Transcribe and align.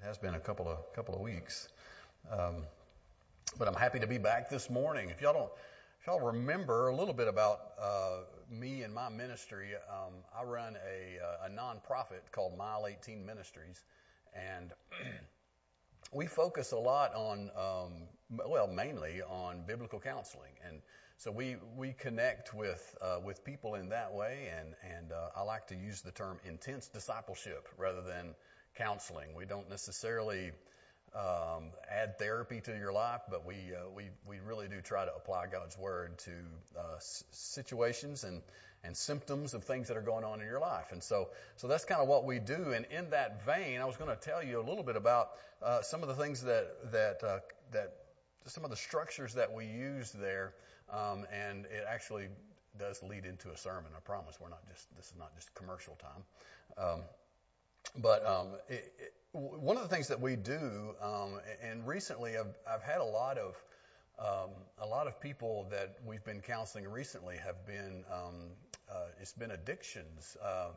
it 0.00 0.06
has 0.06 0.18
been 0.18 0.34
a 0.34 0.40
couple 0.40 0.68
of 0.68 0.78
couple 0.94 1.14
of 1.14 1.20
weeks. 1.20 1.68
Um, 2.30 2.64
but 3.58 3.66
I'm 3.66 3.74
happy 3.74 3.98
to 3.98 4.06
be 4.06 4.18
back 4.18 4.48
this 4.48 4.70
morning. 4.70 5.10
If 5.10 5.20
y'all 5.20 5.32
don't, 5.32 5.50
if 6.00 6.06
y'all 6.06 6.20
remember 6.20 6.88
a 6.88 6.94
little 6.94 7.14
bit 7.14 7.26
about 7.26 7.60
uh, 7.80 8.20
me 8.50 8.82
and 8.82 8.94
my 8.94 9.08
ministry, 9.08 9.70
um, 9.90 10.14
I 10.38 10.44
run 10.44 10.76
a, 10.76 11.18
uh, 11.24 11.46
a 11.46 11.50
nonprofit 11.50 12.30
called 12.30 12.56
Mile 12.56 12.86
18 12.86 13.24
Ministries, 13.24 13.82
and 14.34 14.72
we 16.12 16.26
focus 16.26 16.72
a 16.72 16.78
lot 16.78 17.14
on, 17.14 17.50
um, 17.56 17.92
well, 18.48 18.68
mainly 18.68 19.22
on 19.22 19.64
biblical 19.66 19.98
counseling, 19.98 20.52
and 20.64 20.80
so 21.16 21.32
we 21.32 21.56
we 21.76 21.92
connect 21.94 22.54
with 22.54 22.94
uh, 23.02 23.18
with 23.24 23.44
people 23.44 23.74
in 23.74 23.88
that 23.88 24.12
way, 24.14 24.48
and 24.56 24.74
and 24.96 25.10
uh, 25.10 25.30
I 25.36 25.42
like 25.42 25.66
to 25.68 25.74
use 25.74 26.02
the 26.02 26.12
term 26.12 26.38
intense 26.44 26.86
discipleship 26.86 27.68
rather 27.76 28.02
than 28.02 28.36
counseling. 28.78 29.34
We 29.36 29.44
don't 29.44 29.68
necessarily 29.68 30.52
um, 31.14 31.70
add 31.90 32.18
therapy 32.18 32.60
to 32.60 32.76
your 32.76 32.92
life, 32.92 33.22
but 33.30 33.46
we 33.46 33.54
uh, 33.54 33.88
we 33.94 34.04
we 34.26 34.38
really 34.40 34.68
do 34.68 34.80
try 34.80 35.04
to 35.04 35.14
apply 35.14 35.46
God's 35.50 35.76
word 35.76 36.18
to 36.18 36.30
uh, 36.78 36.96
s- 36.96 37.24
situations 37.32 38.24
and 38.24 38.42
and 38.84 38.96
symptoms 38.96 39.54
of 39.54 39.64
things 39.64 39.88
that 39.88 39.96
are 39.96 40.02
going 40.02 40.24
on 40.24 40.40
in 40.40 40.46
your 40.46 40.60
life. 40.60 40.92
And 40.92 41.02
so 41.02 41.28
so 41.56 41.66
that's 41.66 41.84
kind 41.84 42.00
of 42.00 42.08
what 42.08 42.24
we 42.24 42.38
do. 42.38 42.72
And 42.74 42.86
in 42.86 43.10
that 43.10 43.44
vein, 43.44 43.80
I 43.80 43.84
was 43.84 43.96
going 43.96 44.10
to 44.10 44.16
tell 44.16 44.42
you 44.42 44.60
a 44.60 44.66
little 44.66 44.84
bit 44.84 44.96
about 44.96 45.30
uh, 45.62 45.82
some 45.82 46.02
of 46.02 46.08
the 46.08 46.14
things 46.14 46.42
that 46.42 46.92
that 46.92 47.24
uh, 47.24 47.38
that 47.72 47.92
some 48.46 48.64
of 48.64 48.70
the 48.70 48.76
structures 48.76 49.34
that 49.34 49.52
we 49.52 49.66
use 49.66 50.10
there, 50.12 50.54
um, 50.90 51.26
and 51.32 51.66
it 51.66 51.84
actually 51.88 52.28
does 52.78 53.02
lead 53.02 53.24
into 53.24 53.50
a 53.50 53.56
sermon. 53.56 53.90
I 53.96 54.00
promise. 54.00 54.36
We're 54.40 54.50
not 54.50 54.66
just 54.68 54.94
this 54.96 55.06
is 55.06 55.16
not 55.18 55.34
just 55.34 55.54
commercial 55.54 55.96
time. 55.96 56.22
Um, 56.76 57.00
but 57.96 58.24
um, 58.26 58.48
it, 58.68 58.92
it, 58.98 59.14
one 59.32 59.76
of 59.76 59.82
the 59.82 59.88
things 59.88 60.08
that 60.08 60.20
we 60.20 60.36
do, 60.36 60.94
um, 61.02 61.40
and 61.62 61.86
recently 61.86 62.36
I've, 62.36 62.54
I've 62.68 62.82
had 62.82 62.98
a 63.00 63.04
lot 63.04 63.38
of 63.38 63.54
um, 64.18 64.50
a 64.82 64.86
lot 64.86 65.06
of 65.06 65.20
people 65.20 65.68
that 65.70 65.96
we've 66.04 66.24
been 66.24 66.40
counseling 66.40 66.88
recently 66.88 67.36
have 67.36 67.64
been 67.66 68.04
um, 68.12 68.34
uh, 68.90 69.06
it's 69.20 69.32
been 69.32 69.52
addictions. 69.52 70.36
Uh, 70.42 70.70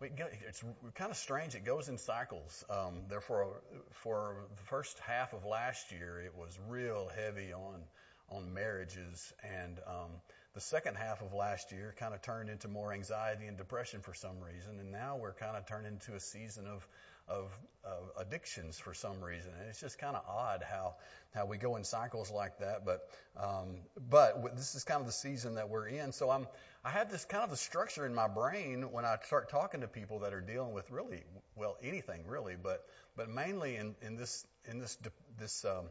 we 0.00 0.10
it's 0.46 0.64
kind 0.94 1.10
of 1.10 1.16
strange. 1.16 1.54
It 1.54 1.64
goes 1.64 1.88
in 1.88 1.98
cycles. 1.98 2.64
Um, 2.70 3.02
therefore, 3.08 3.62
for 3.90 4.46
the 4.56 4.62
first 4.62 4.98
half 5.00 5.32
of 5.32 5.44
last 5.44 5.92
year, 5.92 6.20
it 6.24 6.34
was 6.36 6.58
real 6.68 7.10
heavy 7.14 7.52
on 7.52 7.82
on 8.30 8.52
marriages, 8.52 9.32
and 9.42 9.78
um, 9.86 10.10
the 10.54 10.60
second 10.60 10.96
half 10.96 11.20
of 11.20 11.34
last 11.34 11.72
year 11.72 11.94
kind 11.98 12.14
of 12.14 12.22
turned 12.22 12.48
into 12.48 12.68
more 12.68 12.92
anxiety 12.92 13.46
and 13.46 13.56
depression 13.56 14.00
for 14.00 14.14
some 14.14 14.40
reason, 14.40 14.80
and 14.80 14.90
now 14.90 15.16
we're 15.16 15.34
kind 15.34 15.56
of 15.56 15.66
turned 15.66 15.86
into 15.86 16.14
a 16.14 16.20
season 16.20 16.66
of 16.66 16.86
of, 17.28 17.52
of 17.84 18.26
addictions 18.26 18.78
for 18.78 18.94
some 18.94 19.22
reason, 19.22 19.52
and 19.60 19.68
it's 19.68 19.80
just 19.80 19.98
kind 19.98 20.16
of 20.16 20.22
odd 20.26 20.64
how 20.66 20.94
how 21.34 21.44
we 21.44 21.58
go 21.58 21.76
in 21.76 21.84
cycles 21.84 22.30
like 22.30 22.58
that. 22.60 22.86
But 22.86 23.06
um, 23.36 23.80
but 24.08 24.56
this 24.56 24.74
is 24.74 24.84
kind 24.84 25.00
of 25.00 25.06
the 25.06 25.12
season 25.12 25.56
that 25.56 25.68
we're 25.68 25.88
in, 25.88 26.12
so 26.12 26.30
I'm 26.30 26.46
I 26.84 26.90
have 26.90 27.10
this 27.10 27.24
kind 27.26 27.44
of 27.44 27.52
a 27.52 27.56
structure 27.56 28.06
in 28.06 28.14
my 28.14 28.28
brain 28.28 28.92
when 28.92 29.04
I 29.04 29.18
start 29.26 29.50
talking 29.50 29.82
to 29.82 29.88
people 29.88 30.20
that 30.20 30.32
are 30.32 30.40
dealing 30.40 30.72
with 30.72 30.90
really 30.90 31.22
well 31.54 31.76
anything 31.82 32.26
really, 32.26 32.56
but 32.60 32.84
but 33.16 33.28
mainly 33.28 33.76
in 33.76 33.94
in 34.00 34.16
this 34.16 34.46
in 34.64 34.78
this 34.78 34.96
this 35.38 35.64
um, 35.66 35.84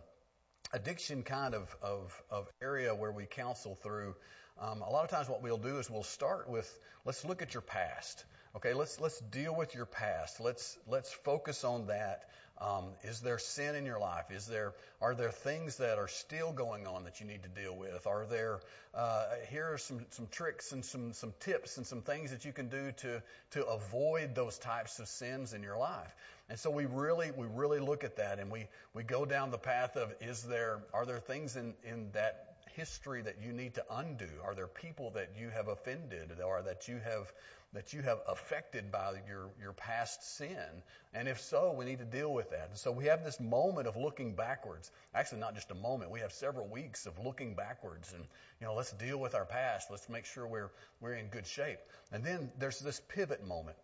addiction 0.73 1.23
kind 1.23 1.53
of, 1.53 1.75
of, 1.81 2.23
of 2.30 2.47
area 2.61 2.94
where 2.94 3.11
we 3.11 3.25
counsel 3.25 3.75
through, 3.75 4.16
um, 4.59 4.81
a 4.81 4.89
lot 4.89 5.03
of 5.03 5.09
times 5.09 5.30
what 5.30 5.41
we'll 5.41 5.58
do 5.58 5.77
is 5.77 5.89
we'll 5.89 6.03
start 6.03 6.50
with, 6.50 6.80
let's 7.05 7.23
look 7.25 7.41
at 7.41 7.53
your 7.53 7.61
past. 7.61 8.23
Okay, 8.55 8.73
let's 8.73 9.00
let's 9.00 9.19
deal 9.19 9.55
with 9.55 9.75
your 9.75 9.86
past. 9.86 10.39
Let's 10.39 10.80
let's 10.88 11.11
focus 11.11 11.63
on 11.63 11.88
that. 11.88 12.23
Um, 12.59 12.85
is 13.03 13.19
there 13.19 13.38
sin 13.38 13.75
in 13.75 13.85
your 13.85 14.00
life? 14.00 14.31
Is 14.31 14.47
there 14.47 14.73
are 15.00 15.13
there 15.13 15.29
things 15.29 15.78
that 15.78 16.00
are 16.00 16.07
still 16.07 16.51
going 16.51 16.88
on 16.88 17.03
that 17.03 17.19
you 17.19 17.28
need 17.28 17.44
to 17.44 17.50
deal 17.50 17.75
with? 17.75 18.07
Are 18.07 18.25
there 18.25 18.62
uh, 18.96 19.25
here 19.51 19.73
are 19.73 19.78
some 19.78 20.07
some 20.09 20.28
tricks 20.31 20.72
and 20.72 20.84
some 20.84 21.13
some 21.13 21.35
tips 21.40 21.78
and 21.78 21.85
some 21.85 22.01
things 22.01 22.31
that 22.31 22.46
you 22.46 22.51
can 22.51 22.67
do 22.69 22.91
to 22.94 23.22
to 23.51 23.66
avoid 23.67 24.34
those 24.34 24.57
types 24.57 24.97
of 24.97 25.07
sins 25.07 25.53
in 25.53 25.62
your 25.62 25.78
life? 25.78 26.16
And 26.50 26.57
so 26.57 26.72
we 26.72 26.85
really 26.85 27.29
we 27.29 27.46
really 27.46 27.79
look 27.79 28.03
at 28.03 28.16
that 28.16 28.40
and 28.40 28.50
we 28.50 28.66
we 28.96 29.03
go 29.03 29.23
down 29.23 29.51
the 29.51 29.59
path 29.59 29.97
of 29.97 30.16
is 30.19 30.41
there 30.41 30.79
are 30.96 31.06
there 31.06 31.19
things 31.19 31.57
in 31.57 31.75
in 31.84 32.09
that 32.13 32.56
history 32.78 33.24
that 33.24 33.42
you 33.42 33.52
need 33.52 33.74
to 33.74 33.84
undo? 33.90 34.30
Are 34.46 34.56
there 34.56 34.68
people 34.68 35.10
that 35.12 35.32
you 35.38 35.50
have 35.50 35.68
offended 35.68 36.40
or 36.40 36.62
that 36.62 36.88
you 36.88 37.00
have 37.04 37.34
that 37.74 37.92
you 37.92 38.02
have 38.02 38.20
affected 38.30 38.92
by 38.92 39.14
your 39.28 39.50
your 39.60 39.74
past 39.74 40.38
sin? 40.38 40.84
And 41.14 41.28
if 41.28 41.42
so, 41.42 41.74
we 41.78 41.86
need 41.86 42.00
to 42.00 42.06
deal 42.06 42.32
with 42.32 42.52
that. 42.52 42.70
And 42.70 42.78
so 42.78 42.92
we 42.92 43.06
have 43.06 43.26
this 43.26 43.40
moment 43.40 43.88
of 43.88 43.98
looking 43.98 44.36
backwards. 44.36 44.92
Actually, 45.16 45.40
not 45.40 45.56
just 45.56 45.72
a 45.72 45.76
moment. 45.76 46.12
We 46.12 46.20
have 46.20 46.32
several 46.32 46.68
weeks 46.68 47.08
of 47.08 47.18
looking 47.18 47.56
backwards 47.56 48.14
and 48.14 48.24
you 48.62 48.68
know, 48.68 48.76
let's 48.76 48.92
deal 48.94 49.20
with 49.20 49.34
our 49.34 49.46
past. 49.46 49.90
Let's 49.90 50.08
make 50.08 50.26
sure 50.26 50.48
we're 50.48 50.72
we're 51.02 51.16
in 51.16 51.28
good 51.28 51.48
shape. 51.48 51.80
And 52.12 52.24
then 52.24 52.52
there's 52.59 52.80
this 52.80 53.02
pivot 53.09 53.46
moment. 53.46 53.78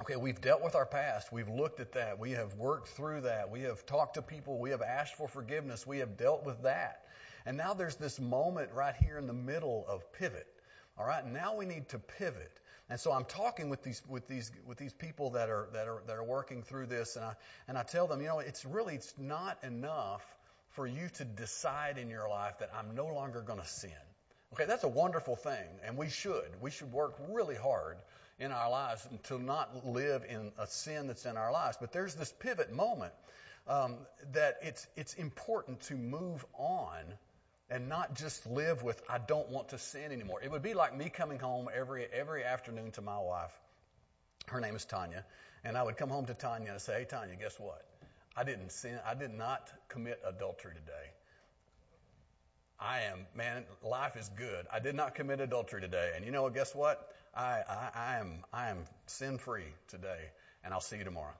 Okay, 0.00 0.16
we've 0.16 0.40
dealt 0.42 0.62
with 0.62 0.74
our 0.74 0.84
past. 0.84 1.32
We've 1.32 1.48
looked 1.48 1.80
at 1.80 1.92
that. 1.92 2.18
We 2.18 2.32
have 2.32 2.54
worked 2.54 2.88
through 2.88 3.22
that. 3.22 3.50
We 3.50 3.62
have 3.62 3.86
talked 3.86 4.14
to 4.14 4.22
people. 4.22 4.58
We 4.58 4.70
have 4.70 4.82
asked 4.82 5.14
for 5.14 5.26
forgiveness. 5.26 5.86
We 5.86 5.98
have 5.98 6.18
dealt 6.18 6.44
with 6.44 6.62
that. 6.64 7.05
And 7.46 7.56
now 7.56 7.74
there's 7.74 7.96
this 7.96 8.18
moment 8.20 8.70
right 8.74 8.94
here 8.96 9.18
in 9.18 9.28
the 9.28 9.32
middle 9.32 9.86
of 9.88 10.12
pivot. 10.12 10.46
All 10.98 11.06
right, 11.06 11.24
now 11.24 11.54
we 11.54 11.64
need 11.64 11.88
to 11.90 11.98
pivot. 11.98 12.52
And 12.90 12.98
so 12.98 13.12
I'm 13.12 13.24
talking 13.24 13.68
with 13.68 13.82
these 13.82 14.02
with 14.08 14.28
these 14.28 14.50
with 14.66 14.78
these 14.78 14.92
people 14.92 15.30
that 15.30 15.48
are 15.48 15.68
that 15.72 15.88
are 15.88 16.02
that 16.06 16.16
are 16.16 16.24
working 16.24 16.62
through 16.62 16.86
this, 16.86 17.16
and 17.16 17.24
I 17.24 17.34
and 17.68 17.78
I 17.78 17.82
tell 17.82 18.06
them, 18.06 18.20
you 18.20 18.28
know, 18.28 18.40
it's 18.40 18.64
really 18.64 18.94
it's 18.94 19.14
not 19.18 19.62
enough 19.64 20.24
for 20.70 20.86
you 20.86 21.08
to 21.14 21.24
decide 21.24 21.98
in 21.98 22.10
your 22.10 22.28
life 22.28 22.58
that 22.58 22.70
I'm 22.76 22.94
no 22.94 23.06
longer 23.06 23.40
going 23.40 23.60
to 23.60 23.66
sin. 23.66 23.90
Okay, 24.52 24.66
that's 24.66 24.84
a 24.84 24.88
wonderful 24.88 25.36
thing, 25.36 25.66
and 25.84 25.96
we 25.96 26.08
should. 26.08 26.48
We 26.60 26.70
should 26.70 26.92
work 26.92 27.16
really 27.28 27.56
hard 27.56 27.96
in 28.38 28.52
our 28.52 28.70
lives 28.70 29.06
to 29.24 29.38
not 29.38 29.86
live 29.86 30.24
in 30.28 30.52
a 30.58 30.66
sin 30.66 31.06
that's 31.06 31.26
in 31.26 31.36
our 31.36 31.52
lives. 31.52 31.76
But 31.80 31.92
there's 31.92 32.14
this 32.14 32.32
pivot 32.38 32.72
moment 32.72 33.12
um, 33.66 33.96
that 34.32 34.58
it's 34.62 34.86
it's 34.96 35.14
important 35.14 35.80
to 35.82 35.94
move 35.94 36.44
on 36.54 37.02
and 37.70 37.88
not 37.88 38.14
just 38.14 38.46
live 38.46 38.82
with 38.82 39.00
I 39.08 39.18
don't 39.18 39.48
want 39.50 39.68
to 39.70 39.78
sin 39.78 40.12
anymore. 40.12 40.40
It 40.42 40.50
would 40.50 40.62
be 40.62 40.74
like 40.74 40.96
me 40.96 41.08
coming 41.08 41.38
home 41.38 41.68
every 41.74 42.06
every 42.12 42.44
afternoon 42.44 42.92
to 42.92 43.02
my 43.02 43.18
wife. 43.18 43.52
Her 44.46 44.60
name 44.60 44.76
is 44.76 44.84
Tanya, 44.84 45.24
and 45.64 45.76
I 45.76 45.82
would 45.82 45.96
come 45.96 46.10
home 46.10 46.26
to 46.26 46.34
Tanya 46.34 46.72
and 46.72 46.80
say, 46.80 47.00
"Hey 47.00 47.04
Tanya, 47.04 47.36
guess 47.36 47.58
what? 47.58 47.82
I 48.36 48.44
didn't 48.44 48.70
sin. 48.70 48.98
I 49.06 49.14
did 49.14 49.32
not 49.32 49.70
commit 49.88 50.20
adultery 50.26 50.74
today. 50.74 51.10
I 52.78 53.02
am, 53.02 53.26
man, 53.34 53.64
life 53.82 54.16
is 54.16 54.28
good. 54.28 54.66
I 54.70 54.80
did 54.80 54.94
not 54.94 55.14
commit 55.14 55.40
adultery 55.40 55.80
today. 55.80 56.12
And 56.14 56.24
you 56.24 56.30
know, 56.30 56.48
guess 56.50 56.74
what? 56.74 57.08
I, 57.34 57.62
I, 57.68 57.90
I 57.94 58.16
am, 58.18 58.44
I 58.52 58.68
am 58.68 58.84
sin 59.06 59.38
free 59.38 59.72
today 59.88 60.30
and 60.62 60.74
I'll 60.74 60.80
see 60.80 60.98
you 60.98 61.04
tomorrow. 61.04 61.34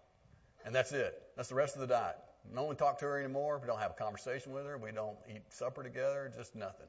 And 0.65 0.75
that's 0.75 0.93
it. 0.93 1.15
That's 1.37 1.49
the 1.49 1.55
rest 1.55 1.75
of 1.75 1.81
the 1.83 1.87
diet. 1.87 2.17
No 2.53 2.65
one 2.65 2.77
talk 2.77 2.99
to 3.01 3.05
her 3.07 3.19
anymore. 3.19 3.59
We 3.61 3.67
don't 3.67 3.81
have 3.81 3.91
a 3.91 3.95
conversation 3.95 4.53
with 4.53 4.67
her. 4.67 4.79
We 4.79 4.93
don't 4.93 5.17
eat 5.29 5.43
supper 5.53 5.83
together. 5.83 6.33
Just 6.37 6.55
nothing. 6.55 6.87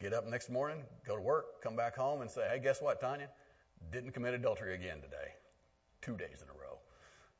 Get 0.00 0.12
up 0.12 0.26
next 0.26 0.50
morning, 0.50 0.82
go 1.06 1.16
to 1.16 1.22
work, 1.22 1.62
come 1.62 1.74
back 1.74 1.96
home 1.96 2.20
and 2.20 2.30
say, 2.30 2.46
hey, 2.50 2.60
guess 2.62 2.82
what, 2.82 3.00
Tanya? 3.00 3.28
Didn't 3.90 4.12
commit 4.12 4.34
adultery 4.34 4.74
again 4.74 5.00
today. 5.00 5.32
Two 6.02 6.16
days 6.16 6.42
in 6.42 6.48
a 6.48 6.52
row. 6.52 6.78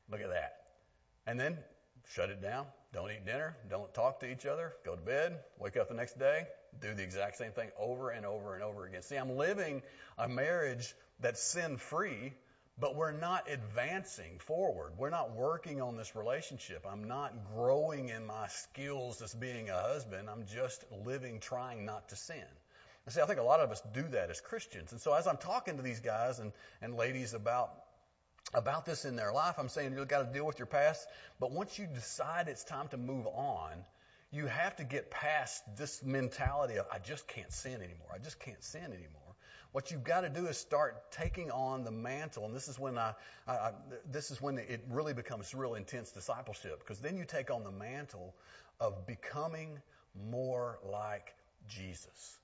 Look 0.09 0.21
at 0.21 0.29
that. 0.29 0.55
And 1.27 1.39
then 1.39 1.57
shut 2.13 2.31
it 2.31 2.41
down. 2.41 2.65
Don't 2.93 3.11
eat 3.11 3.25
dinner. 3.25 3.55
Don't 3.69 3.93
talk 3.93 4.21
to 4.21 4.31
each 4.31 4.47
other. 4.47 4.73
Go 4.85 4.95
to 4.95 5.01
bed. 5.01 5.37
Wake 5.59 5.77
up 5.77 5.87
the 5.87 5.93
next 5.93 6.17
day. 6.17 6.47
Do 6.81 6.95
the 6.95 7.03
exact 7.03 7.37
same 7.37 7.51
thing 7.51 7.69
over 7.79 8.09
and 8.09 8.25
over 8.25 8.55
and 8.55 8.63
over 8.63 8.85
again. 8.85 9.03
See, 9.03 9.17
I'm 9.17 9.37
living 9.37 9.83
a 10.17 10.27
marriage 10.27 10.95
that's 11.19 11.41
sin 11.41 11.77
free, 11.77 12.33
but 12.79 12.95
we're 12.95 13.11
not 13.11 13.49
advancing 13.49 14.39
forward. 14.39 14.93
We're 14.97 15.09
not 15.09 15.35
working 15.35 15.81
on 15.81 15.97
this 15.97 16.15
relationship. 16.15 16.85
I'm 16.89 17.05
not 17.07 17.33
growing 17.53 18.09
in 18.09 18.25
my 18.25 18.47
skills 18.47 19.21
as 19.21 19.33
being 19.33 19.69
a 19.69 19.79
husband. 19.79 20.29
I'm 20.29 20.45
just 20.45 20.83
living 21.05 21.39
trying 21.39 21.85
not 21.85 22.09
to 22.09 22.15
sin. 22.15 22.43
And 23.05 23.13
see, 23.13 23.21
I 23.21 23.25
think 23.25 23.39
a 23.39 23.43
lot 23.43 23.61
of 23.61 23.71
us 23.71 23.81
do 23.93 24.03
that 24.09 24.29
as 24.29 24.41
Christians. 24.41 24.91
And 24.91 25.01
so 25.01 25.13
as 25.13 25.27
I'm 25.27 25.37
talking 25.37 25.77
to 25.77 25.83
these 25.83 26.01
guys 26.01 26.39
and, 26.39 26.51
and 26.81 26.95
ladies 26.95 27.33
about 27.33 27.71
about 28.53 28.85
this 28.85 29.05
in 29.05 29.15
their 29.15 29.31
life. 29.31 29.55
I'm 29.57 29.69
saying 29.69 29.93
you've 29.97 30.07
got 30.07 30.25
to 30.25 30.33
deal 30.33 30.45
with 30.45 30.59
your 30.59 30.67
past. 30.67 31.07
But 31.39 31.51
once 31.51 31.77
you 31.77 31.87
decide 31.87 32.47
it's 32.47 32.63
time 32.63 32.87
to 32.89 32.97
move 32.97 33.27
on, 33.27 33.71
you 34.31 34.45
have 34.45 34.75
to 34.77 34.83
get 34.83 35.09
past 35.09 35.63
this 35.77 36.03
mentality 36.03 36.77
of, 36.77 36.85
I 36.91 36.99
just 36.99 37.27
can't 37.27 37.51
sin 37.51 37.75
anymore. 37.75 38.09
I 38.13 38.19
just 38.19 38.39
can't 38.39 38.63
sin 38.63 38.83
anymore. 38.83 39.26
What 39.71 39.91
you've 39.91 40.03
got 40.03 40.21
to 40.21 40.29
do 40.29 40.47
is 40.47 40.57
start 40.57 41.11
taking 41.11 41.51
on 41.51 41.83
the 41.83 41.91
mantle. 41.91 42.45
And 42.45 42.55
this 42.55 42.67
is 42.67 42.79
when 42.79 42.97
I, 42.97 43.13
I, 43.47 43.51
I 43.51 43.71
this 44.11 44.31
is 44.31 44.41
when 44.41 44.57
it 44.57 44.83
really 44.89 45.13
becomes 45.13 45.53
real 45.53 45.75
intense 45.75 46.11
discipleship 46.11 46.79
because 46.79 46.99
then 46.99 47.17
you 47.17 47.25
take 47.25 47.51
on 47.51 47.63
the 47.63 47.71
mantle 47.71 48.33
of 48.79 49.05
becoming 49.05 49.79
more 50.29 50.79
like 50.83 51.35
Jesus. 51.67 52.37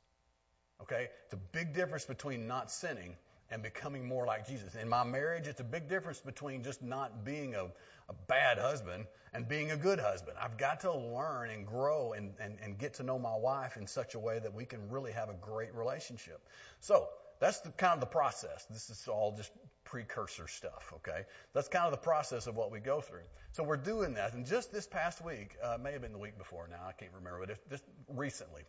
Okay? 0.81 1.09
It's 1.25 1.33
a 1.33 1.41
big 1.51 1.73
difference 1.73 2.05
between 2.05 2.47
not 2.47 2.71
sinning 2.71 3.15
and 3.53 3.61
becoming 3.61 4.05
more 4.05 4.25
like 4.25 4.47
Jesus. 4.47 4.75
In 4.75 4.89
my 4.89 5.03
marriage, 5.03 5.47
it's 5.47 5.59
a 5.59 5.63
big 5.63 5.88
difference 5.88 6.19
between 6.19 6.63
just 6.63 6.81
not 6.81 7.23
being 7.23 7.53
a, 7.53 7.65
a 8.09 8.13
bad 8.27 8.57
husband 8.57 9.05
and 9.33 9.47
being 9.47 9.71
a 9.71 9.77
good 9.77 10.00
husband. 10.00 10.38
I've 10.41 10.57
got 10.57 10.79
to 10.81 10.94
learn 10.94 11.51
and 11.51 11.65
grow 11.65 12.13
and, 12.13 12.33
and, 12.39 12.57
and 12.61 12.77
get 12.77 12.95
to 12.95 13.03
know 13.03 13.19
my 13.19 13.35
wife 13.35 13.77
in 13.77 13.85
such 13.85 14.15
a 14.15 14.19
way 14.19 14.39
that 14.39 14.53
we 14.53 14.65
can 14.65 14.89
really 14.89 15.11
have 15.11 15.29
a 15.29 15.35
great 15.35 15.73
relationship. 15.75 16.41
So, 16.79 17.09
that's 17.39 17.59
the 17.59 17.71
kind 17.71 17.94
of 17.94 18.00
the 18.00 18.05
process. 18.05 18.65
This 18.69 18.89
is 18.89 19.07
all 19.07 19.35
just 19.35 19.51
precursor 19.83 20.47
stuff, 20.47 20.94
okay? 20.95 21.23
That's 21.53 21.67
kind 21.67 21.85
of 21.85 21.91
the 21.91 21.97
process 21.97 22.47
of 22.47 22.55
what 22.55 22.71
we 22.71 22.79
go 22.79 23.01
through. 23.01 23.25
So 23.51 23.63
we're 23.63 23.75
doing 23.75 24.13
that. 24.13 24.33
And 24.33 24.45
just 24.45 24.71
this 24.71 24.88
past 24.88 25.23
week, 25.23 25.57
uh, 25.61 25.77
may 25.81 25.91
have 25.91 26.01
been 26.01 26.13
the 26.13 26.17
week 26.17 26.38
before 26.38 26.69
now, 26.69 26.88
I 26.88 26.94
can't 26.94 27.11
remember, 27.13 27.45
but 27.45 27.69
just 27.69 27.83
recently, 28.07 28.61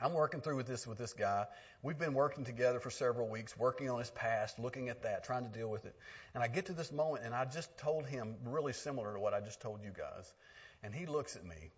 I'm 0.00 0.12
working 0.12 0.40
through 0.40 0.56
with 0.56 0.66
this 0.66 0.86
with 0.86 0.98
this 0.98 1.12
guy. 1.12 1.46
We've 1.82 1.98
been 1.98 2.14
working 2.14 2.44
together 2.44 2.80
for 2.80 2.90
several 2.90 3.28
weeks, 3.28 3.56
working 3.56 3.88
on 3.88 4.00
his 4.00 4.10
past, 4.10 4.58
looking 4.58 4.88
at 4.88 5.02
that, 5.02 5.24
trying 5.24 5.44
to 5.44 5.56
deal 5.56 5.70
with 5.70 5.84
it. 5.84 5.94
And 6.34 6.42
I 6.42 6.48
get 6.48 6.66
to 6.66 6.72
this 6.72 6.90
moment, 6.90 7.24
and 7.24 7.32
I 7.32 7.44
just 7.44 7.76
told 7.78 8.04
him 8.06 8.34
really 8.44 8.72
similar 8.72 9.14
to 9.14 9.20
what 9.20 9.34
I 9.34 9.40
just 9.40 9.60
told 9.60 9.84
you 9.84 9.92
guys. 9.96 10.32
And 10.82 10.92
he 10.92 11.06
looks 11.06 11.36
at 11.36 11.44
me, 11.44 11.70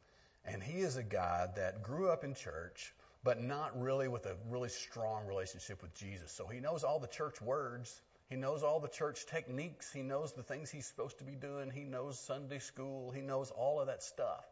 and 0.46 0.62
he 0.62 0.80
is 0.80 0.96
a 0.96 1.02
guy 1.02 1.48
that 1.56 1.82
grew 1.82 2.08
up 2.08 2.24
in 2.24 2.34
church, 2.34 2.94
but 3.22 3.42
not 3.42 3.78
really 3.78 4.08
with 4.08 4.24
a 4.24 4.36
really 4.48 4.70
strong 4.70 5.26
relationship 5.26 5.82
with 5.82 5.94
Jesus. 5.94 6.32
So 6.32 6.46
he 6.46 6.60
knows 6.60 6.84
all 6.84 6.98
the 6.98 7.06
church 7.08 7.42
words. 7.42 8.00
He 8.30 8.36
knows 8.36 8.62
all 8.62 8.80
the 8.80 8.88
church 8.88 9.26
techniques. 9.26 9.92
He 9.92 10.02
knows 10.02 10.32
the 10.32 10.42
things 10.42 10.70
he's 10.70 10.86
supposed 10.86 11.18
to 11.18 11.24
be 11.24 11.34
doing. 11.34 11.70
He 11.70 11.84
knows 11.84 12.18
Sunday 12.18 12.60
school. 12.60 13.10
He 13.10 13.20
knows 13.20 13.50
all 13.50 13.78
of 13.78 13.88
that 13.88 14.02
stuff. 14.02 14.44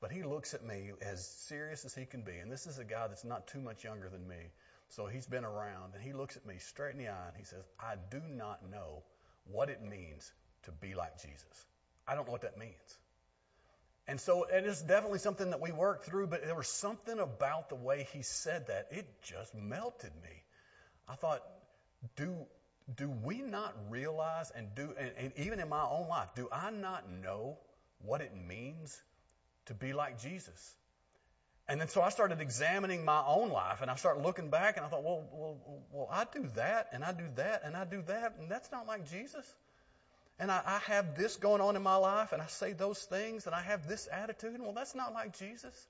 But 0.00 0.12
he 0.12 0.22
looks 0.22 0.52
at 0.54 0.64
me 0.64 0.90
as 1.00 1.26
serious 1.26 1.84
as 1.84 1.94
he 1.94 2.04
can 2.04 2.22
be. 2.22 2.36
And 2.36 2.52
this 2.52 2.66
is 2.66 2.78
a 2.78 2.84
guy 2.84 3.06
that's 3.08 3.24
not 3.24 3.46
too 3.46 3.60
much 3.60 3.84
younger 3.84 4.08
than 4.08 4.26
me. 4.28 4.52
So 4.88 5.06
he's 5.06 5.26
been 5.26 5.44
around. 5.44 5.94
And 5.94 6.02
he 6.02 6.12
looks 6.12 6.36
at 6.36 6.46
me 6.46 6.56
straight 6.58 6.92
in 6.92 6.98
the 6.98 7.08
eye 7.08 7.28
and 7.28 7.36
he 7.36 7.44
says, 7.44 7.64
I 7.80 7.94
do 8.10 8.20
not 8.28 8.70
know 8.70 9.02
what 9.50 9.70
it 9.70 9.82
means 9.82 10.30
to 10.64 10.70
be 10.70 10.94
like 10.94 11.20
Jesus. 11.22 11.66
I 12.06 12.14
don't 12.14 12.26
know 12.26 12.32
what 12.32 12.42
that 12.42 12.58
means. 12.58 12.98
And 14.08 14.20
so 14.20 14.44
it 14.44 14.64
is 14.64 14.80
definitely 14.82 15.18
something 15.18 15.50
that 15.50 15.60
we 15.60 15.72
worked 15.72 16.04
through, 16.04 16.28
but 16.28 16.44
there 16.44 16.54
was 16.54 16.68
something 16.68 17.18
about 17.18 17.70
the 17.70 17.74
way 17.74 18.06
he 18.12 18.22
said 18.22 18.68
that. 18.68 18.88
It 18.92 19.06
just 19.22 19.54
melted 19.54 20.12
me. 20.22 20.42
I 21.08 21.14
thought, 21.14 21.42
do, 22.14 22.36
do 22.94 23.10
we 23.24 23.42
not 23.42 23.74
realize 23.90 24.52
and 24.54 24.74
do, 24.76 24.94
and, 24.96 25.10
and 25.18 25.32
even 25.38 25.58
in 25.58 25.68
my 25.68 25.82
own 25.82 26.08
life, 26.08 26.28
do 26.36 26.48
I 26.52 26.70
not 26.70 27.10
know 27.10 27.58
what 28.00 28.20
it 28.20 28.32
means 28.36 29.00
to 29.66 29.74
be 29.74 29.92
like 29.92 30.20
Jesus. 30.20 30.74
And 31.68 31.80
then 31.80 31.88
so 31.88 32.00
I 32.00 32.10
started 32.10 32.40
examining 32.40 33.04
my 33.04 33.22
own 33.26 33.50
life 33.50 33.82
and 33.82 33.90
I 33.90 33.96
started 33.96 34.22
looking 34.22 34.50
back 34.50 34.76
and 34.76 34.86
I 34.86 34.88
thought, 34.88 35.02
well, 35.02 35.24
well, 35.32 35.56
well, 35.90 36.08
I 36.10 36.24
do 36.32 36.48
that 36.54 36.90
and 36.92 37.04
I 37.04 37.12
do 37.12 37.24
that 37.36 37.62
and 37.64 37.76
I 37.76 37.84
do 37.84 38.02
that 38.06 38.36
and 38.38 38.48
that's 38.48 38.70
not 38.70 38.86
like 38.86 39.10
Jesus. 39.10 39.44
And 40.38 40.50
I, 40.50 40.62
I 40.64 40.78
have 40.92 41.16
this 41.16 41.36
going 41.36 41.60
on 41.60 41.74
in 41.74 41.82
my 41.82 41.96
life 41.96 42.32
and 42.32 42.40
I 42.40 42.46
say 42.46 42.72
those 42.72 43.02
things 43.02 43.46
and 43.46 43.54
I 43.54 43.62
have 43.62 43.88
this 43.88 44.08
attitude 44.12 44.54
and 44.54 44.62
well, 44.62 44.74
that's 44.74 44.94
not 44.94 45.12
like 45.12 45.36
Jesus. 45.38 45.88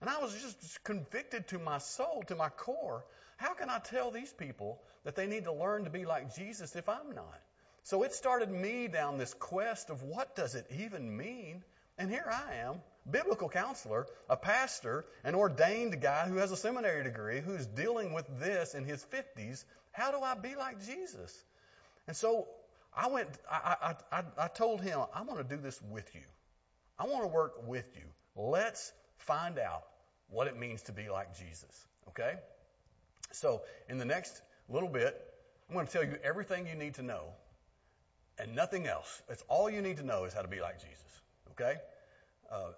And 0.00 0.10
I 0.10 0.18
was 0.18 0.32
just 0.32 0.82
convicted 0.82 1.48
to 1.48 1.58
my 1.58 1.78
soul, 1.78 2.24
to 2.26 2.34
my 2.34 2.48
core. 2.48 3.04
How 3.36 3.54
can 3.54 3.70
I 3.70 3.78
tell 3.78 4.10
these 4.10 4.32
people 4.32 4.80
that 5.04 5.14
they 5.14 5.26
need 5.26 5.44
to 5.44 5.52
learn 5.52 5.84
to 5.84 5.90
be 5.90 6.04
like 6.04 6.34
Jesus 6.34 6.74
if 6.74 6.88
I'm 6.88 7.14
not? 7.14 7.40
So 7.84 8.02
it 8.02 8.12
started 8.12 8.50
me 8.50 8.88
down 8.88 9.18
this 9.18 9.32
quest 9.34 9.90
of 9.90 10.02
what 10.02 10.34
does 10.34 10.56
it 10.56 10.66
even 10.80 11.16
mean? 11.16 11.62
And 11.96 12.10
here 12.10 12.28
I 12.28 12.56
am 12.66 12.80
biblical 13.10 13.48
counselor, 13.48 14.06
a 14.28 14.36
pastor, 14.36 15.04
an 15.24 15.34
ordained 15.34 16.00
guy 16.00 16.26
who 16.28 16.36
has 16.36 16.52
a 16.52 16.56
seminary 16.56 17.04
degree, 17.04 17.40
who's 17.40 17.66
dealing 17.66 18.12
with 18.12 18.26
this 18.40 18.74
in 18.74 18.84
his 18.84 19.04
50s. 19.12 19.64
How 19.92 20.10
do 20.10 20.20
I 20.20 20.34
be 20.34 20.56
like 20.56 20.84
Jesus? 20.84 21.44
And 22.06 22.16
so 22.16 22.48
I 22.94 23.08
went, 23.08 23.28
I, 23.50 23.94
I, 24.12 24.18
I, 24.18 24.24
I 24.38 24.48
told 24.48 24.80
him, 24.80 25.00
I'm 25.14 25.26
going 25.26 25.38
to 25.38 25.44
do 25.44 25.60
this 25.60 25.80
with 25.90 26.14
you. 26.14 26.22
I 26.98 27.06
want 27.06 27.22
to 27.22 27.28
work 27.28 27.66
with 27.66 27.86
you. 27.94 28.04
Let's 28.34 28.92
find 29.18 29.58
out 29.58 29.82
what 30.28 30.46
it 30.46 30.58
means 30.58 30.82
to 30.82 30.92
be 30.92 31.08
like 31.08 31.36
Jesus. 31.38 31.86
Okay? 32.08 32.34
So 33.32 33.62
in 33.88 33.98
the 33.98 34.04
next 34.04 34.40
little 34.68 34.88
bit, 34.88 35.20
I'm 35.68 35.74
going 35.74 35.86
to 35.86 35.92
tell 35.92 36.04
you 36.04 36.16
everything 36.24 36.66
you 36.66 36.74
need 36.74 36.94
to 36.94 37.02
know 37.02 37.24
and 38.38 38.54
nothing 38.54 38.86
else. 38.86 39.22
It's 39.28 39.42
all 39.48 39.68
you 39.70 39.82
need 39.82 39.98
to 39.98 40.04
know 40.04 40.24
is 40.24 40.32
how 40.32 40.42
to 40.42 40.48
be 40.48 40.60
like 40.60 40.80
Jesus. 40.80 41.20
Okay? 41.52 41.74
Uh, 42.50 42.70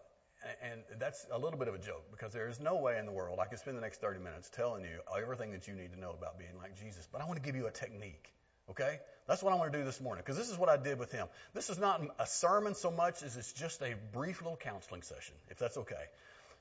and 0.63 0.83
that's 0.99 1.27
a 1.33 1.39
little 1.39 1.59
bit 1.59 1.69
of 1.69 1.75
a 1.75 1.79
joke 1.79 2.05
because 2.11 2.33
there 2.33 2.49
is 2.49 2.61
no 2.61 2.77
way 2.77 2.99
in 2.99 3.07
the 3.07 3.13
world 3.13 3.39
I 3.41 3.47
could 3.47 3.59
spend 3.59 3.77
the 3.77 3.81
next 3.81 4.01
30 4.01 4.21
minutes 4.21 4.49
telling 4.51 4.85
you 4.85 5.01
everything 5.21 5.53
that 5.53 5.67
you 5.67 5.75
need 5.75 5.93
to 5.93 6.01
know 6.01 6.11
about 6.11 6.39
being 6.39 6.57
like 6.59 6.79
Jesus. 6.79 7.09
But 7.11 7.21
I 7.21 7.25
want 7.27 7.37
to 7.37 7.45
give 7.45 7.57
you 7.57 7.67
a 7.67 7.71
technique. 7.71 8.33
Okay? 8.71 9.01
That's 9.27 9.43
what 9.43 9.53
I 9.53 9.57
want 9.57 9.73
to 9.73 9.79
do 9.79 9.85
this 9.85 10.01
morning 10.01 10.23
because 10.25 10.37
this 10.37 10.51
is 10.51 10.59
what 10.59 10.69
I 10.69 10.77
did 10.77 10.99
with 10.99 11.11
him. 11.11 11.27
This 11.55 11.71
is 11.71 11.79
not 11.79 12.03
a 12.19 12.27
sermon 12.27 12.75
so 12.75 12.91
much 12.91 13.23
as 13.23 13.37
it's 13.37 13.53
just 13.53 13.83
a 13.83 13.95
brief 14.13 14.41
little 14.43 14.57
counseling 14.57 15.03
session, 15.03 15.35
if 15.49 15.59
that's 15.59 15.77
okay. 15.79 16.05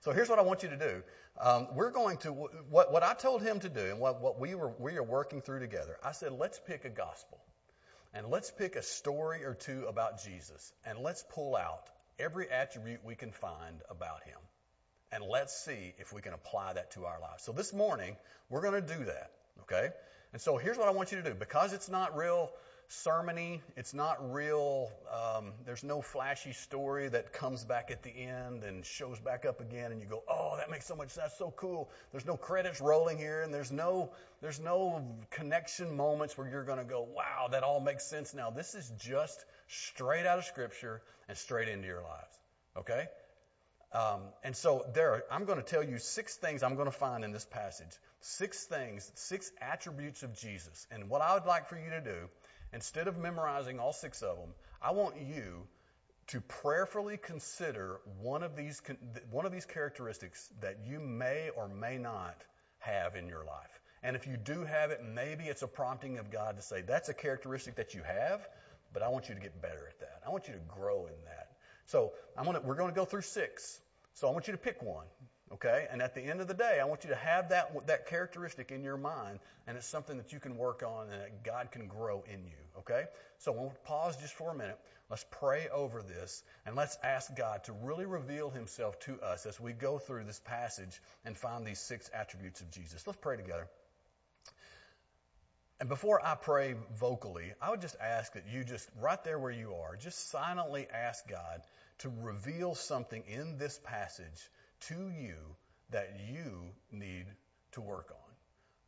So 0.01 0.11
here's 0.11 0.29
what 0.29 0.39
I 0.39 0.43
want 0.43 0.63
you 0.63 0.69
to 0.69 0.77
do. 0.77 1.03
Um, 1.39 1.67
we're 1.75 1.91
going 1.91 2.17
to 2.17 2.31
what 2.31 2.91
what 2.91 3.03
I 3.03 3.13
told 3.13 3.41
him 3.41 3.59
to 3.59 3.69
do, 3.69 3.81
and 3.81 3.99
what 3.99 4.21
what 4.21 4.39
we 4.39 4.55
were 4.55 4.71
we 4.79 4.95
are 4.97 5.03
working 5.03 5.41
through 5.41 5.59
together. 5.59 5.97
I 6.03 6.11
said, 6.11 6.33
let's 6.33 6.59
pick 6.67 6.85
a 6.85 6.89
gospel, 6.89 7.39
and 8.13 8.27
let's 8.27 8.51
pick 8.51 8.75
a 8.75 8.83
story 8.83 9.43
or 9.43 9.53
two 9.53 9.85
about 9.87 10.23
Jesus, 10.23 10.71
and 10.85 10.99
let's 10.99 11.23
pull 11.33 11.55
out 11.55 11.89
every 12.19 12.49
attribute 12.49 13.03
we 13.03 13.15
can 13.15 13.31
find 13.31 13.81
about 13.89 14.23
him. 14.23 14.39
And 15.11 15.23
let's 15.23 15.55
see 15.55 15.93
if 15.99 16.11
we 16.11 16.21
can 16.21 16.33
apply 16.33 16.73
that 16.73 16.91
to 16.91 17.05
our 17.05 17.19
lives. 17.19 17.43
So 17.43 17.51
this 17.51 17.73
morning, 17.73 18.17
we're 18.49 18.61
going 18.61 18.81
to 18.81 18.95
do 18.95 19.05
that, 19.05 19.31
okay? 19.61 19.89
And 20.33 20.41
so 20.41 20.57
here's 20.57 20.77
what 20.77 20.87
I 20.87 20.91
want 20.91 21.11
you 21.11 21.17
to 21.21 21.23
do. 21.23 21.33
Because 21.33 21.71
it's 21.71 21.89
not 21.89 22.17
real 22.17 22.51
sermony, 22.89 23.59
it's 23.75 23.93
not 23.93 24.33
real, 24.33 24.89
um, 25.11 25.51
there's 25.65 25.83
no 25.83 26.01
flashy 26.01 26.53
story 26.53 27.09
that 27.09 27.33
comes 27.33 27.65
back 27.65 27.91
at 27.91 28.01
the 28.01 28.09
end 28.09 28.63
and 28.63 28.85
shows 28.85 29.19
back 29.19 29.45
up 29.45 29.59
again 29.59 29.91
and 29.91 30.01
you 30.01 30.07
go, 30.07 30.23
oh, 30.29 30.55
that 30.57 30.69
makes 30.69 30.85
so 30.85 30.95
much 30.95 31.09
sense, 31.09 31.25
That's 31.27 31.37
so 31.37 31.51
cool. 31.57 31.89
There's 32.11 32.25
no 32.25 32.37
credits 32.37 32.79
rolling 32.79 33.17
here 33.17 33.41
and 33.41 33.53
there's 33.53 33.71
no, 33.71 34.11
there's 34.41 34.59
no 34.59 35.05
connection 35.31 35.97
moments 35.97 36.37
where 36.37 36.49
you're 36.49 36.63
going 36.63 36.79
to 36.79 36.85
go, 36.85 37.07
wow, 37.13 37.49
that 37.51 37.63
all 37.63 37.81
makes 37.81 38.05
sense 38.05 38.33
now. 38.33 38.51
This 38.51 38.73
is 38.73 38.89
just 38.97 39.45
straight 39.67 40.25
out 40.25 40.39
of 40.39 40.45
Scripture 40.45 41.01
and 41.27 41.37
straight 41.37 41.67
into 41.67 41.87
your 41.87 42.01
lives. 42.01 42.39
Okay? 42.77 43.05
Um, 43.93 44.21
and 44.43 44.55
so 44.55 44.85
there, 44.93 45.23
I'm 45.31 45.45
going 45.45 45.59
to 45.59 45.63
tell 45.63 45.83
you 45.83 45.97
six 45.97 46.35
things 46.35 46.61
I'm 46.63 46.75
going 46.75 46.91
to 46.91 46.97
find 46.97 47.23
in 47.23 47.31
this 47.31 47.45
passage. 47.45 47.91
Six 48.19 48.65
things, 48.65 49.09
six 49.15 49.51
attributes 49.61 50.23
of 50.23 50.37
Jesus. 50.37 50.87
And 50.91 51.09
what 51.09 51.21
I 51.21 51.33
would 51.35 51.45
like 51.45 51.69
for 51.69 51.77
you 51.77 51.89
to 51.91 52.01
do, 52.01 52.29
instead 52.73 53.07
of 53.07 53.17
memorizing 53.17 53.79
all 53.79 53.93
six 53.93 54.21
of 54.21 54.37
them, 54.37 54.53
I 54.81 54.91
want 54.91 55.15
you 55.21 55.67
to 56.27 56.41
prayerfully 56.41 57.17
consider 57.17 58.01
one 58.21 58.43
of 58.43 58.55
these 58.55 58.81
one 59.31 59.45
of 59.45 59.53
these 59.53 59.65
characteristics 59.65 60.49
that 60.59 60.79
you 60.85 60.99
may 60.99 61.49
or 61.55 61.69
may 61.69 61.97
not 61.97 62.35
have 62.79 63.15
in 63.15 63.27
your 63.27 63.45
life. 63.45 63.79
And 64.03 64.15
if 64.15 64.27
you 64.27 64.37
do 64.37 64.65
have 64.65 64.91
it, 64.91 65.01
maybe 65.03 65.45
it's 65.45 65.61
a 65.61 65.67
prompting 65.67 66.19
of 66.19 66.29
God 66.29 66.57
to 66.57 66.61
say 66.61 66.81
that's 66.81 67.09
a 67.09 67.13
characteristic 67.13 67.75
that 67.75 67.93
you 67.93 68.03
have, 68.03 68.45
but 68.93 69.03
I 69.03 69.09
want 69.09 69.29
you 69.29 69.35
to 69.35 69.41
get 69.41 69.61
better 69.61 69.87
at 69.87 69.99
that. 69.99 70.21
I 70.25 70.29
want 70.29 70.47
you 70.47 70.53
to 70.53 70.59
grow 70.79 71.05
in 71.07 71.13
that. 71.25 71.51
So 71.85 72.11
I'm 72.37 72.45
gonna, 72.45 72.61
we're 72.61 72.75
going 72.75 72.89
to 72.89 72.95
go 72.95 73.05
through 73.05 73.21
six. 73.21 73.79
So 74.15 74.27
I 74.27 74.31
want 74.31 74.47
you 74.47 74.53
to 74.53 74.59
pick 74.59 74.81
one. 74.81 75.05
Okay? 75.53 75.87
And 75.89 76.01
at 76.01 76.13
the 76.13 76.21
end 76.21 76.41
of 76.41 76.47
the 76.47 76.53
day, 76.53 76.79
I 76.81 76.85
want 76.85 77.03
you 77.03 77.11
to 77.11 77.15
have 77.15 77.49
that, 77.49 77.87
that 77.87 78.07
characteristic 78.07 78.71
in 78.71 78.83
your 78.83 78.97
mind, 78.97 79.39
and 79.65 79.77
it's 79.77 79.87
something 79.87 80.17
that 80.17 80.33
you 80.33 80.39
can 80.39 80.57
work 80.57 80.83
on 80.83 81.09
and 81.09 81.21
that 81.21 81.43
God 81.43 81.71
can 81.71 81.87
grow 81.87 82.23
in 82.27 82.43
you. 82.45 82.79
Okay? 82.79 83.05
So 83.39 83.51
we'll 83.51 83.73
pause 83.85 84.17
just 84.17 84.33
for 84.33 84.51
a 84.51 84.55
minute. 84.55 84.77
Let's 85.09 85.25
pray 85.31 85.69
over 85.71 86.01
this, 86.01 86.43
and 86.65 86.75
let's 86.75 86.97
ask 87.01 87.33
God 87.33 87.63
to 87.65 87.71
really 87.71 88.05
reveal 88.05 88.49
himself 88.49 88.99
to 89.01 89.21
us 89.21 89.45
as 89.45 89.57
we 89.57 89.71
go 89.71 89.99
through 89.99 90.25
this 90.25 90.41
passage 90.43 91.01
and 91.23 91.37
find 91.37 91.65
these 91.65 91.79
six 91.79 92.09
attributes 92.13 92.59
of 92.59 92.69
Jesus. 92.71 93.07
Let's 93.07 93.19
pray 93.21 93.37
together. 93.37 93.69
And 95.79 95.89
before 95.89 96.25
I 96.25 96.33
pray 96.35 96.75
vocally, 96.99 97.53
I 97.61 97.69
would 97.69 97.81
just 97.81 97.95
ask 98.01 98.33
that 98.33 98.45
you 98.51 98.63
just, 98.63 98.89
right 98.99 99.23
there 99.23 99.37
where 99.37 99.51
you 99.51 99.75
are, 99.75 99.95
just 99.95 100.31
silently 100.31 100.87
ask 100.91 101.27
God 101.27 101.61
to 101.99 102.11
reveal 102.21 102.73
something 102.73 103.23
in 103.27 103.57
this 103.57 103.79
passage 103.83 104.49
to 104.87 104.95
you 104.95 105.35
that 105.91 106.19
you 106.31 106.71
need 106.91 107.25
to 107.73 107.81
work 107.81 108.11
on, 108.11 108.33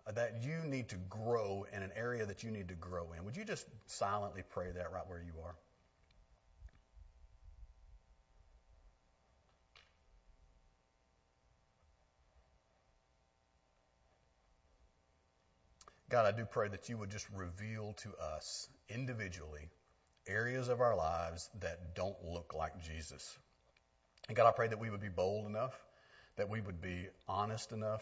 uh, 0.08 0.12
that 0.14 0.44
you 0.44 0.68
need 0.68 0.90
to 0.90 0.96
grow 1.10 1.66
in 1.72 1.84
an 1.84 1.92
area 1.96 2.26
that 2.26 2.44
you 2.44 2.50
need 2.50 2.70
to 2.70 2.76
grow 2.76 3.14
in. 3.14 3.24
Would 3.24 3.38
you 3.38 3.46
just 3.46 3.68
silently 3.86 4.42
pray 4.50 4.72
that 4.72 4.92
right 4.92 5.08
where 5.08 5.22
you 5.22 5.34
are? 5.46 5.56
God, 16.10 16.26
I 16.26 16.36
do 16.36 16.44
pray 16.44 16.68
that 16.68 16.90
you 16.90 16.98
would 16.98 17.12
just 17.12 17.28
reveal 17.36 17.94
to 18.04 18.10
us 18.36 18.68
individually 18.90 19.70
areas 20.28 20.68
of 20.68 20.82
our 20.82 20.96
lives 20.96 21.48
that 21.60 21.94
don't 21.94 22.18
look 22.26 22.56
like 22.56 22.82
Jesus. 22.84 23.38
And 24.28 24.36
God, 24.36 24.48
I 24.48 24.52
pray 24.52 24.68
that 24.68 24.80
we 24.80 24.90
would 24.90 25.02
be 25.02 25.10
bold 25.10 25.46
enough, 25.46 25.74
that 26.38 26.50
we 26.50 26.62
would 26.62 26.82
be 26.82 27.08
honest 27.28 27.72
enough 27.72 28.02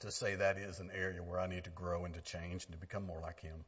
to 0.00 0.10
say 0.10 0.34
that 0.34 0.58
is 0.58 0.80
an 0.80 0.90
area 0.92 1.22
where 1.22 1.38
I 1.38 1.46
need 1.46 1.64
to 1.64 1.70
grow 1.70 2.04
and 2.04 2.14
to 2.14 2.20
change 2.20 2.64
and 2.64 2.72
to 2.72 2.78
become 2.78 3.06
more 3.06 3.20
like 3.20 3.40
Him. 3.40 3.64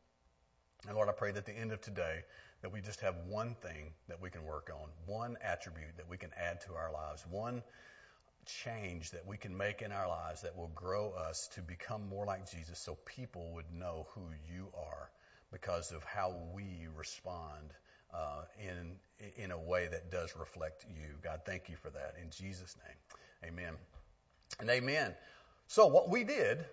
And 0.86 0.96
Lord, 0.96 1.08
I 1.08 1.12
pray 1.12 1.30
that 1.30 1.38
at 1.38 1.46
the 1.46 1.56
end 1.56 1.72
of 1.72 1.80
today 1.80 2.24
that 2.62 2.72
we 2.72 2.80
just 2.80 3.00
have 3.00 3.14
one 3.28 3.54
thing 3.62 3.92
that 4.08 4.20
we 4.20 4.30
can 4.30 4.44
work 4.44 4.70
on, 4.74 4.88
one 5.06 5.36
attribute 5.42 5.96
that 5.96 6.08
we 6.08 6.16
can 6.16 6.30
add 6.36 6.60
to 6.62 6.74
our 6.74 6.92
lives, 6.92 7.24
one 7.30 7.62
change 8.64 9.10
that 9.12 9.26
we 9.26 9.36
can 9.36 9.56
make 9.56 9.82
in 9.82 9.92
our 9.92 10.08
lives 10.08 10.42
that 10.42 10.56
will 10.56 10.70
grow 10.74 11.12
us 11.12 11.48
to 11.54 11.62
become 11.62 12.08
more 12.08 12.26
like 12.26 12.50
Jesus 12.50 12.78
so 12.78 12.96
people 13.04 13.52
would 13.54 13.72
know 13.72 14.06
who 14.14 14.22
you 14.52 14.68
are 14.76 15.10
because 15.52 15.92
of 15.92 16.02
how 16.04 16.34
we 16.52 16.88
respond 16.96 17.72
uh, 18.12 18.42
in 18.58 18.96
in 19.36 19.50
a 19.50 19.58
way 19.58 19.88
that 19.88 20.10
does 20.10 20.34
reflect 20.38 20.84
you. 20.88 21.08
God, 21.22 21.40
thank 21.44 21.68
you 21.68 21.76
for 21.76 21.90
that 21.90 22.14
in 22.22 22.30
Jesus' 22.30 22.76
name, 22.86 23.52
Amen 23.52 23.74
and 24.60 24.70
Amen. 24.70 25.14
So 25.66 25.86
what 25.86 26.08
we 26.08 26.24
did 26.24 26.64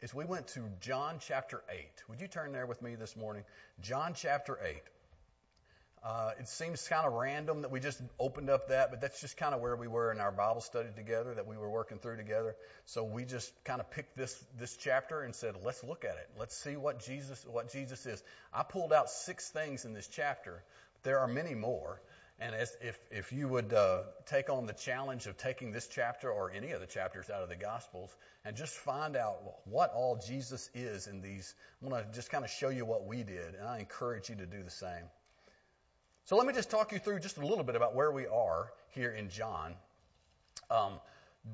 is 0.00 0.12
we 0.12 0.24
went 0.24 0.48
to 0.48 0.60
John 0.80 1.16
chapter 1.20 1.62
eight. 1.70 2.02
Would 2.08 2.20
you 2.20 2.26
turn 2.26 2.52
there 2.52 2.66
with 2.66 2.82
me 2.82 2.96
this 2.96 3.16
morning? 3.16 3.44
John 3.80 4.14
chapter 4.14 4.58
eight. 4.64 4.82
Uh, 6.04 6.32
it 6.40 6.48
seems 6.48 6.88
kind 6.88 7.06
of 7.06 7.12
random 7.12 7.62
that 7.62 7.70
we 7.70 7.78
just 7.78 8.02
opened 8.18 8.50
up 8.50 8.68
that, 8.68 8.90
but 8.90 9.00
that's 9.00 9.20
just 9.20 9.36
kind 9.36 9.54
of 9.54 9.60
where 9.60 9.76
we 9.76 9.86
were 9.86 10.10
in 10.10 10.18
our 10.18 10.32
Bible 10.32 10.60
study 10.60 10.88
together 10.96 11.32
that 11.34 11.46
we 11.46 11.56
were 11.56 11.70
working 11.70 11.98
through 11.98 12.16
together. 12.16 12.56
So 12.86 13.04
we 13.04 13.24
just 13.24 13.52
kind 13.62 13.80
of 13.80 13.88
picked 13.88 14.16
this 14.16 14.44
this 14.58 14.76
chapter 14.76 15.22
and 15.22 15.32
said, 15.32 15.54
let's 15.64 15.84
look 15.84 16.04
at 16.04 16.16
it. 16.16 16.28
Let's 16.36 16.56
see 16.56 16.76
what 16.76 17.04
Jesus 17.04 17.46
what 17.46 17.72
Jesus 17.72 18.04
is. 18.04 18.20
I 18.52 18.64
pulled 18.64 18.92
out 18.92 19.10
six 19.10 19.50
things 19.50 19.84
in 19.84 19.92
this 19.94 20.08
chapter. 20.08 20.64
There 21.04 21.20
are 21.20 21.28
many 21.28 21.54
more. 21.54 22.00
And 22.40 22.52
as, 22.56 22.76
if 22.80 22.98
if 23.12 23.32
you 23.32 23.46
would 23.46 23.72
uh, 23.72 24.02
take 24.26 24.50
on 24.50 24.66
the 24.66 24.72
challenge 24.72 25.26
of 25.28 25.36
taking 25.36 25.70
this 25.70 25.86
chapter 25.86 26.32
or 26.32 26.50
any 26.50 26.72
of 26.72 26.80
the 26.80 26.86
chapters 26.88 27.30
out 27.30 27.44
of 27.44 27.48
the 27.48 27.54
Gospels 27.54 28.10
and 28.44 28.56
just 28.56 28.74
find 28.74 29.14
out 29.14 29.36
what 29.66 29.92
all 29.94 30.16
Jesus 30.16 30.68
is 30.74 31.06
in 31.06 31.20
these, 31.20 31.54
I'm 31.80 31.90
going 31.90 32.04
to 32.04 32.10
just 32.10 32.30
kind 32.30 32.44
of 32.44 32.50
show 32.50 32.70
you 32.70 32.84
what 32.84 33.06
we 33.06 33.22
did, 33.22 33.54
and 33.54 33.68
I 33.68 33.78
encourage 33.78 34.30
you 34.30 34.34
to 34.36 34.46
do 34.46 34.64
the 34.64 34.70
same. 34.70 35.04
So 36.24 36.36
let 36.36 36.46
me 36.46 36.52
just 36.52 36.70
talk 36.70 36.92
you 36.92 37.00
through 37.00 37.18
just 37.18 37.38
a 37.38 37.44
little 37.44 37.64
bit 37.64 37.74
about 37.74 37.96
where 37.96 38.12
we 38.12 38.26
are 38.28 38.72
here 38.90 39.10
in 39.10 39.28
John. 39.28 39.74
Um, 40.70 41.00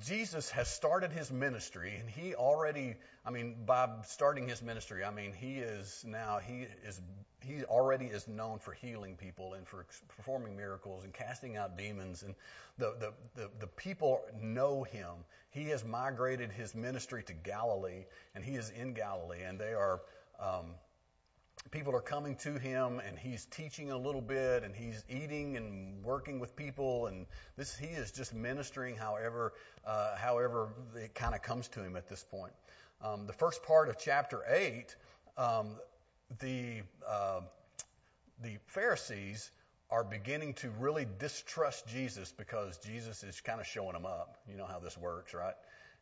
Jesus 0.05 0.51
has 0.51 0.69
started 0.69 1.11
his 1.11 1.33
ministry, 1.33 1.97
and 1.99 2.11
he 2.11 2.35
already, 2.35 2.97
I 3.25 3.31
mean, 3.31 3.57
by 3.65 3.89
starting 4.05 4.47
his 4.47 4.61
ministry, 4.61 5.03
I 5.03 5.11
mean, 5.11 5.33
he 5.33 5.57
is 5.57 6.05
now, 6.07 6.39
he 6.47 6.67
is, 6.87 7.01
he 7.41 7.65
already 7.65 8.05
is 8.05 8.29
known 8.29 8.59
for 8.59 8.73
healing 8.73 9.17
people 9.17 9.55
and 9.55 9.67
for 9.67 9.87
performing 10.09 10.55
miracles 10.55 11.05
and 11.05 11.15
casting 11.15 11.57
out 11.57 11.79
demons. 11.79 12.23
And 12.23 12.35
the, 12.77 12.95
the, 13.01 13.13
the, 13.41 13.51
the 13.61 13.67
people 13.67 14.21
know 14.39 14.83
him. 14.83 15.25
He 15.49 15.71
has 15.71 15.83
migrated 15.83 16.53
his 16.53 16.75
ministry 16.75 17.23
to 17.23 17.33
Galilee, 17.33 18.05
and 18.35 18.45
he 18.45 18.57
is 18.57 18.69
in 18.69 18.93
Galilee, 18.93 19.43
and 19.43 19.59
they 19.59 19.73
are, 19.73 20.03
um, 20.39 20.75
people 21.71 21.95
are 21.95 22.01
coming 22.01 22.35
to 22.37 22.59
him 22.59 23.01
and 23.07 23.19
he's 23.19 23.45
teaching 23.47 23.91
a 23.91 23.97
little 23.97 24.23
bit 24.23 24.65
and 24.65 24.75
he's 24.75 25.05
eating 25.09 25.57
and 25.57 26.03
working 26.03 26.41
with 26.41 26.57
people 26.57 27.07
and 27.07 27.27
this 27.57 27.77
he 27.77 27.87
is 27.87 28.11
just 28.11 28.35
ministering 28.35 28.97
however 28.97 29.53
uh, 29.87 30.17
however 30.17 30.71
it 30.97 31.15
kind 31.15 31.35
of 31.35 31.43
comes 31.43 31.69
to 31.69 31.83
him 31.83 31.97
at 31.97 32.09
this 32.09 32.25
point. 32.25 32.53
Um, 33.03 33.27
the 33.27 33.33
first 33.33 33.63
part 33.63 33.89
of 33.89 33.99
chapter 33.99 34.43
8 34.49 34.97
um, 35.37 35.77
the 36.41 36.83
uh, 37.07 37.41
the 38.43 38.57
pharisees 38.67 39.51
are 39.91 40.05
beginning 40.05 40.55
to 40.55 40.71
really 40.79 41.07
distrust 41.19 41.87
jesus 41.87 42.33
because 42.33 42.79
jesus 42.79 43.23
is 43.23 43.41
kind 43.41 43.61
of 43.61 43.67
showing 43.67 43.93
them 43.93 44.07
up. 44.07 44.39
You 44.49 44.57
know 44.57 44.67
how 44.67 44.79
this 44.79 44.97
works 44.97 45.35
right? 45.35 45.55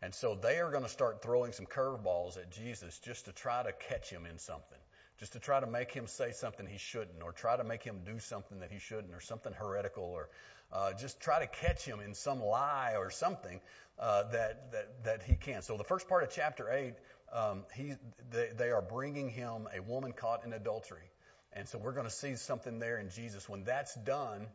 And 0.02 0.14
so 0.14 0.34
they 0.34 0.58
are 0.58 0.70
going 0.70 0.82
to 0.82 0.90
start 0.90 1.22
throwing 1.22 1.52
some 1.52 1.66
curveballs 1.66 2.36
at 2.36 2.52
jesus 2.52 2.98
just 2.98 3.25
to 3.25 3.32
try 3.32 3.62
to 3.62 3.72
catch 3.72 4.10
him 4.10 4.26
in 4.26 4.38
something 4.38 4.78
just 5.18 5.32
to 5.32 5.38
try 5.38 5.61
to 5.61 5.66
make 5.66 5.92
him 5.92 6.06
say 6.06 6.32
something 6.32 6.66
he 6.66 6.78
shouldn't, 6.78 7.23
or 7.23 7.32
try 7.32 7.56
to 7.56 7.64
make 7.64 7.82
him 7.82 8.00
do 8.04 8.18
something 8.18 8.61
that 8.61 8.70
he 8.70 8.78
shouldn't, 8.78 9.14
or 9.14 9.20
something 9.20 9.52
heretical, 9.52 10.04
or 10.04 10.28
uh, 10.73 10.92
just 10.92 11.20
try 11.20 11.38
to 11.40 11.46
catch 11.46 11.85
him 11.85 12.00
in 12.00 12.14
some 12.14 12.42
lie 12.42 12.94
or 12.99 13.11
something 13.11 13.61
uh, 13.99 14.25
that, 14.25 14.73
that 14.73 15.04
that 15.04 15.23
he 15.23 15.37
can. 15.37 15.62
So 15.62 15.76
the 15.76 15.85
first 15.85 16.08
part 16.08 16.23
of 16.23 16.30
chapter 16.30 16.70
eight, 16.70 16.94
um, 17.32 17.64
he 17.75 17.94
they, 18.30 18.50
they 18.56 18.70
are 18.70 18.82
bringing 18.82 19.30
him 19.30 19.68
a 19.75 19.80
woman 19.80 20.12
caught 20.12 20.44
in 20.44 20.52
adultery, 20.52 21.11
and 21.52 21.68
so 21.68 21.78
we're 21.78 21.92
going 21.92 22.06
to 22.06 22.12
see 22.12 22.37
something 22.37 22.78
there 22.78 22.99
in 22.99 23.11
Jesus. 23.11 23.49
When 23.49 23.64
that's 23.64 23.94
done, 23.94 24.49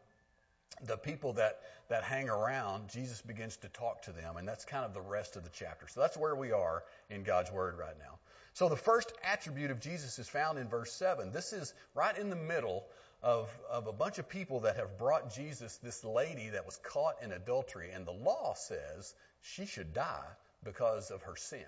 the 0.83 0.97
people 0.97 1.33
that 1.33 1.59
that 1.89 2.03
hang 2.03 2.29
around, 2.29 2.89
Jesus 2.89 3.21
begins 3.21 3.57
to 3.57 3.69
talk 3.69 4.03
to 4.03 4.11
them, 4.11 4.37
and 4.37 4.47
that's 4.47 4.65
kind 4.65 4.85
of 4.85 4.93
the 4.93 5.01
rest 5.01 5.35
of 5.37 5.43
the 5.43 5.49
chapter. 5.53 5.87
So 5.87 6.01
that's 6.01 6.17
where 6.17 6.35
we 6.35 6.51
are 6.51 6.83
in 7.09 7.23
God's 7.23 7.51
Word 7.51 7.77
right 7.77 7.97
now. 7.97 8.19
So 8.53 8.69
the 8.69 8.75
first 8.75 9.11
attribute 9.23 9.71
of 9.71 9.79
Jesus 9.79 10.19
is 10.19 10.27
found 10.27 10.59
in 10.59 10.67
verse 10.67 10.91
7. 10.93 11.31
This 11.31 11.53
is 11.53 11.73
right 11.95 12.17
in 12.17 12.29
the 12.29 12.35
middle 12.35 12.83
of, 13.23 13.49
of 13.69 13.87
a 13.87 13.93
bunch 13.93 14.19
of 14.19 14.27
people 14.27 14.61
that 14.61 14.75
have 14.77 14.97
brought 14.97 15.33
Jesus 15.33 15.77
this 15.77 16.03
lady 16.03 16.49
that 16.49 16.65
was 16.65 16.77
caught 16.77 17.21
in 17.23 17.31
adultery, 17.31 17.91
and 17.91 18.05
the 18.05 18.11
law 18.11 18.53
says 18.55 19.13
she 19.41 19.65
should 19.65 19.93
die 19.93 20.27
because 20.63 21.11
of 21.11 21.21
her 21.23 21.35
sin. 21.35 21.65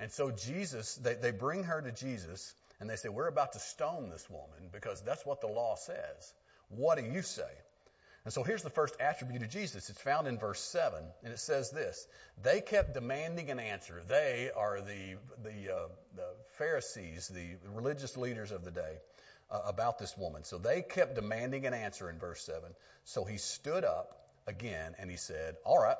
And 0.00 0.10
so 0.12 0.30
Jesus, 0.30 0.94
they, 0.96 1.14
they 1.14 1.32
bring 1.32 1.64
her 1.64 1.82
to 1.82 1.92
Jesus, 1.92 2.54
and 2.80 2.88
they 2.88 2.96
say, 2.96 3.08
We're 3.08 3.28
about 3.28 3.52
to 3.54 3.58
stone 3.58 4.10
this 4.10 4.28
woman 4.30 4.70
because 4.72 5.02
that's 5.02 5.26
what 5.26 5.40
the 5.40 5.48
law 5.48 5.74
says. 5.74 6.34
What 6.68 6.98
do 6.98 7.04
you 7.04 7.22
say? 7.22 7.50
And 8.28 8.32
so 8.34 8.42
here's 8.42 8.62
the 8.62 8.68
first 8.68 8.94
attribute 9.00 9.40
of 9.40 9.48
Jesus. 9.48 9.88
It's 9.88 10.02
found 10.02 10.28
in 10.28 10.36
verse 10.36 10.60
7, 10.60 11.02
and 11.24 11.32
it 11.32 11.38
says 11.38 11.70
this 11.70 12.06
They 12.42 12.60
kept 12.60 12.92
demanding 12.92 13.48
an 13.50 13.58
answer. 13.58 14.02
They 14.06 14.50
are 14.54 14.82
the, 14.82 15.16
the, 15.42 15.74
uh, 15.74 15.88
the 16.14 16.28
Pharisees, 16.58 17.28
the 17.28 17.56
religious 17.74 18.18
leaders 18.18 18.52
of 18.52 18.66
the 18.66 18.70
day, 18.70 18.98
uh, 19.50 19.62
about 19.64 19.98
this 19.98 20.14
woman. 20.18 20.44
So 20.44 20.58
they 20.58 20.82
kept 20.82 21.14
demanding 21.14 21.64
an 21.64 21.72
answer 21.72 22.10
in 22.10 22.18
verse 22.18 22.42
7. 22.42 22.60
So 23.04 23.24
he 23.24 23.38
stood 23.38 23.82
up 23.82 24.28
again 24.46 24.94
and 24.98 25.10
he 25.10 25.16
said, 25.16 25.56
All 25.64 25.82
right, 25.82 25.96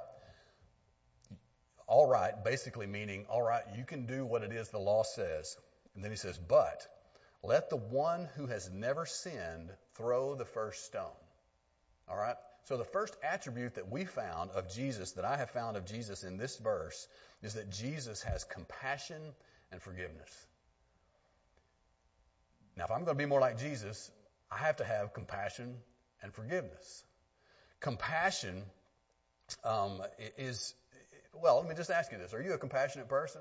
all 1.87 2.07
right, 2.07 2.35
basically 2.45 2.87
meaning, 2.87 3.25
all 3.31 3.43
right, 3.43 3.63
you 3.75 3.85
can 3.85 4.05
do 4.05 4.27
what 4.27 4.43
it 4.43 4.53
is 4.53 4.69
the 4.69 4.79
law 4.79 5.03
says. 5.03 5.57
And 5.95 6.05
then 6.05 6.11
he 6.11 6.19
says, 6.19 6.37
But 6.37 6.87
let 7.43 7.71
the 7.71 7.77
one 7.79 8.29
who 8.37 8.45
has 8.49 8.71
never 8.71 9.07
sinned 9.07 9.71
throw 9.95 10.35
the 10.35 10.45
first 10.45 10.85
stone. 10.85 11.17
All 12.11 12.17
right? 12.17 12.37
So 12.65 12.77
the 12.77 12.85
first 12.85 13.17
attribute 13.23 13.77
that 13.77 13.91
we 13.91 14.05
found 14.05 14.51
of 14.51 14.69
Jesus, 14.71 15.13
that 15.13 15.25
I 15.25 15.37
have 15.37 15.51
found 15.51 15.77
of 15.77 15.87
Jesus 15.87 16.23
in 16.23 16.37
this 16.37 16.57
verse, 16.59 17.09
is 17.43 17.55
that 17.55 17.71
Jesus 17.71 18.23
has 18.23 18.45
compassion 18.45 19.23
and 19.73 19.81
forgiveness. 19.81 20.47
Now, 22.77 22.85
if 22.85 22.91
I'm 22.91 23.05
going 23.05 23.17
to 23.17 23.23
be 23.23 23.27
more 23.27 23.41
like 23.41 23.59
Jesus, 23.59 24.11
I 24.51 24.59
have 24.59 24.77
to 24.77 24.85
have 24.85 25.13
compassion 25.13 25.77
and 26.23 26.33
forgiveness. 26.33 27.05
Compassion 27.81 28.63
um, 29.65 30.03
is, 30.37 30.75
well, 31.35 31.57
let 31.61 31.69
me 31.69 31.75
just 31.75 31.91
ask 31.91 32.13
you 32.13 32.19
this. 32.19 32.35
Are 32.35 32.43
you 32.43 32.53
a 32.53 32.59
compassionate 32.59 33.09
person? 33.09 33.41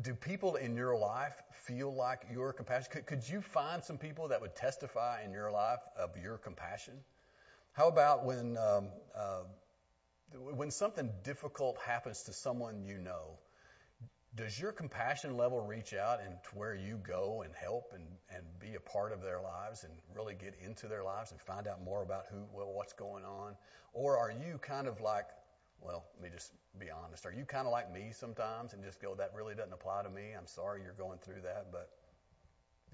Do 0.00 0.14
people 0.14 0.56
in 0.56 0.76
your 0.76 0.96
life 0.96 1.34
feel 1.64 1.92
like 1.92 2.26
you're 2.32 2.52
compassionate? 2.52 2.90
Could, 2.90 3.06
could 3.06 3.28
you 3.28 3.40
find 3.40 3.82
some 3.82 3.98
people 3.98 4.28
that 4.28 4.40
would 4.40 4.54
testify 4.54 5.22
in 5.24 5.32
your 5.32 5.50
life 5.50 5.80
of 5.98 6.10
your 6.22 6.38
compassion? 6.38 6.94
How 7.72 7.88
about 7.88 8.24
when 8.24 8.56
um, 8.56 8.88
uh, 9.14 9.42
when 10.32 10.70
something 10.70 11.10
difficult 11.24 11.78
happens 11.84 12.24
to 12.24 12.32
someone 12.32 12.84
you 12.84 12.98
know? 12.98 13.38
Does 14.36 14.58
your 14.60 14.70
compassion 14.70 15.36
level 15.36 15.60
reach 15.60 15.92
out 15.92 16.20
and 16.24 16.34
to 16.44 16.50
where 16.58 16.74
you 16.74 16.98
go 16.98 17.42
and 17.42 17.52
help 17.54 17.92
and, 17.94 18.04
and 18.32 18.44
be 18.60 18.76
a 18.76 18.80
part 18.80 19.12
of 19.12 19.22
their 19.22 19.40
lives 19.40 19.82
and 19.82 19.92
really 20.14 20.34
get 20.34 20.54
into 20.64 20.86
their 20.86 21.02
lives 21.02 21.32
and 21.32 21.40
find 21.40 21.66
out 21.66 21.82
more 21.82 22.02
about 22.02 22.26
who 22.30 22.44
well, 22.52 22.72
what's 22.72 22.92
going 22.92 23.24
on? 23.24 23.56
Or 23.92 24.16
are 24.18 24.30
you 24.30 24.58
kind 24.58 24.86
of 24.86 25.00
like, 25.00 25.26
well, 25.80 26.04
let 26.14 26.22
me 26.22 26.30
just 26.32 26.52
be 26.78 26.86
honest. 26.90 27.26
Are 27.26 27.32
you 27.32 27.44
kind 27.44 27.66
of 27.66 27.72
like 27.72 27.92
me 27.92 28.12
sometimes 28.12 28.72
and 28.72 28.84
just 28.84 29.00
go, 29.00 29.14
that 29.16 29.32
really 29.34 29.54
doesn't 29.54 29.72
apply 29.72 30.02
to 30.04 30.10
me. 30.10 30.32
I'm 30.36 30.46
sorry 30.46 30.82
you're 30.82 30.92
going 30.92 31.18
through 31.18 31.42
that, 31.42 31.72
but 31.72 31.90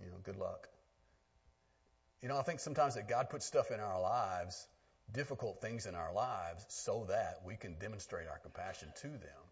you 0.03 0.11
know, 0.11 0.17
good 0.23 0.37
luck. 0.37 0.69
You 2.27 2.33
know, 2.33 2.39
I 2.41 2.43
think 2.43 2.59
sometimes 2.59 2.97
that 2.97 3.09
God 3.09 3.31
puts 3.31 3.47
stuff 3.47 3.71
in 3.71 3.79
our 3.79 4.01
lives, 4.01 4.67
difficult 5.15 5.61
things 5.61 5.87
in 5.87 5.95
our 5.95 6.13
lives, 6.13 6.67
so 6.67 7.07
that 7.09 7.43
we 7.47 7.55
can 7.55 7.79
demonstrate 7.79 8.27
our 8.27 8.39
compassion 8.39 8.89
to 9.03 9.07
them. 9.07 9.45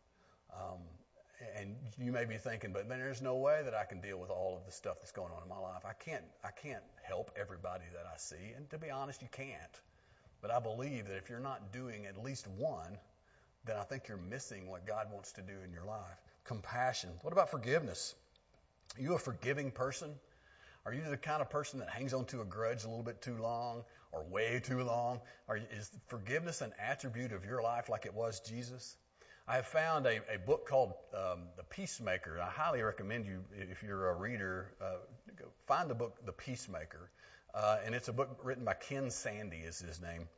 Um, 0.53 0.81
and 1.57 1.77
you 2.01 2.11
may 2.11 2.25
be 2.25 2.37
thinking, 2.37 2.73
but 2.73 2.89
man, 2.89 2.99
there's 2.99 3.23
no 3.23 3.37
way 3.37 3.61
that 3.65 3.75
I 3.75 3.85
can 3.85 4.01
deal 4.01 4.19
with 4.19 4.31
all 4.31 4.57
of 4.57 4.67
the 4.67 4.73
stuff 4.73 4.97
that's 5.01 5.13
going 5.13 5.31
on 5.31 5.45
in 5.45 5.49
my 5.49 5.61
life. 5.61 5.85
I 5.89 5.93
can't, 5.93 6.25
I 6.43 6.51
can't 6.51 6.83
help 7.05 7.31
everybody 7.41 7.85
that 7.93 8.07
I 8.13 8.17
see. 8.17 8.53
And 8.57 8.69
to 8.71 8.79
be 8.79 8.91
honest, 8.91 9.23
you 9.23 9.29
can't. 9.31 9.81
But 10.43 10.51
I 10.51 10.59
believe 10.59 11.07
that 11.07 11.17
if 11.17 11.31
you're 11.31 11.39
not 11.39 11.73
doing 11.73 12.07
at 12.07 12.21
least 12.25 12.49
one, 12.49 12.99
then 13.67 13.77
I 13.77 13.85
think 13.85 14.09
you're 14.09 14.17
missing 14.17 14.69
what 14.69 14.85
God 14.85 15.13
wants 15.13 15.31
to 15.35 15.43
do 15.43 15.55
in 15.65 15.73
your 15.73 15.85
life. 15.85 16.21
Compassion. 16.43 17.11
What 17.23 17.33
about 17.33 17.53
forgiveness? 17.53 18.17
Are 18.99 19.03
you 19.03 19.15
a 19.15 19.19
forgiving 19.21 19.71
person? 19.71 20.11
Are 20.87 20.93
you 20.93 21.03
the 21.09 21.17
kind 21.17 21.41
of 21.41 21.49
person 21.49 21.79
that 21.79 21.89
hangs 21.89 22.13
on 22.13 22.27
to 22.27 22.43
a 22.43 22.45
grudge 22.45 22.85
a 22.85 22.89
little 22.89 23.03
bit 23.03 23.23
too 23.23 23.39
long 23.39 23.85
or 24.13 24.23
way 24.25 24.61
too 24.63 24.83
long? 24.83 25.21
Or 25.49 25.57
is 25.57 25.91
forgiveness 26.09 26.61
an 26.61 26.75
attribute 26.79 27.33
of 27.33 27.47
your 27.47 27.63
life 27.63 27.89
like 27.89 28.05
it 28.05 28.13
was 28.13 28.41
Jesus? 28.41 28.97
I 29.49 29.57
have 29.57 29.67
found 29.67 30.07
a, 30.07 30.21
a 30.35 30.39
book 30.39 30.69
called 30.69 30.93
um, 31.15 31.45
The 31.57 31.63
Peacemaker. 31.65 32.39
I 32.39 32.51
highly 32.51 32.83
recommend 32.83 33.25
you, 33.25 33.45
if 33.53 33.83
you're 33.83 34.11
a 34.11 34.15
reader, 34.15 34.73
uh, 34.81 34.97
find 35.67 35.89
the 35.89 35.95
book 35.95 36.19
The 36.27 36.33
Peacemaker. 36.33 37.11
Uh, 37.55 37.79
and 37.87 37.95
it's 37.95 38.09
a 38.09 38.13
book 38.13 38.41
written 38.43 38.65
by 38.65 38.75
Ken 38.75 39.11
Sande, 39.11 39.55
is 39.55 39.79
his 39.79 40.03
name. 40.03 40.29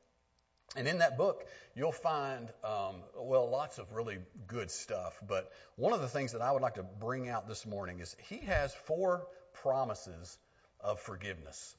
And 0.77 0.87
in 0.87 0.99
that 0.99 1.17
book, 1.17 1.47
you'll 1.75 1.93
find, 1.93 2.49
um, 2.63 2.97
well, 3.17 3.49
lots 3.49 3.79
of 3.79 3.93
really 3.93 4.19
good 4.47 4.71
stuff. 4.71 5.19
But 5.27 5.51
one 5.77 5.93
of 5.93 6.01
the 6.01 6.09
things 6.09 6.33
that 6.33 6.43
I 6.43 6.53
would 6.53 6.63
like 6.63 6.75
to 6.75 6.83
bring 6.83 7.29
out 7.29 7.49
this 7.49 7.65
morning 7.65 8.01
is 8.01 8.15
he 8.29 8.39
has 8.39 8.75
four 8.85 9.27
promises 9.63 10.39
of 10.81 11.01
forgiveness. 11.01 11.75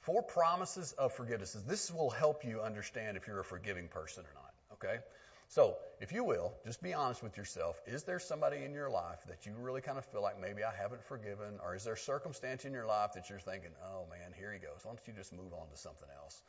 Four 0.00 0.22
promises 0.22 0.92
of 0.92 1.12
forgiveness. 1.12 1.52
This 1.66 1.92
will 1.92 2.10
help 2.10 2.44
you 2.44 2.60
understand 2.60 3.16
if 3.16 3.26
you're 3.26 3.40
a 3.40 3.44
forgiving 3.44 3.88
person 3.88 4.24
or 4.24 4.34
not. 4.34 4.54
Okay? 4.74 5.02
So, 5.48 5.76
if 6.00 6.12
you 6.12 6.24
will, 6.24 6.52
just 6.64 6.82
be 6.82 6.92
honest 6.92 7.22
with 7.22 7.36
yourself. 7.36 7.80
Is 7.86 8.02
there 8.02 8.18
somebody 8.18 8.64
in 8.64 8.72
your 8.72 8.90
life 8.90 9.18
that 9.28 9.46
you 9.46 9.52
really 9.58 9.80
kind 9.80 9.96
of 9.96 10.04
feel 10.06 10.22
like 10.22 10.40
maybe 10.40 10.64
I 10.64 10.74
haven't 10.74 11.04
forgiven? 11.04 11.60
Or 11.64 11.74
is 11.76 11.84
there 11.84 11.94
a 11.94 11.98
circumstance 11.98 12.64
in 12.64 12.72
your 12.72 12.86
life 12.86 13.12
that 13.14 13.30
you're 13.30 13.38
thinking, 13.38 13.70
oh 13.84 14.06
man, 14.10 14.32
here 14.36 14.52
he 14.52 14.58
goes. 14.58 14.80
Why 14.82 14.92
don't 14.92 15.06
you 15.06 15.12
just 15.12 15.32
move 15.32 15.52
on 15.52 15.68
to 15.70 15.76
something 15.76 16.08
else? 16.22 16.42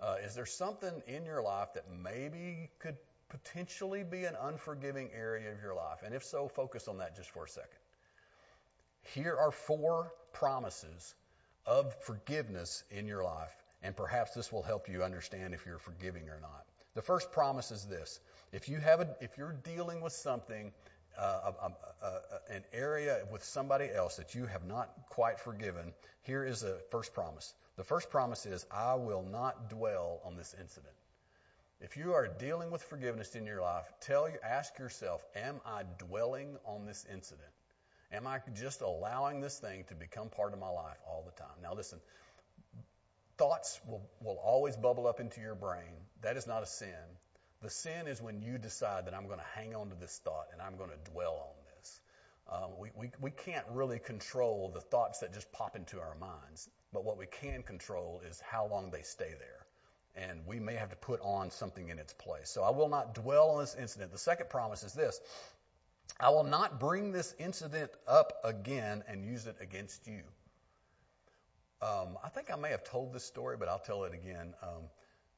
Uh, 0.00 0.16
is 0.24 0.34
there 0.34 0.46
something 0.46 1.02
in 1.06 1.24
your 1.24 1.42
life 1.42 1.68
that 1.74 1.84
maybe 2.02 2.68
could 2.78 2.96
potentially 3.30 4.04
be 4.04 4.24
an 4.24 4.34
unforgiving 4.40 5.10
area 5.14 5.50
of 5.52 5.60
your 5.62 5.74
life? 5.74 6.00
And 6.04 6.14
if 6.14 6.24
so, 6.24 6.48
focus 6.48 6.88
on 6.88 6.98
that 6.98 7.16
just 7.16 7.30
for 7.30 7.44
a 7.44 7.48
second. 7.48 7.78
Here 9.14 9.36
are 9.36 9.50
four 9.50 10.12
promises 10.32 11.14
of 11.66 11.94
forgiveness 12.02 12.84
in 12.90 13.06
your 13.06 13.22
life, 13.22 13.54
and 13.82 13.96
perhaps 13.96 14.34
this 14.34 14.50
will 14.52 14.62
help 14.62 14.88
you 14.88 15.02
understand 15.02 15.54
if 15.54 15.66
you're 15.66 15.78
forgiving 15.78 16.28
or 16.28 16.38
not. 16.40 16.64
The 16.94 17.02
first 17.02 17.32
promise 17.32 17.70
is 17.70 17.84
this 17.84 18.20
if 18.52 18.68
you 18.68 18.78
have 18.78 19.00
a, 19.00 19.16
if 19.20 19.38
you're 19.38 19.56
dealing 19.64 20.00
with 20.00 20.12
something, 20.12 20.72
uh, 21.18 21.52
a, 21.62 22.06
a, 22.06 22.54
an 22.54 22.64
area 22.72 23.24
with 23.30 23.44
somebody 23.44 23.88
else 23.90 24.16
that 24.16 24.34
you 24.34 24.46
have 24.46 24.64
not 24.64 24.90
quite 25.08 25.40
forgiven, 25.40 25.92
here 26.22 26.44
is 26.44 26.62
a 26.62 26.78
first 26.90 27.14
promise. 27.14 27.54
The 27.76 27.84
first 27.84 28.10
promise 28.10 28.44
is, 28.44 28.66
I 28.70 28.94
will 28.94 29.22
not 29.22 29.70
dwell 29.70 30.20
on 30.24 30.36
this 30.36 30.54
incident. 30.60 30.92
If 31.80 31.96
you 31.96 32.12
are 32.12 32.28
dealing 32.28 32.70
with 32.70 32.82
forgiveness 32.82 33.34
in 33.34 33.46
your 33.46 33.60
life, 33.60 33.90
tell 34.00 34.28
ask 34.44 34.78
yourself, 34.78 35.24
am 35.34 35.60
I 35.66 35.82
dwelling 35.98 36.56
on 36.64 36.86
this 36.86 37.04
incident? 37.12 37.48
Am 38.12 38.26
I 38.26 38.40
just 38.54 38.82
allowing 38.82 39.40
this 39.40 39.58
thing 39.58 39.84
to 39.88 39.94
become 39.94 40.28
part 40.28 40.52
of 40.52 40.58
my 40.58 40.68
life 40.68 40.98
all 41.06 41.24
the 41.24 41.40
time? 41.40 41.56
Now 41.62 41.74
listen, 41.74 41.98
thoughts 43.38 43.80
will, 43.86 44.02
will 44.20 44.38
always 44.42 44.76
bubble 44.76 45.06
up 45.06 45.18
into 45.18 45.40
your 45.40 45.54
brain. 45.54 45.96
That 46.20 46.36
is 46.36 46.46
not 46.46 46.62
a 46.62 46.66
sin. 46.66 46.88
The 47.62 47.70
sin 47.70 48.08
is 48.08 48.20
when 48.20 48.42
you 48.42 48.58
decide 48.58 49.06
that 49.06 49.14
I'm 49.14 49.26
going 49.26 49.38
to 49.38 49.60
hang 49.60 49.74
on 49.74 49.88
to 49.88 49.94
this 49.94 50.20
thought 50.24 50.48
and 50.52 50.60
I'm 50.60 50.76
going 50.76 50.90
to 50.90 51.10
dwell 51.10 51.48
on 51.48 51.64
this. 51.78 52.00
Uh, 52.50 52.66
we, 52.78 52.90
we, 52.96 53.10
we 53.20 53.30
can't 53.30 53.64
really 53.70 53.98
control 53.98 54.70
the 54.74 54.80
thoughts 54.80 55.20
that 55.20 55.32
just 55.32 55.50
pop 55.52 55.76
into 55.76 55.98
our 56.00 56.16
minds, 56.16 56.68
but 56.92 57.04
what 57.04 57.16
we 57.16 57.26
can 57.26 57.62
control 57.62 58.20
is 58.28 58.40
how 58.40 58.66
long 58.66 58.90
they 58.90 59.02
stay 59.02 59.30
there. 59.38 60.24
And 60.26 60.46
we 60.46 60.60
may 60.60 60.74
have 60.74 60.90
to 60.90 60.96
put 60.96 61.20
on 61.22 61.50
something 61.50 61.88
in 61.88 61.98
its 61.98 62.12
place. 62.12 62.50
So 62.50 62.62
I 62.62 62.70
will 62.70 62.90
not 62.90 63.14
dwell 63.14 63.52
on 63.52 63.60
this 63.60 63.74
incident. 63.74 64.12
The 64.12 64.18
second 64.18 64.50
promise 64.50 64.82
is 64.82 64.92
this 64.92 65.18
I 66.22 66.30
will 66.30 66.44
not 66.44 66.78
bring 66.78 67.10
this 67.10 67.34
incident 67.40 67.90
up 68.06 68.34
again 68.44 69.02
and 69.08 69.24
use 69.24 69.46
it 69.46 69.56
against 69.60 70.06
you. 70.06 70.22
Um, 71.82 72.16
I 72.22 72.28
think 72.28 72.48
I 72.52 72.54
may 72.54 72.70
have 72.70 72.84
told 72.84 73.12
this 73.12 73.24
story, 73.24 73.56
but 73.56 73.68
I'll 73.68 73.80
tell 73.80 74.04
it 74.04 74.14
again. 74.14 74.54
Um, 74.62 74.84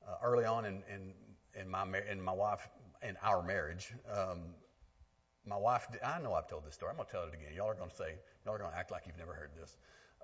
uh, 0.07 0.17
early 0.23 0.45
on 0.45 0.67
in, 0.67 0.83
in, 0.93 1.15
in 1.59 1.71
my 1.71 1.87
in 2.11 2.21
my 2.21 2.33
wife 2.33 2.69
in 3.03 3.17
our 3.23 3.43
marriage, 3.43 3.95
um, 4.13 4.41
my 5.47 5.57
wife. 5.57 5.87
I 6.05 6.21
know 6.21 6.35
I've 6.35 6.49
told 6.49 6.67
this 6.67 6.75
story. 6.75 6.91
I'm 6.91 6.97
going 6.97 7.07
to 7.07 7.13
tell 7.13 7.23
it 7.23 7.33
again. 7.33 7.55
Y'all 7.57 7.71
are 7.71 7.75
going 7.75 7.89
to 7.89 7.97
say 7.97 8.17
y'all 8.45 8.55
are 8.55 8.59
going 8.59 8.71
to 8.71 8.77
act 8.77 8.91
like 8.91 9.05
you've 9.07 9.17
never 9.17 9.33
heard 9.33 9.53
this. 9.59 9.75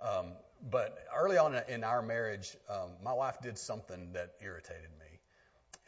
Um, 0.02 0.32
but 0.70 0.98
early 1.16 1.38
on 1.38 1.58
in 1.68 1.84
our 1.84 2.02
marriage, 2.02 2.54
um, 2.68 2.90
my 3.02 3.14
wife 3.14 3.40
did 3.40 3.56
something 3.56 4.12
that 4.12 4.34
irritated 4.42 4.90
me, 4.98 5.20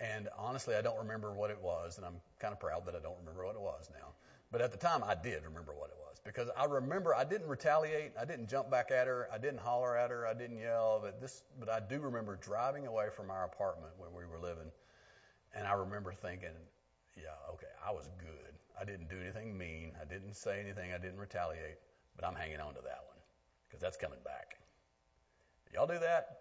and 0.00 0.30
honestly, 0.38 0.74
I 0.76 0.80
don't 0.80 0.98
remember 0.98 1.34
what 1.34 1.50
it 1.50 1.60
was, 1.60 1.98
and 1.98 2.06
I'm 2.06 2.22
kind 2.38 2.54
of 2.54 2.60
proud 2.60 2.86
that 2.86 2.94
I 2.94 3.00
don't 3.00 3.18
remember 3.18 3.44
what 3.44 3.54
it 3.54 3.60
was 3.60 3.90
now. 3.92 4.14
But 4.52 4.60
at 4.60 4.70
the 4.70 4.76
time, 4.76 5.02
I 5.02 5.14
did 5.14 5.42
remember 5.44 5.72
what 5.72 5.88
it 5.88 5.96
was 5.98 6.20
because 6.22 6.48
I 6.56 6.66
remember 6.66 7.14
I 7.14 7.24
didn't 7.24 7.48
retaliate. 7.48 8.12
I 8.20 8.26
didn't 8.26 8.48
jump 8.48 8.70
back 8.70 8.90
at 8.90 9.06
her. 9.06 9.28
I 9.32 9.38
didn't 9.38 9.60
holler 9.60 9.96
at 9.96 10.10
her. 10.10 10.26
I 10.26 10.34
didn't 10.34 10.58
yell. 10.58 11.00
But 11.02 11.20
this, 11.20 11.42
but 11.58 11.70
I 11.70 11.80
do 11.80 11.98
remember 12.00 12.36
driving 12.36 12.86
away 12.86 13.06
from 13.16 13.30
our 13.30 13.44
apartment 13.44 13.92
where 13.96 14.10
we 14.10 14.26
were 14.30 14.38
living, 14.38 14.70
and 15.56 15.66
I 15.66 15.72
remember 15.72 16.12
thinking, 16.12 16.54
yeah, 17.16 17.34
okay, 17.54 17.72
I 17.84 17.92
was 17.92 18.08
good. 18.18 18.52
I 18.78 18.84
didn't 18.84 19.08
do 19.08 19.16
anything 19.18 19.56
mean. 19.56 19.92
I 20.00 20.04
didn't 20.04 20.34
say 20.34 20.60
anything. 20.60 20.92
I 20.92 20.98
didn't 20.98 21.18
retaliate. 21.18 21.78
But 22.14 22.26
I'm 22.26 22.34
hanging 22.34 22.60
on 22.60 22.74
to 22.74 22.80
that 22.82 23.00
one 23.06 23.16
because 23.66 23.80
that's 23.80 23.96
coming 23.96 24.18
back. 24.22 24.58
Y'all 25.72 25.86
do 25.86 25.98
that? 25.98 26.40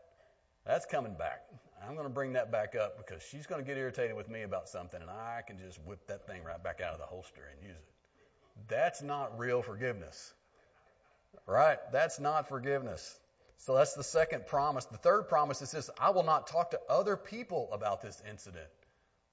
That's 0.66 0.86
coming 0.86 1.16
back. 1.16 1.44
I'm 1.82 1.96
going 1.96 2.06
to 2.08 2.14
bring 2.14 2.34
that 2.34 2.52
back 2.52 2.76
up 2.76 2.98
because 2.98 3.24
she's 3.24 3.48
going 3.48 3.64
to 3.64 3.68
get 3.68 3.78
irritated 3.78 4.16
with 4.16 4.30
me 4.30 4.44
about 4.44 4.70
something, 4.70 5.02
and 5.02 5.10
I 5.10 5.42
can 5.48 5.58
just 5.58 5.80
whip 5.82 6.06
that 6.08 6.28
thing 6.28 6.44
right 6.44 6.62
back 6.62 6.82
out 6.82 6.94
of 6.94 7.00
the 7.00 7.06
holster 7.06 7.50
and 7.52 7.68
use 7.68 7.78
it. 7.78 8.01
That's 8.68 9.02
not 9.02 9.38
real 9.40 9.62
forgiveness. 9.62 10.34
Right? 11.46 11.78
That's 11.92 12.20
not 12.20 12.48
forgiveness. 12.48 13.20
So 13.58 13.76
that's 13.76 13.94
the 13.94 14.04
second 14.04 14.48
promise. 14.48 14.86
The 14.86 14.98
third 14.98 15.24
promise 15.28 15.62
is 15.62 15.72
this 15.72 15.90
I 16.00 16.12
will 16.12 16.24
not 16.24 16.48
talk 16.48 16.72
to 16.72 16.80
other 16.90 17.16
people 17.16 17.70
about 17.72 18.02
this 18.02 18.22
incident. 18.30 18.68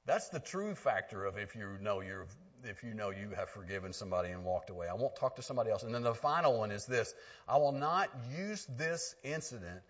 That's 0.05 0.29
the 0.29 0.41
true 0.41 0.75
factor 0.75 1.25
of 1.25 1.39
if 1.39 1.55
you 1.55 1.79
know 1.81 2.01
you're 2.01 2.27
if 2.65 2.83
you 2.83 2.93
know 2.93 3.11
you 3.11 3.31
have 3.37 3.49
forgiven 3.51 3.93
somebody 3.93 4.31
and 4.31 4.45
walked 4.45 4.71
away. 4.71 4.89
I 4.89 4.95
won't 4.95 5.17
talk 5.17 5.37
to 5.37 5.43
somebody 5.43 5.71
else. 5.71 5.83
And 5.83 5.95
then 5.95 6.03
the 6.03 6.15
final 6.15 6.59
one 6.59 6.71
is 6.71 6.87
this 6.87 7.15
I 7.47 7.59
will 7.59 7.73
not 7.73 8.11
use 8.37 8.67
this 8.77 9.15
incident 9.23 9.81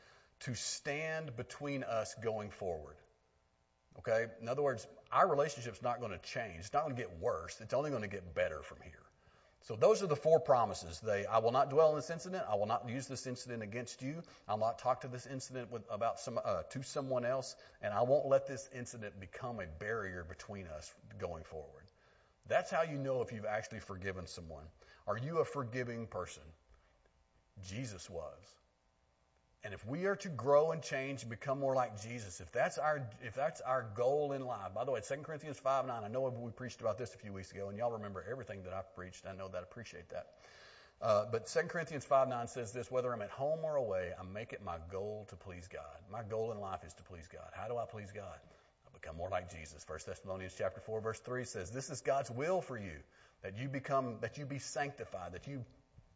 to 0.41 0.55
stand 0.55 1.37
between 1.37 1.83
us 1.83 2.15
going 2.23 2.51
forward. 2.51 2.97
Okay? 3.99 4.27
In 4.41 4.49
other 4.49 4.63
words, 4.63 4.87
our 5.11 5.29
relationship's 5.29 5.83
not 5.83 6.01
going 6.01 6.13
to 6.13 6.19
change. 6.19 6.59
It's 6.59 6.73
not 6.73 6.85
going 6.85 6.95
to 6.95 7.03
get 7.03 7.19
worse. 7.21 7.57
It's 7.61 7.75
only 7.75 7.91
going 7.91 8.03
to 8.03 8.09
get 8.09 8.35
better 8.35 8.63
from 8.63 8.79
here. 8.83 9.08
So 9.63 9.77
those 9.77 10.03
are 10.03 10.07
the 10.07 10.17
four 10.17 10.41
promises. 10.41 11.01
They, 11.01 11.27
I 11.27 11.39
will 11.39 11.53
not 11.53 11.69
dwell 11.69 11.91
on 11.91 11.97
this 11.97 12.11
incident. 12.11 12.45
I 12.51 12.55
will 12.55 12.67
not 12.67 12.89
use 12.89 13.07
this 13.07 13.27
incident 13.27 13.63
against 13.63 14.01
you. 14.01 14.23
I'll 14.49 14.59
not 14.59 14.79
talk 14.79 15.03
to 15.03 15.09
this 15.09 15.27
incident 15.27 15.71
with, 15.71 15.83
about 15.91 16.21
some, 16.21 16.39
uh, 16.43 16.63
to 16.71 16.83
someone 16.83 17.25
else, 17.25 17.55
and 17.83 17.93
I 17.93 18.03
won't 18.03 18.27
let 18.27 18.47
this 18.47 18.69
incident 18.75 19.19
become 19.21 19.61
a 19.61 19.67
barrier 19.79 20.25
between 20.27 20.67
us 20.69 20.95
going 21.19 21.45
forward. 21.45 21.85
That's 22.47 22.71
how 22.71 22.83
you 22.83 22.97
know 22.99 23.21
if 23.21 23.33
you've 23.33 23.45
actually 23.45 23.81
forgiven 23.81 24.27
someone. 24.27 24.65
Are 25.07 25.19
you 25.19 25.39
a 25.39 25.45
forgiving 25.45 26.07
person? 26.07 26.43
Jesus 27.67 28.09
was. 28.09 28.39
And 29.65 29.75
if 29.75 29.85
we 29.87 30.07
are 30.07 30.17
to 30.17 30.29
grow 30.29 30.71
and 30.71 30.83
change 30.83 31.23
and 31.23 31.31
become 31.31 31.59
more 31.59 31.75
like 31.75 32.01
Jesus, 32.01 32.41
if 32.41 32.53
that's 32.53 32.79
our 32.79 33.09
if 33.23 33.35
that's 33.35 33.61
our 33.61 33.87
goal 33.97 34.33
in 34.33 34.47
life, 34.47 34.73
by 34.75 34.85
the 34.85 34.93
way, 34.93 35.01
2 35.07 35.17
Corinthians 35.17 35.59
5 35.59 35.87
9, 35.87 36.05
I 36.05 36.09
know 36.09 36.33
we 36.41 36.53
preached 36.53 36.81
about 36.81 36.97
this 36.97 37.15
a 37.15 37.19
few 37.19 37.33
weeks 37.33 37.51
ago, 37.51 37.69
and 37.69 37.77
y'all 37.77 37.91
remember 37.91 38.25
everything 38.31 38.63
that 38.65 38.73
I've 38.73 38.95
preached. 38.95 39.27
I 39.27 39.35
know 39.35 39.49
that. 39.49 39.59
I 39.59 39.63
appreciate 39.63 40.09
that. 40.11 40.27
Uh, 41.01 41.27
but 41.31 41.47
2 41.47 41.61
Corinthians 41.63 42.05
5 42.05 42.29
9 42.29 42.49
says 42.49 42.73
this 42.73 42.91
whether 42.91 43.13
I'm 43.13 43.23
at 43.23 43.31
home 43.31 43.61
or 43.65 43.77
away, 43.77 44.13
I 44.19 44.23
make 44.33 44.53
it 44.53 44.65
my 44.65 44.77
goal 44.91 45.27
to 45.31 45.37
please 45.37 45.69
God. 45.69 45.99
My 46.11 46.23
goal 46.23 46.53
in 46.53 46.61
life 46.61 46.85
is 46.85 46.95
to 46.95 47.03
please 47.03 47.29
God. 47.33 47.51
How 47.53 47.67
do 47.67 47.77
I 47.77 47.85
please 47.85 48.11
God? 48.13 48.39
I 48.87 48.91
become 48.93 49.17
more 49.17 49.29
like 49.29 49.53
Jesus. 49.53 49.85
1 49.89 49.99
Thessalonians 50.07 50.55
chapter 50.57 50.81
4, 50.81 51.01
verse 51.01 51.21
3 51.21 51.45
says, 51.45 51.71
This 51.71 51.91
is 51.91 52.01
God's 52.01 52.31
will 52.31 52.61
for 52.61 52.79
you, 52.79 52.97
that 53.43 53.57
you 53.57 53.69
become 53.69 54.17
that 54.21 54.39
you 54.39 54.45
be 54.45 54.59
sanctified, 54.59 55.33
that 55.33 55.47
you 55.47 55.65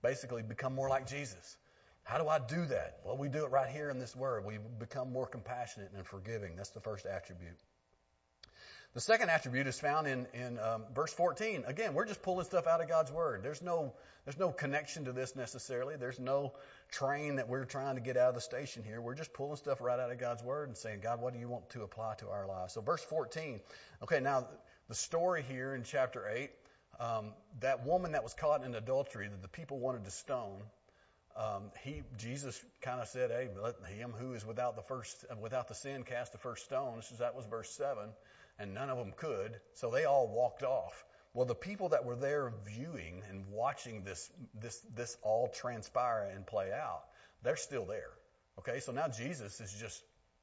basically 0.01 0.43
become 0.43 0.75
more 0.75 0.89
like 0.89 1.09
Jesus. 1.09 1.57
How 2.05 2.19
do 2.19 2.29
I 2.29 2.39
do 2.39 2.67
that? 2.67 2.99
Well, 3.05 3.17
we 3.17 3.29
do 3.29 3.45
it 3.45 3.51
right 3.51 3.71
here 3.71 3.91
in 3.91 3.99
this 3.99 4.15
word. 4.15 4.45
We 4.45 4.59
become 4.79 5.13
more 5.13 5.27
compassionate 5.27 5.91
and 5.97 6.07
forgiving. 6.07 6.57
That's 6.57 6.71
the 6.71 6.81
first 6.81 7.07
attribute. 7.07 7.57
The 8.95 9.01
second 9.01 9.31
attribute 9.31 9.67
is 9.67 9.81
found 9.81 10.07
in, 10.07 10.27
in 10.35 10.59
um, 10.59 10.85
verse 10.95 11.15
14. 11.15 11.65
Again, 11.67 11.95
we're 11.95 12.05
just 12.05 12.21
pulling 12.21 12.45
stuff 12.45 12.67
out 12.67 12.83
of 12.83 12.89
God's 12.89 13.11
Word. 13.11 13.43
There's 13.43 13.63
no, 13.63 13.95
there's 14.27 14.39
no 14.39 14.51
connection 14.51 15.07
to 15.07 15.13
this 15.13 15.35
necessarily. 15.35 15.97
There's 15.97 16.21
no 16.21 16.53
train 16.91 17.37
that 17.37 17.49
we're 17.49 17.65
trying 17.65 17.95
to 17.95 18.03
get 18.03 18.19
out 18.19 18.29
of 18.29 18.35
the 18.35 18.43
station 18.43 18.83
here. 18.85 19.01
We're 19.01 19.15
just 19.15 19.33
pulling 19.33 19.57
stuff 19.57 19.81
right 19.81 19.99
out 19.99 20.11
of 20.11 20.19
God's 20.19 20.43
Word 20.43 20.69
and 20.69 20.77
saying, 20.77 21.01
God, 21.03 21.23
what 21.23 21.33
do 21.33 21.39
you 21.39 21.49
want 21.49 21.71
to 21.71 21.83
apply 21.85 22.17
to 22.19 22.29
our 22.29 22.47
lives? 22.47 22.75
So, 22.75 22.83
verse 22.83 23.03
14. 23.03 23.61
Okay, 24.03 24.21
now 24.21 24.47
the 24.91 24.95
story 24.95 25.43
here 25.43 25.75
in 25.75 25.85
chapter 25.85 26.29
8, 26.29 26.51
um, 27.01 27.33
that 27.61 27.87
woman 27.87 28.13
that 28.13 28.23
was 28.23 28.35
caught 28.35 28.63
in 28.63 28.75
adultery 28.75 29.27
that 29.27 29.41
the 29.41 29.49
people 29.49 29.79
wanted 29.79 30.05
to 30.05 30.11
stone, 30.11 30.61
um, 31.37 31.71
he 31.83 32.03
Jesus 32.19 32.63
kind 32.81 33.01
of 33.01 33.09
said, 33.09 33.31
"Hey, 33.31 33.49
let 33.61 33.77
him 33.87 34.13
who 34.13 34.35
is 34.35 34.45
without 34.45 34.77
the 34.77 34.83
first 34.83 35.25
without 35.41 35.69
the 35.69 35.75
sin 35.75 36.05
cast 36.05 36.33
the 36.33 36.39
first 36.39 36.65
stone." 36.65 37.03
So 37.03 37.17
that 37.17 37.35
was 37.35 37.47
verse 37.47 37.71
seven, 37.71 38.11
and 38.59 38.75
none 38.75 38.91
of 38.91 38.99
them 38.99 39.13
could, 39.17 39.61
so 39.75 39.91
they 39.91 40.05
all 40.05 40.29
walked 40.29 40.63
off. 40.63 41.05
Well, 41.35 41.47
the 41.47 41.55
people 41.55 41.91
that 41.91 42.05
were 42.05 42.17
there 42.17 42.53
viewing 42.67 43.23
and 43.31 43.47
watching 43.49 44.05
this 44.05 44.31
this 44.55 44.79
this 44.95 45.17
all 45.23 45.49
transpire 45.49 46.31
and 46.35 46.47
play 46.47 46.71
out, 46.73 47.03
they're 47.43 47.57
still 47.57 47.87
there. 47.87 48.11
Okay, 48.59 48.81
so 48.81 48.93
now 48.93 49.09
Jesus 49.09 49.61
is 49.61 49.73
just 49.73 50.03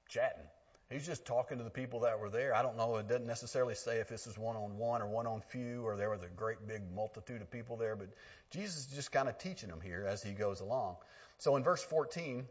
chatting, 0.10 0.46
He's 0.90 1.06
just 1.06 1.24
talking 1.24 1.60
to 1.60 1.64
the 1.64 1.70
people 1.70 2.00
that 2.00 2.20
were 2.20 2.32
there. 2.32 2.56
I 2.56 2.64
don't 2.64 2.76
know. 2.76 2.96
It 2.96 3.08
doesn't 3.08 3.28
necessarily 3.28 3.76
say 3.76 3.98
if 3.98 4.08
this 4.08 4.26
is 4.26 4.40
one 4.40 4.56
on 4.56 4.78
one 4.78 5.04
or 5.04 5.08
one 5.08 5.28
on 5.28 5.42
few 5.42 5.86
or 5.86 5.96
there 5.96 6.10
was 6.10 6.24
a 6.24 6.28
great 6.28 6.68
big 6.68 6.82
multitude 6.96 7.44
of 7.44 7.52
people 7.52 7.78
there, 7.78 7.96
but 7.96 8.08
Jesus 8.50 8.88
is 8.88 8.96
just 8.96 9.12
kind 9.12 9.30
of 9.30 9.38
teaching 9.38 9.70
them 9.70 9.82
here 9.82 10.08
as 10.10 10.24
he 10.24 10.32
goes 10.32 10.62
along. 10.62 10.96
So 11.38 11.56
in 11.58 11.64
verse 11.64 11.84
14, 11.84 12.48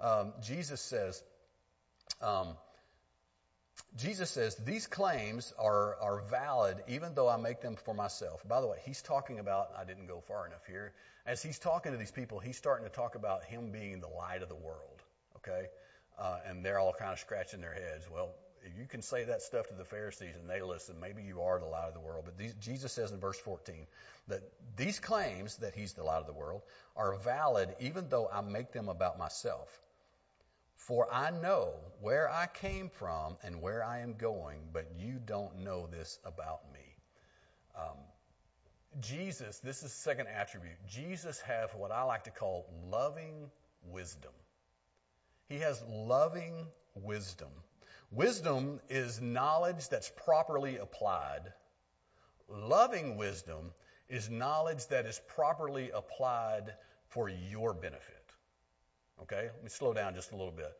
um, 0.00 0.34
Jesus 0.42 0.82
says, 0.82 1.22
um, 2.20 2.58
Jesus 3.96 4.30
says, 4.30 4.54
these 4.56 4.86
claims 4.86 5.54
are, 5.58 5.96
are 5.96 6.20
valid 6.30 6.82
even 6.88 7.14
though 7.14 7.28
I 7.28 7.38
make 7.38 7.62
them 7.62 7.76
for 7.76 7.94
myself. 7.94 8.46
By 8.46 8.60
the 8.60 8.66
way, 8.66 8.76
he's 8.84 9.00
talking 9.00 9.38
about, 9.38 9.70
I 9.78 9.84
didn't 9.84 10.08
go 10.08 10.20
far 10.28 10.46
enough 10.46 10.66
here. 10.66 10.92
As 11.24 11.42
he's 11.42 11.58
talking 11.58 11.92
to 11.92 11.98
these 11.98 12.10
people, 12.10 12.38
he's 12.38 12.58
starting 12.58 12.86
to 12.86 12.92
talk 12.92 13.14
about 13.14 13.44
him 13.44 13.70
being 13.72 14.00
the 14.00 14.08
light 14.08 14.42
of 14.42 14.50
the 14.50 14.56
world. 14.56 15.02
Okay? 15.36 15.68
Uh, 16.18 16.38
and 16.48 16.64
they're 16.64 16.78
all 16.78 16.92
kind 16.92 17.12
of 17.12 17.18
scratching 17.18 17.60
their 17.60 17.74
heads. 17.74 18.06
Well, 18.10 18.30
you 18.76 18.86
can 18.86 19.02
say 19.02 19.24
that 19.24 19.42
stuff 19.42 19.68
to 19.68 19.74
the 19.74 19.84
Pharisees 19.84 20.34
and 20.38 20.48
they 20.48 20.60
listen. 20.60 20.96
Maybe 21.00 21.22
you 21.22 21.42
are 21.42 21.58
the 21.58 21.66
light 21.66 21.88
of 21.88 21.94
the 21.94 22.00
world. 22.00 22.24
But 22.24 22.36
these, 22.36 22.54
Jesus 22.54 22.92
says 22.92 23.12
in 23.12 23.20
verse 23.20 23.38
14 23.38 23.86
that 24.28 24.40
these 24.76 24.98
claims 24.98 25.56
that 25.58 25.74
he's 25.74 25.92
the 25.92 26.02
light 26.02 26.18
of 26.18 26.26
the 26.26 26.32
world 26.32 26.62
are 26.96 27.14
valid 27.16 27.74
even 27.80 28.08
though 28.08 28.28
I 28.32 28.40
make 28.40 28.72
them 28.72 28.88
about 28.88 29.18
myself. 29.18 29.68
For 30.74 31.12
I 31.12 31.30
know 31.30 31.74
where 32.00 32.30
I 32.30 32.46
came 32.46 32.88
from 32.88 33.36
and 33.42 33.60
where 33.60 33.84
I 33.84 34.00
am 34.00 34.14
going, 34.14 34.60
but 34.72 34.86
you 34.98 35.20
don't 35.24 35.58
know 35.58 35.86
this 35.86 36.18
about 36.24 36.60
me. 36.72 36.80
Um, 37.76 37.98
Jesus, 39.00 39.58
this 39.58 39.78
is 39.78 39.82
the 39.82 39.88
second 39.88 40.28
attribute. 40.28 40.76
Jesus 40.88 41.40
has 41.40 41.70
what 41.76 41.90
I 41.90 42.02
like 42.04 42.24
to 42.24 42.30
call 42.30 42.66
loving 42.90 43.50
wisdom. 43.90 44.32
He 45.48 45.58
has 45.60 45.82
loving 45.88 46.66
wisdom. 46.94 47.48
Wisdom 48.10 48.80
is 48.88 49.20
knowledge 49.20 49.88
that's 49.88 50.10
properly 50.24 50.76
applied. 50.76 51.52
Loving 52.48 53.16
wisdom 53.16 53.72
is 54.08 54.30
knowledge 54.30 54.86
that 54.86 55.06
is 55.06 55.20
properly 55.28 55.90
applied 55.90 56.74
for 57.08 57.28
your 57.28 57.74
benefit. 57.74 58.24
Okay? 59.22 59.50
Let 59.54 59.62
me 59.62 59.68
slow 59.68 59.92
down 59.92 60.14
just 60.14 60.32
a 60.32 60.36
little 60.36 60.52
bit. 60.52 60.72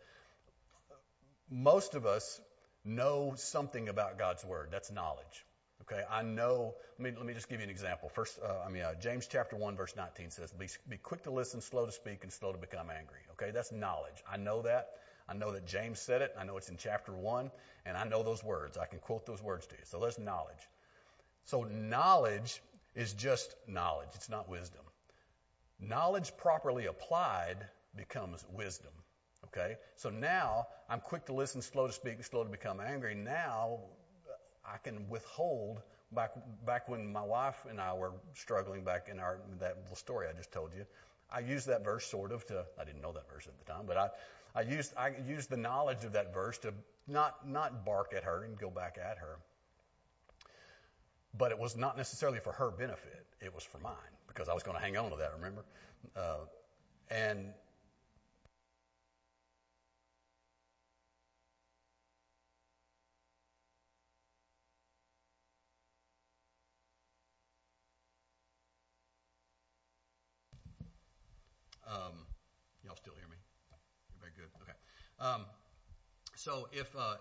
Most 1.50 1.94
of 1.94 2.06
us 2.06 2.40
know 2.84 3.34
something 3.36 3.88
about 3.88 4.18
God's 4.18 4.44
Word. 4.44 4.68
That's 4.70 4.90
knowledge. 4.90 5.44
Okay, 5.90 6.02
I 6.10 6.22
know. 6.22 6.74
Let 6.98 7.12
me 7.12 7.16
let 7.16 7.26
me 7.26 7.32
just 7.32 7.48
give 7.48 7.60
you 7.60 7.64
an 7.64 7.70
example. 7.70 8.10
First, 8.10 8.38
uh, 8.42 8.62
I 8.64 8.68
mean, 8.68 8.82
uh, 8.82 8.94
James 8.94 9.26
chapter 9.26 9.56
one 9.56 9.74
verse 9.74 9.96
19 9.96 10.30
says, 10.30 10.52
be, 10.52 10.68
"Be 10.88 10.98
quick 10.98 11.22
to 11.22 11.30
listen, 11.30 11.62
slow 11.62 11.86
to 11.86 11.92
speak, 11.92 12.24
and 12.24 12.32
slow 12.32 12.52
to 12.52 12.58
become 12.58 12.90
angry." 12.90 13.20
Okay, 13.32 13.52
that's 13.52 13.72
knowledge. 13.72 14.22
I 14.30 14.36
know 14.36 14.62
that. 14.62 14.90
I 15.28 15.34
know 15.34 15.52
that 15.52 15.64
James 15.64 15.98
said 15.98 16.20
it. 16.20 16.34
I 16.38 16.44
know 16.44 16.56
it's 16.58 16.68
in 16.68 16.76
chapter 16.76 17.12
one, 17.12 17.50
and 17.86 17.96
I 17.96 18.04
know 18.04 18.22
those 18.22 18.44
words. 18.44 18.76
I 18.76 18.86
can 18.86 18.98
quote 18.98 19.24
those 19.24 19.42
words 19.42 19.66
to 19.68 19.76
you. 19.76 19.82
So 19.84 19.98
that's 19.98 20.18
knowledge. 20.18 20.68
So 21.44 21.64
knowledge 21.64 22.62
is 22.94 23.14
just 23.14 23.54
knowledge. 23.66 24.10
It's 24.14 24.28
not 24.28 24.48
wisdom. 24.48 24.82
Knowledge 25.80 26.36
properly 26.36 26.86
applied 26.86 27.66
becomes 27.94 28.44
wisdom. 28.52 28.92
Okay? 29.46 29.76
So 29.96 30.10
now 30.10 30.66
I'm 30.88 31.00
quick 31.00 31.26
to 31.26 31.32
listen, 31.32 31.62
slow 31.62 31.86
to 31.86 31.92
speak, 31.92 32.14
and 32.14 32.24
slow 32.24 32.42
to 32.44 32.50
become 32.50 32.80
angry. 32.80 33.14
Now 33.14 33.80
I 34.74 34.78
can 34.78 35.08
withhold 35.08 35.82
back 36.12 36.32
back 36.66 36.88
when 36.88 37.12
my 37.12 37.22
wife 37.22 37.66
and 37.70 37.80
I 37.80 37.94
were 37.94 38.12
struggling 38.34 38.84
back 38.84 39.08
in 39.10 39.20
our 39.20 39.40
that 39.60 39.78
little 39.82 39.96
story 39.96 40.28
I 40.28 40.34
just 40.34 40.52
told 40.52 40.74
you. 40.74 40.86
I 41.30 41.40
used 41.40 41.66
that 41.68 41.84
verse 41.84 42.06
sort 42.06 42.32
of 42.32 42.46
to 42.46 42.64
I 42.80 42.84
didn't 42.84 43.02
know 43.02 43.12
that 43.12 43.28
verse 43.30 43.46
at 43.48 43.58
the 43.58 43.64
time, 43.72 43.86
but 43.86 43.96
I 43.96 44.10
I 44.54 44.62
used 44.62 44.94
I 44.96 45.12
used 45.26 45.50
the 45.50 45.56
knowledge 45.56 46.04
of 46.04 46.12
that 46.12 46.34
verse 46.34 46.58
to 46.58 46.74
not 47.06 47.46
not 47.48 47.84
bark 47.84 48.12
at 48.16 48.24
her 48.24 48.44
and 48.44 48.58
go 48.58 48.70
back 48.70 48.98
at 49.02 49.18
her. 49.18 49.38
But 51.34 51.52
it 51.52 51.58
was 51.58 51.76
not 51.76 51.96
necessarily 51.96 52.40
for 52.40 52.52
her 52.52 52.70
benefit. 52.70 53.26
It 53.40 53.54
was 53.54 53.64
for 53.64 53.78
mine 53.78 54.12
because 54.28 54.48
I 54.48 54.54
was 54.54 54.62
going 54.62 54.76
to 54.76 54.82
hang 54.82 54.96
on 54.96 55.10
to 55.10 55.16
that. 55.18 55.32
Remember, 55.34 55.64
uh, 56.16 56.46
and 57.10 57.54
Um, 71.86 72.26
y'all 72.84 72.96
still 72.96 73.14
hear 73.14 73.28
me? 73.28 73.36
Very 74.20 74.27
good. 74.38 74.48
Okay. 74.62 74.72
Um, 75.20 75.46
so 76.36 76.68
if 76.72 76.94
uh, 76.96 77.16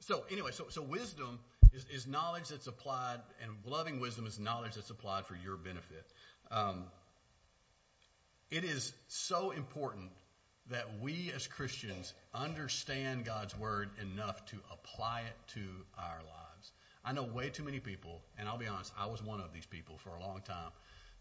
so, 0.00 0.24
anyway, 0.30 0.50
so 0.52 0.66
so 0.70 0.82
wisdom 0.82 1.40
is, 1.72 1.84
is 1.92 2.06
knowledge 2.06 2.48
that's 2.48 2.66
applied, 2.66 3.18
and 3.42 3.52
loving 3.64 4.00
wisdom 4.00 4.26
is 4.26 4.38
knowledge 4.38 4.74
that's 4.74 4.90
applied 4.90 5.26
for 5.26 5.34
your 5.34 5.56
benefit. 5.56 6.04
Um, 6.50 6.84
it 8.50 8.64
is 8.64 8.92
so 9.08 9.50
important 9.50 10.10
that 10.70 11.00
we 11.00 11.32
as 11.34 11.46
Christians 11.46 12.12
understand 12.34 13.24
God's 13.24 13.56
word 13.56 13.90
enough 14.00 14.44
to 14.46 14.56
apply 14.72 15.22
it 15.22 15.36
to 15.54 15.60
our 15.98 16.18
lives. 16.18 16.72
I 17.04 17.12
know 17.12 17.22
way 17.22 17.50
too 17.50 17.62
many 17.62 17.78
people, 17.78 18.22
and 18.38 18.48
I'll 18.48 18.58
be 18.58 18.66
honest, 18.66 18.92
I 18.98 19.06
was 19.06 19.22
one 19.22 19.40
of 19.40 19.52
these 19.52 19.66
people 19.66 19.98
for 19.98 20.10
a 20.10 20.20
long 20.20 20.42
time 20.42 20.70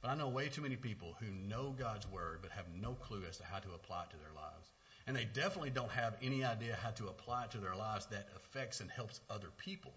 but 0.05 0.11
I 0.11 0.15
know 0.15 0.27
way 0.27 0.49
too 0.49 0.61
many 0.61 0.75
people 0.75 1.15
who 1.19 1.31
know 1.31 1.73
God's 1.75 2.05
word 2.07 2.38
but 2.43 2.51
have 2.51 2.65
no 2.79 2.93
clue 2.93 3.23
as 3.27 3.38
to 3.38 3.43
how 3.43 3.57
to 3.57 3.73
apply 3.73 4.03
it 4.03 4.11
to 4.11 4.17
their 4.17 4.33
lives. 4.35 4.69
And 5.07 5.15
they 5.15 5.25
definitely 5.25 5.69
don't 5.69 5.91
have 5.91 6.15
any 6.21 6.43
idea 6.43 6.77
how 6.81 6.91
to 6.91 7.07
apply 7.07 7.45
it 7.45 7.51
to 7.51 7.59
their 7.59 7.75
lives 7.75 8.07
that 8.07 8.27
affects 8.35 8.79
and 8.79 8.89
helps 8.89 9.19
other 9.29 9.49
people. 9.57 9.93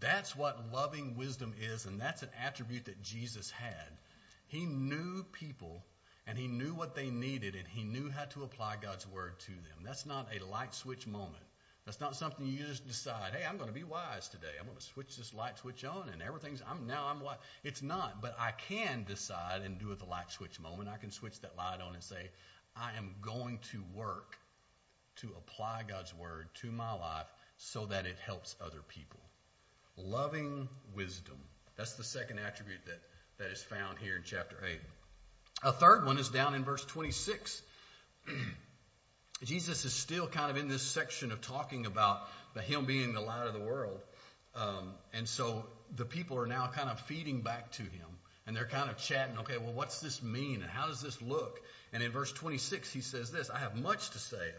That's 0.00 0.36
what 0.36 0.72
loving 0.72 1.16
wisdom 1.16 1.54
is, 1.60 1.86
and 1.86 2.00
that's 2.00 2.22
an 2.22 2.30
attribute 2.40 2.86
that 2.86 3.02
Jesus 3.02 3.50
had. 3.50 3.98
He 4.46 4.64
knew 4.64 5.24
people 5.32 5.84
and 6.26 6.38
he 6.38 6.46
knew 6.46 6.74
what 6.74 6.94
they 6.94 7.10
needed 7.10 7.54
and 7.56 7.66
he 7.66 7.82
knew 7.82 8.10
how 8.10 8.24
to 8.26 8.44
apply 8.44 8.76
God's 8.80 9.06
word 9.06 9.38
to 9.40 9.50
them. 9.50 9.82
That's 9.84 10.06
not 10.06 10.28
a 10.32 10.44
light 10.44 10.74
switch 10.74 11.06
moment. 11.06 11.42
That's 11.84 12.00
not 12.00 12.14
something 12.14 12.46
you 12.46 12.64
just 12.64 12.86
decide, 12.86 13.34
hey, 13.34 13.44
I'm 13.44 13.56
going 13.56 13.68
to 13.68 13.74
be 13.74 13.82
wise 13.82 14.28
today. 14.28 14.52
I'm 14.60 14.66
going 14.66 14.78
to 14.78 14.84
switch 14.84 15.16
this 15.16 15.34
light 15.34 15.58
switch 15.58 15.84
on 15.84 16.10
and 16.12 16.22
everything's, 16.22 16.62
I'm 16.68 16.86
now 16.86 17.08
I'm 17.08 17.20
wise. 17.20 17.38
It's 17.64 17.82
not, 17.82 18.20
but 18.20 18.36
I 18.38 18.52
can 18.52 19.02
decide 19.04 19.62
and 19.62 19.78
do 19.78 19.90
it 19.90 19.98
the 19.98 20.04
light 20.04 20.30
switch 20.30 20.60
moment. 20.60 20.88
I 20.88 20.96
can 20.96 21.10
switch 21.10 21.40
that 21.40 21.56
light 21.56 21.80
on 21.80 21.94
and 21.94 22.02
say, 22.02 22.30
I 22.76 22.96
am 22.96 23.14
going 23.20 23.58
to 23.72 23.82
work 23.94 24.36
to 25.16 25.28
apply 25.36 25.84
God's 25.88 26.14
word 26.14 26.48
to 26.62 26.70
my 26.70 26.92
life 26.94 27.26
so 27.58 27.86
that 27.86 28.06
it 28.06 28.16
helps 28.24 28.56
other 28.60 28.82
people. 28.88 29.20
Loving 29.96 30.68
wisdom. 30.94 31.38
That's 31.76 31.94
the 31.94 32.04
second 32.04 32.38
attribute 32.38 32.84
that, 32.86 33.00
that 33.38 33.50
is 33.50 33.62
found 33.62 33.98
here 33.98 34.16
in 34.16 34.22
chapter 34.24 34.56
8. 34.64 34.80
A 35.64 35.72
third 35.72 36.04
one 36.04 36.18
is 36.18 36.28
down 36.28 36.54
in 36.54 36.64
verse 36.64 36.84
26. 36.84 37.62
Jesus 39.44 39.84
is 39.84 39.92
still 39.92 40.26
kind 40.26 40.50
of 40.50 40.56
in 40.56 40.68
this 40.68 40.82
section 40.82 41.32
of 41.32 41.40
talking 41.40 41.86
about 41.86 42.20
him 42.64 42.84
being 42.84 43.12
the 43.12 43.20
light 43.20 43.46
of 43.46 43.52
the 43.52 43.60
world. 43.60 44.00
Um, 44.54 44.94
and 45.12 45.28
so 45.28 45.66
the 45.94 46.04
people 46.04 46.38
are 46.38 46.46
now 46.46 46.68
kind 46.74 46.88
of 46.90 47.00
feeding 47.00 47.42
back 47.42 47.72
to 47.72 47.82
him. 47.82 48.08
And 48.46 48.56
they're 48.56 48.66
kind 48.66 48.90
of 48.90 48.98
chatting, 48.98 49.38
okay, 49.38 49.56
well, 49.56 49.72
what's 49.72 50.00
this 50.00 50.20
mean? 50.22 50.62
And 50.62 50.70
how 50.70 50.88
does 50.88 51.00
this 51.00 51.20
look? 51.22 51.60
And 51.92 52.02
in 52.02 52.10
verse 52.10 52.32
26, 52.32 52.92
he 52.92 53.00
says 53.00 53.30
this 53.30 53.50
I 53.50 53.58
have 53.58 53.74
much 53.74 54.10
to 54.10 54.18
say. 54.18 54.52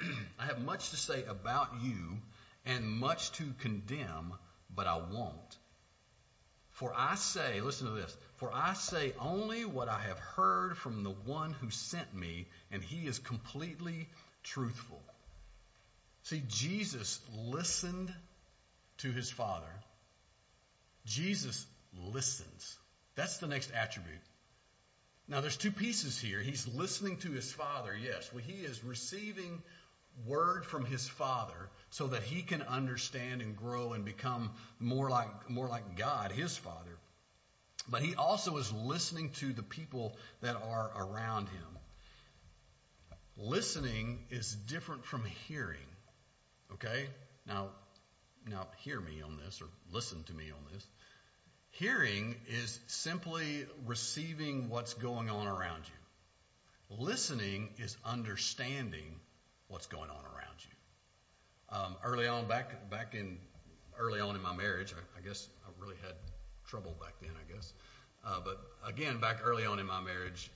I 0.38 0.44
have 0.46 0.58
much 0.58 0.90
to 0.90 0.96
say 0.96 1.24
about 1.24 1.70
you 1.82 2.20
and 2.64 2.86
much 2.86 3.32
to 3.32 3.44
condemn, 3.60 4.34
but 4.74 4.86
I 4.86 4.96
won't. 4.96 5.56
For 6.70 6.92
I 6.96 7.16
say, 7.16 7.60
listen 7.60 7.86
to 7.86 7.92
this, 7.92 8.16
for 8.36 8.50
I 8.52 8.72
say 8.74 9.12
only 9.18 9.64
what 9.64 9.88
I 9.88 9.98
have 9.98 10.18
heard 10.18 10.76
from 10.76 11.02
the 11.02 11.10
one 11.10 11.52
who 11.52 11.70
sent 11.70 12.14
me, 12.14 12.46
and 12.70 12.82
he 12.82 13.06
is 13.06 13.18
completely 13.18 14.08
truthful. 14.42 15.02
See, 16.24 16.42
Jesus 16.46 17.20
listened 17.34 18.12
to 18.98 19.10
his 19.10 19.30
Father. 19.30 19.72
Jesus 21.04 21.66
listens. 21.92 22.78
That's 23.14 23.38
the 23.38 23.46
next 23.46 23.70
attribute. 23.72 24.20
Now, 25.28 25.40
there's 25.40 25.56
two 25.56 25.70
pieces 25.70 26.18
here. 26.18 26.40
He's 26.40 26.66
listening 26.66 27.18
to 27.18 27.30
his 27.30 27.50
Father, 27.52 27.94
yes. 27.96 28.30
Well, 28.32 28.42
he 28.42 28.64
is 28.64 28.82
receiving 28.84 29.62
word 30.26 30.66
from 30.66 30.84
his 30.84 31.08
Father 31.08 31.70
so 31.90 32.08
that 32.08 32.22
he 32.22 32.42
can 32.42 32.62
understand 32.62 33.40
and 33.40 33.56
grow 33.56 33.92
and 33.92 34.04
become 34.04 34.50
more 34.78 35.08
like, 35.08 35.48
more 35.48 35.68
like 35.68 35.96
God, 35.96 36.32
his 36.32 36.56
Father. 36.56 36.98
But 37.88 38.02
he 38.02 38.14
also 38.14 38.56
is 38.58 38.72
listening 38.72 39.30
to 39.40 39.52
the 39.52 39.62
people 39.62 40.16
that 40.40 40.56
are 40.56 40.90
around 40.96 41.48
him. 41.48 41.78
Listening 43.36 44.24
is 44.30 44.52
different 44.52 45.04
from 45.04 45.24
hearing. 45.48 45.78
Okay? 46.74 47.06
Now, 47.46 47.70
now 48.46 48.68
hear 48.78 49.00
me 49.00 49.22
on 49.22 49.38
this 49.44 49.60
or 49.62 49.66
listen 49.92 50.22
to 50.24 50.34
me 50.34 50.50
on 50.50 50.72
this. 50.72 50.86
Hearing 51.72 52.36
is 52.48 52.78
simply 52.86 53.64
receiving 53.86 54.68
what's 54.68 54.92
going 54.94 55.30
on 55.30 55.46
around 55.46 55.82
you. 55.86 56.96
Listening 56.98 57.70
is 57.78 57.96
understanding 58.04 59.18
what's 59.68 59.86
going 59.86 60.10
on 60.10 60.24
around 60.24 60.58
you. 60.60 61.76
Um, 61.76 61.96
early 62.04 62.26
on, 62.26 62.46
back 62.46 62.90
back 62.90 63.14
in 63.14 63.38
early 63.98 64.20
on 64.20 64.36
in 64.36 64.42
my 64.42 64.54
marriage, 64.54 64.92
I, 64.92 65.18
I 65.18 65.22
guess 65.22 65.48
I 65.66 65.70
really 65.82 65.96
had 66.02 66.12
trouble 66.66 66.94
back 67.00 67.14
then. 67.22 67.30
I 67.30 67.52
guess, 67.54 67.72
uh, 68.26 68.40
but 68.44 68.60
again, 68.86 69.18
back 69.18 69.38
early 69.42 69.64
on 69.64 69.78
in 69.78 69.86
my 69.86 70.02
marriage, 70.02 70.50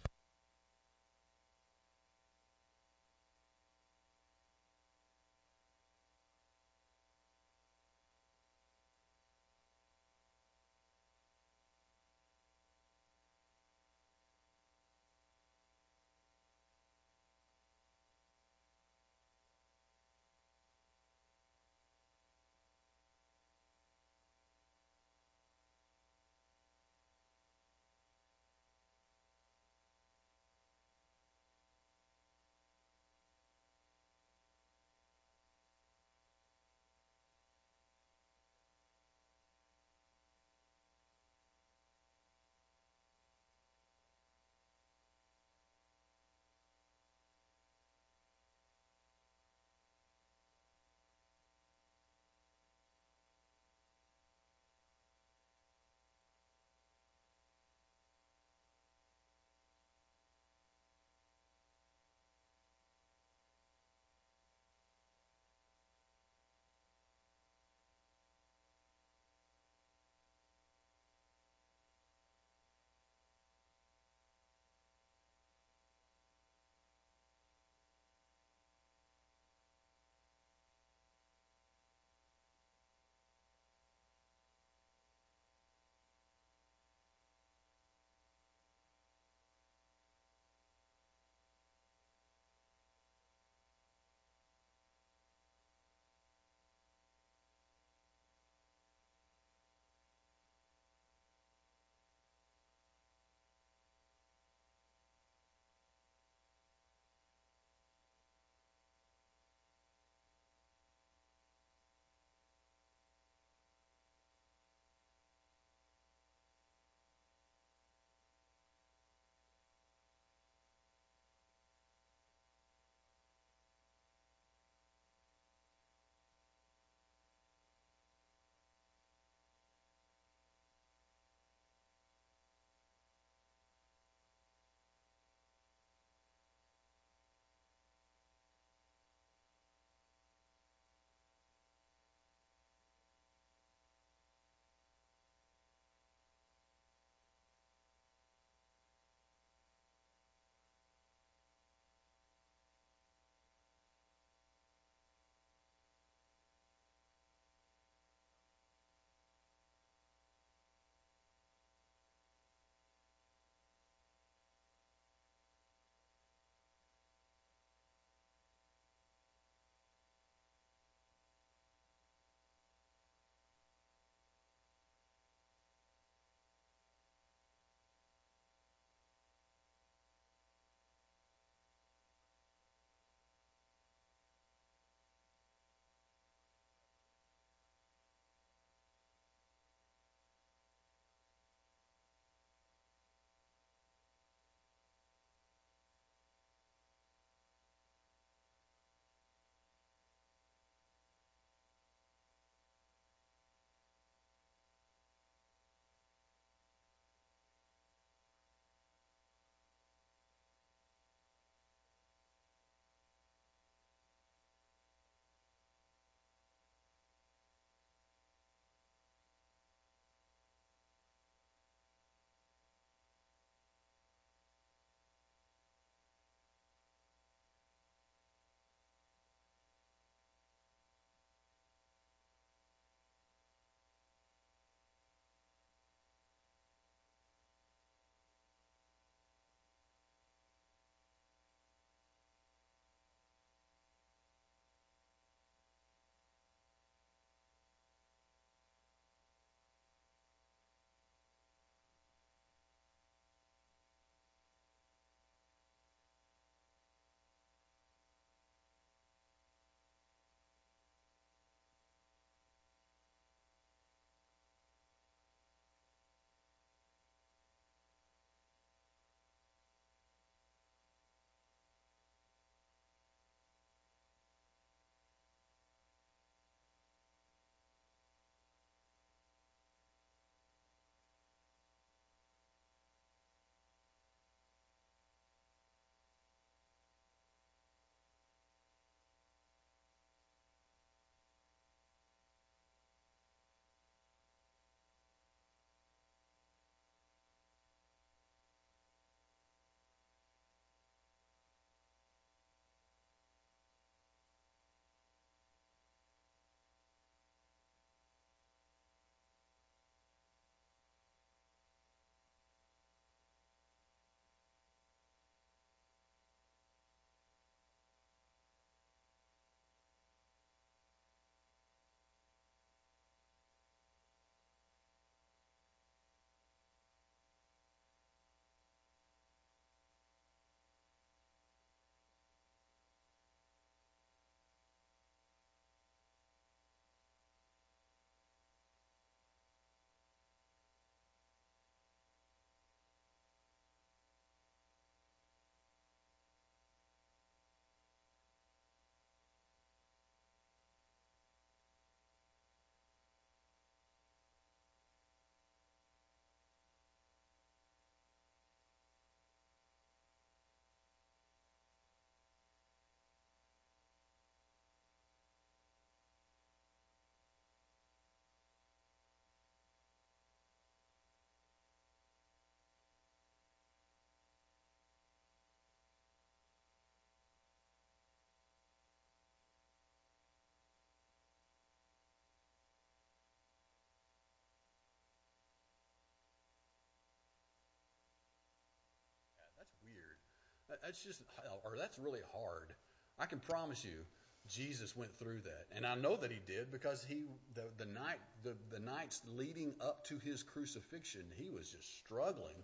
That's 390.86 391.02
just, 391.02 391.20
or 391.64 391.76
that's 391.76 391.98
really 391.98 392.20
hard. 392.32 392.72
I 393.18 393.26
can 393.26 393.40
promise 393.40 393.84
you, 393.84 394.06
Jesus 394.48 394.96
went 394.96 395.18
through 395.18 395.40
that, 395.40 395.66
and 395.74 395.84
I 395.84 395.96
know 395.96 396.16
that 396.16 396.30
he 396.30 396.38
did 396.46 396.70
because 396.70 397.04
he 397.08 397.24
the 397.56 397.64
the 397.76 397.90
night 397.90 398.20
the 398.44 398.54
the 398.70 398.78
nights 398.78 399.20
leading 399.36 399.74
up 399.80 400.06
to 400.06 400.18
his 400.24 400.44
crucifixion, 400.44 401.22
he 401.34 401.50
was 401.50 401.72
just 401.72 401.98
struggling 401.98 402.54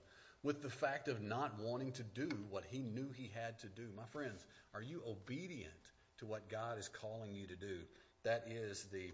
with 0.44 0.62
the 0.62 0.70
fact 0.70 1.08
of 1.08 1.20
not 1.20 1.58
wanting 1.60 1.90
to 1.92 2.04
do 2.04 2.28
what 2.48 2.62
he 2.70 2.78
knew 2.78 3.08
he 3.16 3.28
had 3.34 3.58
to 3.58 3.66
do. 3.66 3.88
My 3.96 4.06
friends, 4.12 4.46
are 4.72 4.82
you 4.82 5.02
obedient 5.04 5.72
to 6.18 6.26
what 6.26 6.48
God 6.48 6.78
is 6.78 6.86
calling 6.86 7.34
you 7.34 7.48
to 7.48 7.56
do? 7.56 7.78
That 8.22 8.44
is 8.48 8.84
the 8.92 9.10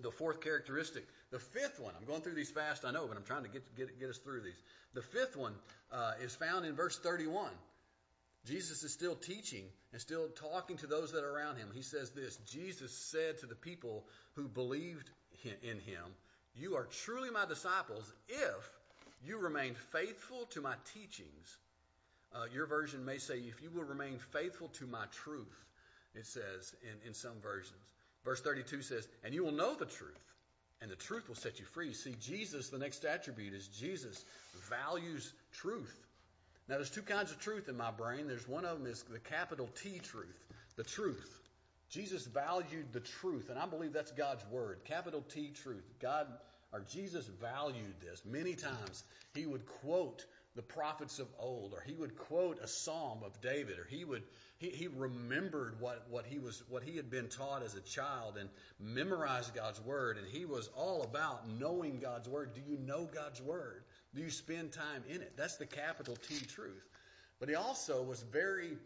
the 0.00 0.10
fourth 0.10 0.40
characteristic. 0.40 1.04
The 1.30 1.38
fifth 1.38 1.80
one, 1.80 1.92
I'm 1.98 2.06
going 2.06 2.22
through 2.22 2.34
these 2.34 2.50
fast, 2.50 2.86
I 2.86 2.92
know, 2.92 3.06
but 3.06 3.18
I'm 3.18 3.24
trying 3.24 3.42
to 3.42 3.50
get 3.50 3.76
get, 3.76 4.00
get 4.00 4.08
us 4.08 4.16
through 4.16 4.40
these. 4.40 4.62
The 4.94 5.02
fifth 5.02 5.36
one 5.36 5.54
uh, 5.92 6.12
is 6.22 6.34
found 6.34 6.64
in 6.64 6.74
verse 6.74 6.98
31. 6.98 7.50
Jesus 8.46 8.82
is 8.84 8.92
still 8.92 9.16
teaching 9.16 9.64
and 9.92 10.00
still 10.00 10.28
talking 10.28 10.76
to 10.78 10.86
those 10.86 11.12
that 11.12 11.24
are 11.24 11.36
around 11.36 11.56
him. 11.56 11.68
He 11.74 11.82
says 11.82 12.10
this 12.10 12.36
Jesus 12.50 12.92
said 12.92 13.38
to 13.40 13.46
the 13.46 13.54
people 13.54 14.04
who 14.34 14.48
believed 14.48 15.10
in 15.44 15.80
him, 15.80 16.04
You 16.54 16.76
are 16.76 16.86
truly 17.04 17.30
my 17.30 17.44
disciples 17.44 18.10
if 18.28 18.70
you 19.24 19.38
remain 19.38 19.74
faithful 19.92 20.46
to 20.50 20.60
my 20.60 20.74
teachings. 20.94 21.56
Uh, 22.34 22.44
your 22.52 22.66
version 22.66 23.04
may 23.04 23.18
say, 23.18 23.38
If 23.38 23.62
you 23.62 23.70
will 23.70 23.84
remain 23.84 24.18
faithful 24.32 24.68
to 24.78 24.86
my 24.86 25.06
truth, 25.24 25.64
it 26.14 26.26
says 26.26 26.74
in, 26.82 27.08
in 27.08 27.14
some 27.14 27.40
versions. 27.42 27.74
Verse 28.24 28.40
32 28.40 28.82
says, 28.82 29.08
And 29.24 29.34
you 29.34 29.44
will 29.44 29.52
know 29.52 29.74
the 29.74 29.86
truth, 29.86 30.34
and 30.80 30.90
the 30.90 30.96
truth 30.96 31.28
will 31.28 31.36
set 31.36 31.58
you 31.58 31.64
free. 31.66 31.92
See, 31.94 32.14
Jesus, 32.20 32.68
the 32.68 32.78
next 32.78 33.04
attribute 33.04 33.54
is 33.54 33.68
Jesus 33.68 34.24
values 34.68 35.32
truth. 35.52 36.05
Now, 36.68 36.76
there's 36.76 36.90
two 36.90 37.02
kinds 37.02 37.30
of 37.30 37.38
truth 37.38 37.68
in 37.68 37.76
my 37.76 37.90
brain. 37.90 38.26
There's 38.26 38.48
one 38.48 38.64
of 38.64 38.78
them 38.78 38.86
is 38.86 39.02
the 39.04 39.20
capital 39.20 39.68
T 39.82 40.00
truth, 40.00 40.44
the 40.76 40.82
truth. 40.84 41.40
Jesus 41.90 42.26
valued 42.26 42.92
the 42.92 43.00
truth, 43.00 43.48
and 43.50 43.58
I 43.58 43.66
believe 43.66 43.92
that's 43.92 44.10
God's 44.10 44.44
word. 44.50 44.80
Capital 44.84 45.22
T 45.22 45.52
truth. 45.62 45.84
God 46.00 46.26
or 46.72 46.82
Jesus 46.90 47.26
valued 47.40 47.94
this. 48.02 48.22
Many 48.24 48.54
times 48.54 49.04
he 49.34 49.46
would 49.46 49.64
quote 49.66 50.24
the 50.56 50.62
prophets 50.62 51.18
of 51.18 51.28
old, 51.38 51.74
or 51.74 51.82
he 51.86 51.94
would 51.94 52.16
quote 52.16 52.58
a 52.62 52.66
psalm 52.66 53.20
of 53.24 53.40
David, 53.40 53.78
or 53.78 53.86
he 53.88 54.04
would 54.04 54.22
he, 54.58 54.70
he 54.70 54.88
remembered 54.88 55.80
what, 55.80 56.06
what 56.08 56.24
he 56.24 56.38
was 56.38 56.62
what 56.68 56.82
he 56.82 56.96
had 56.96 57.10
been 57.10 57.28
taught 57.28 57.62
as 57.62 57.74
a 57.74 57.80
child 57.80 58.38
and 58.38 58.48
memorized 58.80 59.54
God's 59.54 59.80
word, 59.82 60.16
and 60.16 60.26
he 60.26 60.46
was 60.46 60.68
all 60.74 61.02
about 61.02 61.48
knowing 61.48 62.00
God's 62.00 62.28
word. 62.28 62.54
Do 62.54 62.62
you 62.66 62.78
know 62.78 63.04
God's 63.04 63.40
word? 63.40 63.84
Do 64.16 64.22
you 64.22 64.30
spend 64.30 64.72
time 64.72 65.04
in 65.08 65.20
it? 65.20 65.34
That's 65.36 65.56
the 65.56 65.66
capital 65.66 66.16
T 66.16 66.38
truth. 66.46 66.84
But 67.38 67.48
he 67.48 67.54
also 67.54 68.02
was 68.02 68.22
very 68.22 68.78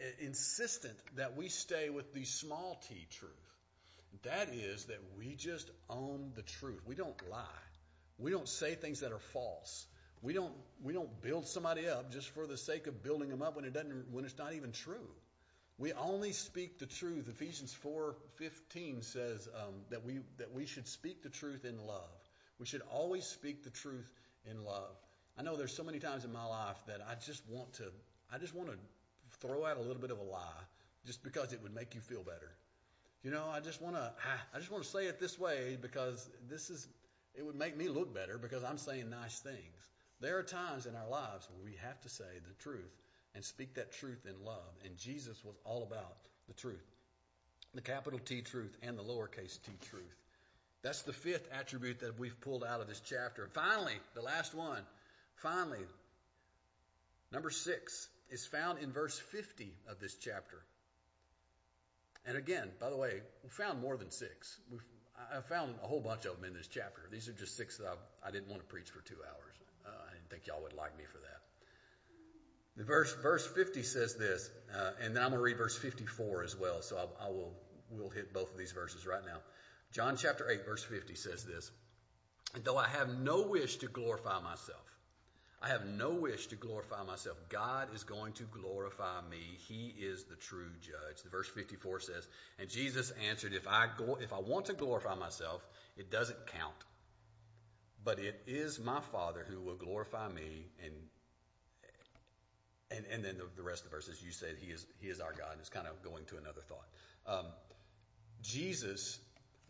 uh, 0.00 0.04
insistent 0.20 0.96
that 1.16 1.36
we 1.36 1.48
stay 1.48 1.90
with 1.90 2.14
the 2.14 2.24
small 2.24 2.82
t 2.88 3.06
truth. 3.10 3.30
That 4.22 4.48
is 4.54 4.86
that 4.86 4.98
we 5.18 5.34
just 5.34 5.70
own 5.88 6.32
the 6.34 6.42
truth. 6.42 6.80
We 6.86 6.94
don't 6.94 7.30
lie. 7.30 7.44
We 8.18 8.30
don't 8.30 8.48
say 8.48 8.74
things 8.74 9.00
that 9.00 9.12
are 9.12 9.18
false. 9.18 9.86
We 10.22 10.32
don't 10.32 10.52
we 10.82 10.92
don't 10.92 11.20
build 11.22 11.46
somebody 11.46 11.88
up 11.88 12.10
just 12.10 12.28
for 12.30 12.46
the 12.46 12.56
sake 12.56 12.86
of 12.86 13.02
building 13.02 13.28
them 13.28 13.42
up 13.42 13.56
when 13.56 13.64
it 13.64 13.72
doesn't 13.72 14.10
when 14.10 14.24
it's 14.24 14.38
not 14.38 14.54
even 14.54 14.72
true. 14.72 15.08
We 15.78 15.92
only 15.92 16.32
speak 16.32 16.78
the 16.78 16.86
truth. 16.86 17.28
Ephesians 17.28 17.76
4:15 17.84 19.04
says 19.04 19.48
um, 19.54 19.74
that 19.90 20.04
we 20.04 20.20
that 20.38 20.52
we 20.52 20.66
should 20.66 20.88
speak 20.88 21.22
the 21.22 21.30
truth 21.30 21.64
in 21.64 21.78
love. 21.86 22.18
We 22.58 22.66
should 22.66 22.82
always 22.90 23.24
speak 23.24 23.64
the 23.64 23.70
truth 23.70 24.10
in 24.48 24.64
love. 24.64 24.96
I 25.38 25.42
know 25.42 25.56
there's 25.56 25.74
so 25.74 25.84
many 25.84 25.98
times 25.98 26.24
in 26.24 26.32
my 26.32 26.44
life 26.44 26.76
that 26.86 27.00
I 27.08 27.14
just 27.14 27.42
want 27.48 27.72
to 27.74 27.84
I 28.32 28.38
just 28.38 28.54
want 28.54 28.68
to 28.70 28.76
throw 29.40 29.64
out 29.64 29.76
a 29.76 29.80
little 29.80 30.00
bit 30.00 30.10
of 30.10 30.18
a 30.18 30.22
lie 30.22 30.62
just 31.06 31.22
because 31.22 31.52
it 31.52 31.62
would 31.62 31.74
make 31.74 31.94
you 31.94 32.00
feel 32.00 32.22
better. 32.22 32.52
You 33.22 33.30
know, 33.30 33.44
I 33.52 33.60
just 33.60 33.82
want 33.82 33.96
to 33.96 34.12
I 34.54 34.58
just 34.58 34.70
want 34.70 34.84
to 34.84 34.90
say 34.90 35.06
it 35.06 35.18
this 35.18 35.38
way 35.38 35.76
because 35.80 36.28
this 36.48 36.70
is 36.70 36.88
it 37.34 37.44
would 37.44 37.56
make 37.56 37.76
me 37.76 37.88
look 37.88 38.14
better 38.14 38.38
because 38.38 38.64
I'm 38.64 38.78
saying 38.78 39.10
nice 39.10 39.38
things. 39.40 39.90
There 40.20 40.38
are 40.38 40.42
times 40.42 40.86
in 40.86 40.94
our 40.94 41.08
lives 41.08 41.48
where 41.50 41.64
we 41.64 41.76
have 41.82 42.00
to 42.02 42.08
say 42.08 42.24
the 42.46 42.62
truth 42.62 42.92
and 43.34 43.44
speak 43.44 43.74
that 43.74 43.92
truth 43.92 44.26
in 44.26 44.44
love, 44.44 44.74
and 44.84 44.96
Jesus 44.98 45.42
was 45.44 45.54
all 45.64 45.82
about 45.82 46.16
the 46.48 46.54
truth. 46.54 46.84
The 47.74 47.80
capital 47.80 48.18
T 48.18 48.42
truth 48.42 48.76
and 48.82 48.98
the 48.98 49.02
lowercase 49.02 49.58
t 49.62 49.72
truth. 49.88 50.16
That's 50.82 51.02
the 51.02 51.12
fifth 51.12 51.48
attribute 51.52 52.00
that 52.00 52.18
we've 52.18 52.38
pulled 52.40 52.64
out 52.64 52.80
of 52.80 52.88
this 52.88 53.00
chapter. 53.00 53.48
Finally, 53.52 53.94
the 54.14 54.22
last 54.22 54.54
one. 54.54 54.82
Finally, 55.36 55.84
number 57.32 57.50
six 57.50 58.08
is 58.30 58.46
found 58.46 58.78
in 58.78 58.92
verse 58.92 59.18
50 59.18 59.72
of 59.88 60.00
this 60.00 60.14
chapter. 60.14 60.62
And 62.26 62.36
again, 62.36 62.68
by 62.80 62.90
the 62.90 62.96
way, 62.96 63.20
we 63.42 63.50
found 63.50 63.80
more 63.80 63.96
than 63.96 64.10
six. 64.10 64.58
We've, 64.70 64.84
I 65.34 65.40
found 65.40 65.74
a 65.82 65.86
whole 65.86 66.00
bunch 66.00 66.24
of 66.24 66.36
them 66.36 66.44
in 66.44 66.54
this 66.54 66.66
chapter. 66.66 67.02
These 67.10 67.28
are 67.28 67.32
just 67.32 67.56
six 67.56 67.76
that 67.78 67.86
I, 67.86 68.28
I 68.28 68.30
didn't 68.30 68.48
want 68.48 68.62
to 68.62 68.68
preach 68.68 68.88
for 68.90 69.00
two 69.00 69.16
hours. 69.16 69.54
Uh, 69.84 69.90
I 69.90 70.14
didn't 70.14 70.30
think 70.30 70.46
y'all 70.46 70.62
would 70.62 70.74
like 70.74 70.96
me 70.96 71.04
for 71.04 71.18
that. 71.18 71.40
The 72.76 72.84
verse, 72.84 73.14
verse 73.22 73.46
50 73.46 73.82
says 73.82 74.14
this, 74.16 74.48
uh, 74.74 74.92
and 75.02 75.14
then 75.14 75.22
I'm 75.22 75.30
going 75.30 75.40
to 75.40 75.44
read 75.44 75.58
verse 75.58 75.76
54 75.76 76.44
as 76.44 76.56
well. 76.56 76.80
So 76.80 76.96
I, 76.96 77.26
I 77.26 77.28
will 77.28 77.52
we'll 77.90 78.10
hit 78.10 78.32
both 78.32 78.52
of 78.52 78.58
these 78.58 78.72
verses 78.72 79.06
right 79.06 79.24
now. 79.24 79.38
John 79.92 80.16
chapter 80.16 80.48
8, 80.48 80.64
verse 80.64 80.84
50 80.84 81.14
says 81.14 81.44
this 81.44 81.70
And 82.54 82.64
though 82.64 82.76
I 82.76 82.88
have 82.88 83.08
no 83.08 83.42
wish 83.42 83.76
to 83.78 83.86
glorify 83.86 84.40
myself, 84.40 84.90
I 85.62 85.68
have 85.68 85.84
no 85.84 86.10
wish 86.10 86.46
to 86.48 86.56
glorify 86.56 87.02
myself. 87.02 87.36
God 87.50 87.94
is 87.94 88.04
going 88.04 88.32
to 88.34 88.44
glorify 88.44 89.20
me. 89.30 89.42
He 89.68 89.88
is 89.88 90.24
the 90.24 90.36
true 90.36 90.70
judge. 90.80 91.22
The 91.22 91.28
verse 91.28 91.48
54 91.48 92.00
says, 92.00 92.26
And 92.58 92.70
Jesus 92.70 93.12
answered, 93.28 93.52
If 93.52 93.68
I 93.68 93.88
go, 93.98 94.16
if 94.20 94.32
I 94.32 94.38
want 94.38 94.66
to 94.66 94.72
glorify 94.72 95.14
myself, 95.16 95.66
it 95.98 96.10
doesn't 96.10 96.46
count. 96.46 96.74
But 98.02 98.18
it 98.18 98.40
is 98.46 98.80
my 98.80 99.00
Father 99.12 99.44
who 99.46 99.60
will 99.60 99.76
glorify 99.76 100.28
me. 100.28 100.66
And 100.82 100.94
and, 102.92 103.04
and 103.12 103.24
then 103.24 103.36
the, 103.36 103.44
the 103.56 103.62
rest 103.62 103.84
of 103.84 103.90
the 103.90 103.96
verses, 103.96 104.20
you 104.24 104.32
said 104.32 104.56
he 104.60 104.72
is 104.72 104.86
he 105.00 105.08
is 105.08 105.20
our 105.20 105.32
God. 105.32 105.52
And 105.52 105.60
it's 105.60 105.68
kind 105.68 105.86
of 105.86 106.02
going 106.02 106.24
to 106.26 106.38
another 106.38 106.62
thought. 106.62 106.88
Um, 107.26 107.46
Jesus 108.42 109.18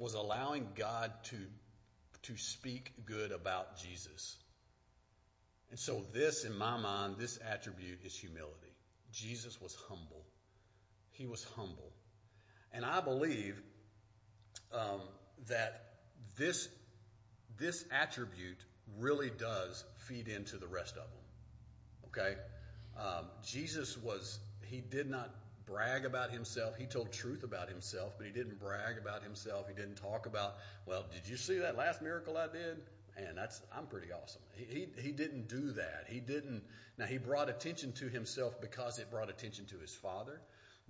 was 0.01 0.15
allowing 0.15 0.67
God 0.75 1.13
to, 1.25 1.37
to 2.23 2.37
speak 2.39 2.91
good 3.05 3.33
about 3.33 3.77
Jesus. 3.77 4.39
And 5.69 5.79
so, 5.79 6.05
this, 6.13 6.45
in 6.45 6.57
my 6.57 6.79
mind, 6.79 7.17
this 7.19 7.39
attribute 7.49 8.01
is 8.05 8.17
humility. 8.17 8.75
Jesus 9.13 9.61
was 9.61 9.77
humble. 9.89 10.25
He 11.13 11.27
was 11.27 11.45
humble. 11.55 11.93
And 12.73 12.85
I 12.85 13.01
believe 13.03 13.61
um, 14.73 15.03
that 15.49 15.83
this, 16.39 16.69
this 17.59 17.85
attribute 17.93 18.65
really 18.99 19.31
does 19.31 19.85
feed 20.09 20.29
into 20.29 20.57
the 20.57 20.67
rest 20.67 20.97
of 20.97 21.05
them. 21.05 22.07
Okay? 22.07 22.37
Um, 22.99 23.27
Jesus 23.45 23.99
was, 23.99 24.39
he 24.65 24.81
did 24.81 25.11
not 25.11 25.31
brag 25.71 26.05
about 26.05 26.31
himself. 26.31 26.77
He 26.77 26.87
told 26.87 27.13
truth 27.13 27.45
about 27.45 27.69
himself, 27.69 28.15
but 28.19 28.27
he 28.27 28.33
didn't 28.33 28.59
brag 28.59 28.99
about 28.99 29.23
himself. 29.23 29.69
He 29.69 29.75
didn't 29.75 29.97
talk 29.97 30.27
about, 30.27 30.57
well, 30.87 31.07
did 31.13 31.29
you 31.29 31.37
see 31.37 31.59
that 31.59 31.77
last 31.77 32.03
miracle 32.03 32.37
I 32.37 32.49
did? 32.49 32.79
And 33.17 33.37
that's 33.37 33.61
I'm 33.77 33.87
pretty 33.87 34.09
awesome. 34.13 34.41
He, 34.55 34.65
he 34.65 35.03
he 35.03 35.13
didn't 35.13 35.49
do 35.49 35.73
that. 35.73 36.07
He 36.09 36.21
didn't. 36.21 36.63
Now 36.97 37.07
he 37.07 37.19
brought 37.19 37.49
attention 37.49 37.93
to 37.95 38.09
himself 38.09 38.61
because 38.61 38.99
it 38.99 39.11
brought 39.11 39.29
attention 39.29 39.67
to 39.67 39.79
his 39.79 39.95
father, 39.95 40.41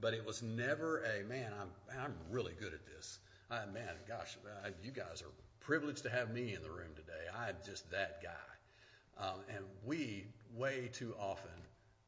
but 0.00 0.14
it 0.14 0.24
was 0.24 0.42
never 0.42 1.02
a 1.02 1.24
man. 1.24 1.52
I'm 1.60 1.98
I'm 1.98 2.14
really 2.30 2.52
good 2.60 2.72
at 2.72 2.86
this. 2.86 3.18
I, 3.50 3.66
man, 3.66 3.94
gosh, 4.06 4.36
I, 4.64 4.68
you 4.84 4.92
guys 4.92 5.22
are 5.22 5.32
privileged 5.60 6.04
to 6.04 6.10
have 6.10 6.30
me 6.30 6.54
in 6.54 6.62
the 6.62 6.70
room 6.70 6.94
today. 6.94 7.24
I'm 7.36 7.56
just 7.66 7.90
that 7.90 8.22
guy. 8.22 9.26
Um, 9.26 9.40
and 9.48 9.64
we 9.84 10.26
way 10.54 10.88
too 10.92 11.14
often 11.18 11.50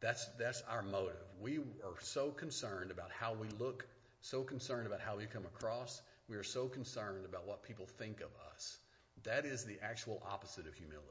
that's, 0.03 0.62
our 0.68 0.82
motive. 0.82 1.16
We 1.40 1.59
are 1.59 2.00
so 2.00 2.30
concerned 2.30 2.90
about 2.90 3.11
how 3.12 3.34
we 3.34 3.46
look, 3.59 3.86
so 4.20 4.42
concerned 4.42 4.86
about 4.86 5.00
how 5.00 5.16
we 5.16 5.26
come 5.26 5.44
across. 5.44 6.03
We 6.28 6.36
are 6.36 6.42
so 6.42 6.66
concerned 6.66 7.24
about 7.24 7.46
what 7.46 7.62
people 7.62 7.86
think 7.86 8.20
of 8.20 8.30
us. 8.53 8.76
That 9.22 9.44
is 9.44 9.64
the 9.64 9.78
actual 9.80 10.20
opposite 10.28 10.66
of 10.66 10.74
humility. 10.74 11.09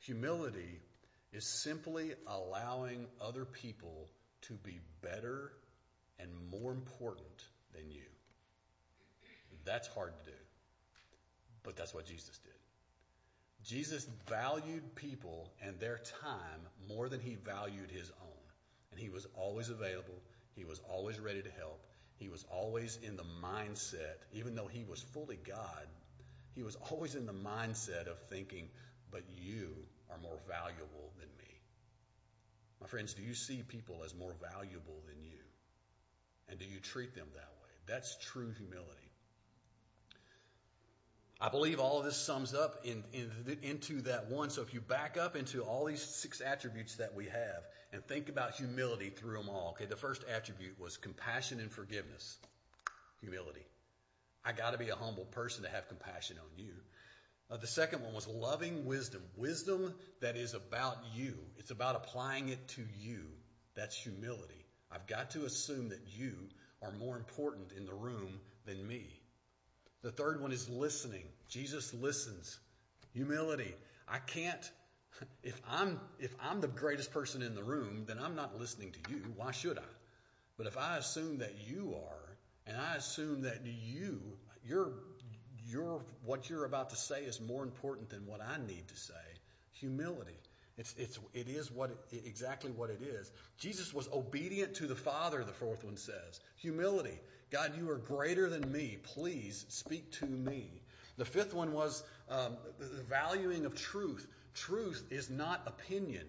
Humility 0.00 0.80
is 1.32 1.44
simply 1.44 2.14
allowing 2.26 3.06
other 3.20 3.44
people 3.44 4.08
to 4.42 4.54
be 4.54 4.80
better 5.02 5.52
and 6.18 6.30
more 6.50 6.72
important 6.72 7.44
than 7.74 7.90
you. 7.90 8.02
That's 9.64 9.88
hard 9.88 10.12
to 10.24 10.30
do, 10.30 10.36
but 11.62 11.76
that's 11.76 11.92
what 11.92 12.06
Jesus 12.06 12.38
did. 12.38 12.53
Jesus 13.64 14.06
valued 14.28 14.94
people 14.94 15.50
and 15.62 15.78
their 15.80 16.00
time 16.20 16.60
more 16.88 17.08
than 17.08 17.20
he 17.20 17.36
valued 17.36 17.90
his 17.90 18.10
own. 18.22 18.44
And 18.90 19.00
he 19.00 19.08
was 19.08 19.26
always 19.34 19.70
available. 19.70 20.20
He 20.54 20.64
was 20.64 20.80
always 20.88 21.18
ready 21.18 21.42
to 21.42 21.50
help. 21.50 21.80
He 22.16 22.28
was 22.28 22.44
always 22.50 22.98
in 23.02 23.16
the 23.16 23.24
mindset, 23.42 24.18
even 24.32 24.54
though 24.54 24.68
he 24.68 24.84
was 24.84 25.00
fully 25.00 25.38
God, 25.44 25.86
he 26.54 26.62
was 26.62 26.76
always 26.90 27.14
in 27.14 27.26
the 27.26 27.32
mindset 27.32 28.06
of 28.06 28.18
thinking, 28.30 28.68
but 29.10 29.22
you 29.28 29.74
are 30.10 30.18
more 30.18 30.38
valuable 30.48 31.12
than 31.18 31.28
me. 31.38 31.60
My 32.80 32.86
friends, 32.86 33.14
do 33.14 33.22
you 33.22 33.34
see 33.34 33.62
people 33.62 34.02
as 34.04 34.14
more 34.14 34.34
valuable 34.52 35.02
than 35.08 35.20
you? 35.24 35.42
And 36.48 36.58
do 36.58 36.64
you 36.64 36.78
treat 36.78 37.14
them 37.14 37.26
that 37.34 37.50
way? 37.62 37.70
That's 37.86 38.16
true 38.20 38.52
humility. 38.56 39.10
I 41.40 41.48
believe 41.48 41.80
all 41.80 41.98
of 41.98 42.04
this 42.04 42.16
sums 42.16 42.54
up 42.54 42.84
in, 42.84 43.02
in, 43.12 43.58
into 43.62 44.02
that 44.02 44.30
one. 44.30 44.50
So 44.50 44.62
if 44.62 44.72
you 44.72 44.80
back 44.80 45.16
up 45.16 45.36
into 45.36 45.62
all 45.62 45.84
these 45.84 46.02
six 46.02 46.40
attributes 46.40 46.96
that 46.96 47.14
we 47.14 47.26
have 47.26 47.64
and 47.92 48.04
think 48.06 48.28
about 48.28 48.54
humility 48.54 49.10
through 49.10 49.38
them 49.38 49.48
all, 49.48 49.70
okay, 49.70 49.86
the 49.86 49.96
first 49.96 50.24
attribute 50.32 50.78
was 50.78 50.96
compassion 50.96 51.60
and 51.60 51.70
forgiveness. 51.70 52.38
Humility. 53.20 53.66
I 54.44 54.52
got 54.52 54.72
to 54.72 54.78
be 54.78 54.90
a 54.90 54.94
humble 54.96 55.24
person 55.24 55.64
to 55.64 55.70
have 55.70 55.88
compassion 55.88 56.36
on 56.38 56.64
you. 56.64 56.74
Uh, 57.50 57.56
the 57.56 57.66
second 57.66 58.02
one 58.02 58.14
was 58.14 58.28
loving 58.28 58.84
wisdom. 58.84 59.22
Wisdom 59.36 59.94
that 60.20 60.36
is 60.36 60.54
about 60.54 60.98
you. 61.14 61.34
It's 61.58 61.70
about 61.70 61.96
applying 61.96 62.48
it 62.48 62.68
to 62.68 62.82
you. 63.00 63.22
That's 63.74 63.96
humility. 63.96 64.64
I've 64.90 65.06
got 65.06 65.30
to 65.30 65.44
assume 65.44 65.88
that 65.88 66.00
you 66.16 66.34
are 66.80 66.92
more 66.92 67.16
important 67.16 67.72
in 67.76 67.86
the 67.86 67.94
room 67.94 68.40
than 68.66 68.86
me. 68.86 69.08
The 70.04 70.12
third 70.12 70.40
one 70.40 70.52
is 70.52 70.68
listening. 70.68 71.24
Jesus 71.48 71.94
listens. 71.94 72.58
Humility. 73.14 73.74
I 74.06 74.18
can't 74.18 74.70
if 75.42 75.60
I'm 75.68 75.98
if 76.18 76.34
I'm 76.42 76.60
the 76.60 76.68
greatest 76.68 77.10
person 77.12 77.40
in 77.40 77.54
the 77.54 77.62
room, 77.62 78.04
then 78.06 78.18
I'm 78.18 78.36
not 78.36 78.60
listening 78.60 78.92
to 78.92 79.10
you. 79.10 79.22
Why 79.36 79.52
should 79.52 79.78
I? 79.78 79.92
But 80.58 80.66
if 80.66 80.76
I 80.76 80.98
assume 80.98 81.38
that 81.38 81.52
you 81.66 81.96
are, 81.96 82.36
and 82.66 82.76
I 82.76 82.96
assume 82.96 83.42
that 83.42 83.60
you, 83.64 84.20
you're 84.66 84.92
your 85.66 86.02
what 86.24 86.50
you're 86.50 86.66
about 86.66 86.90
to 86.90 86.96
say 86.96 87.22
is 87.22 87.40
more 87.40 87.62
important 87.62 88.10
than 88.10 88.26
what 88.26 88.40
I 88.42 88.58
need 88.58 88.86
to 88.88 88.96
say. 88.96 89.14
Humility. 89.80 90.38
It's 90.76 90.94
it's 90.98 91.18
it 91.32 91.48
is 91.48 91.70
what 91.70 91.90
exactly 92.12 92.72
what 92.72 92.90
it 92.90 93.00
is. 93.00 93.30
Jesus 93.58 93.94
was 93.94 94.08
obedient 94.12 94.74
to 94.74 94.86
the 94.86 94.96
Father. 94.96 95.44
The 95.44 95.52
fourth 95.52 95.84
one 95.84 95.96
says 95.96 96.40
humility. 96.56 97.18
God, 97.54 97.78
you 97.78 97.88
are 97.90 97.98
greater 97.98 98.48
than 98.50 98.72
me. 98.72 98.98
Please 99.14 99.64
speak 99.68 100.10
to 100.18 100.26
me. 100.26 100.66
The 101.18 101.24
fifth 101.24 101.54
one 101.54 101.72
was 101.72 102.02
um, 102.28 102.56
the 102.80 103.04
valuing 103.08 103.64
of 103.64 103.76
truth. 103.76 104.26
Truth 104.54 105.04
is 105.10 105.30
not 105.30 105.62
opinion. 105.64 106.26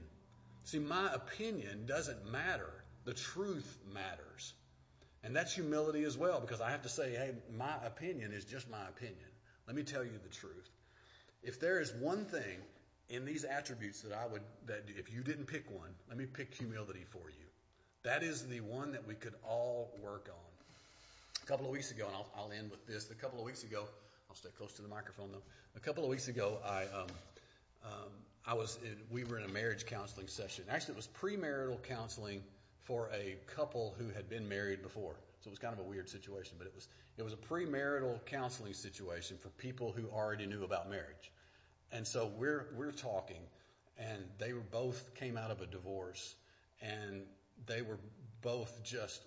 See, 0.65 0.77
my 0.77 1.11
opinion 1.11 1.87
doesn't 1.87 2.31
matter. 2.31 2.71
The 3.05 3.15
truth 3.15 3.79
matters. 3.91 4.53
And 5.23 5.35
that's 5.35 5.51
humility 5.51 6.03
as 6.03 6.15
well, 6.15 6.39
because 6.39 6.61
I 6.61 6.69
have 6.69 6.83
to 6.83 6.89
say, 6.89 7.13
hey, 7.13 7.31
my 7.57 7.73
opinion 7.83 8.31
is 8.31 8.45
just 8.45 8.69
my 8.69 8.87
opinion. 8.87 9.17
Let 9.65 9.75
me 9.75 9.81
tell 9.81 10.03
you 10.03 10.19
the 10.21 10.29
truth. 10.29 10.69
If 11.41 11.59
there 11.59 11.81
is 11.81 11.91
one 11.91 12.25
thing 12.25 12.59
in 13.09 13.25
these 13.25 13.45
attributes 13.45 14.01
that 14.01 14.13
I 14.13 14.27
would, 14.27 14.43
that 14.67 14.83
if 14.95 15.11
you 15.11 15.23
didn't 15.23 15.47
pick 15.47 15.71
one, 15.71 15.89
let 16.07 16.19
me 16.19 16.27
pick 16.27 16.53
humility 16.53 17.05
for 17.09 17.31
you. 17.31 17.47
That 18.03 18.21
is 18.21 18.45
the 18.45 18.61
one 18.61 18.91
that 18.91 19.07
we 19.07 19.15
could 19.15 19.33
all 19.43 19.89
work 20.03 20.29
on. 20.29 20.44
A 21.45 21.47
couple 21.47 21.67
of 21.67 21.71
weeks 21.71 21.91
ago, 21.91 22.07
and 22.07 22.15
I'll, 22.15 22.27
I'll 22.35 22.51
end 22.51 22.71
with 22.71 22.87
this. 22.87 23.11
A 23.11 23.13
couple 23.13 23.37
of 23.37 23.45
weeks 23.45 23.63
ago, 23.63 23.83
I'll 24.29 24.35
stay 24.35 24.49
close 24.57 24.73
to 24.73 24.81
the 24.81 24.87
microphone 24.87 25.31
though. 25.31 25.43
A 25.75 25.79
couple 25.79 26.03
of 26.03 26.09
weeks 26.09 26.27
ago, 26.27 26.57
I, 26.65 26.85
um, 26.85 27.07
um, 27.85 28.09
I 28.47 28.55
was, 28.55 28.79
in, 28.83 28.97
we 29.11 29.25
were 29.25 29.37
in 29.37 29.45
a 29.45 29.53
marriage 29.53 29.85
counseling 29.85 30.27
session. 30.27 30.63
Actually, 30.71 30.93
it 30.93 30.97
was 30.97 31.07
premarital 31.21 31.83
counseling 31.83 32.41
for 32.85 33.11
a 33.13 33.35
couple 33.45 33.93
who 33.99 34.09
had 34.09 34.27
been 34.27 34.49
married 34.49 34.81
before. 34.81 35.13
So 35.41 35.49
it 35.49 35.51
was 35.51 35.59
kind 35.59 35.71
of 35.71 35.85
a 35.85 35.87
weird 35.87 36.09
situation, 36.09 36.55
but 36.57 36.65
it 36.65 36.73
was 36.73 36.87
it 37.15 37.21
was 37.21 37.33
a 37.33 37.37
premarital 37.37 38.25
counseling 38.25 38.73
situation 38.73 39.37
for 39.39 39.49
people 39.49 39.93
who 39.95 40.07
already 40.09 40.47
knew 40.47 40.63
about 40.63 40.89
marriage. 40.89 41.31
And 41.91 42.07
so 42.07 42.31
we're 42.39 42.69
we're 42.75 42.91
talking, 42.91 43.43
and 43.99 44.23
they 44.39 44.53
were 44.53 44.65
both 44.71 45.13
came 45.13 45.37
out 45.37 45.51
of 45.51 45.61
a 45.61 45.67
divorce, 45.67 46.33
and 46.81 47.21
they 47.67 47.83
were 47.83 47.99
both 48.41 48.83
just 48.83 49.21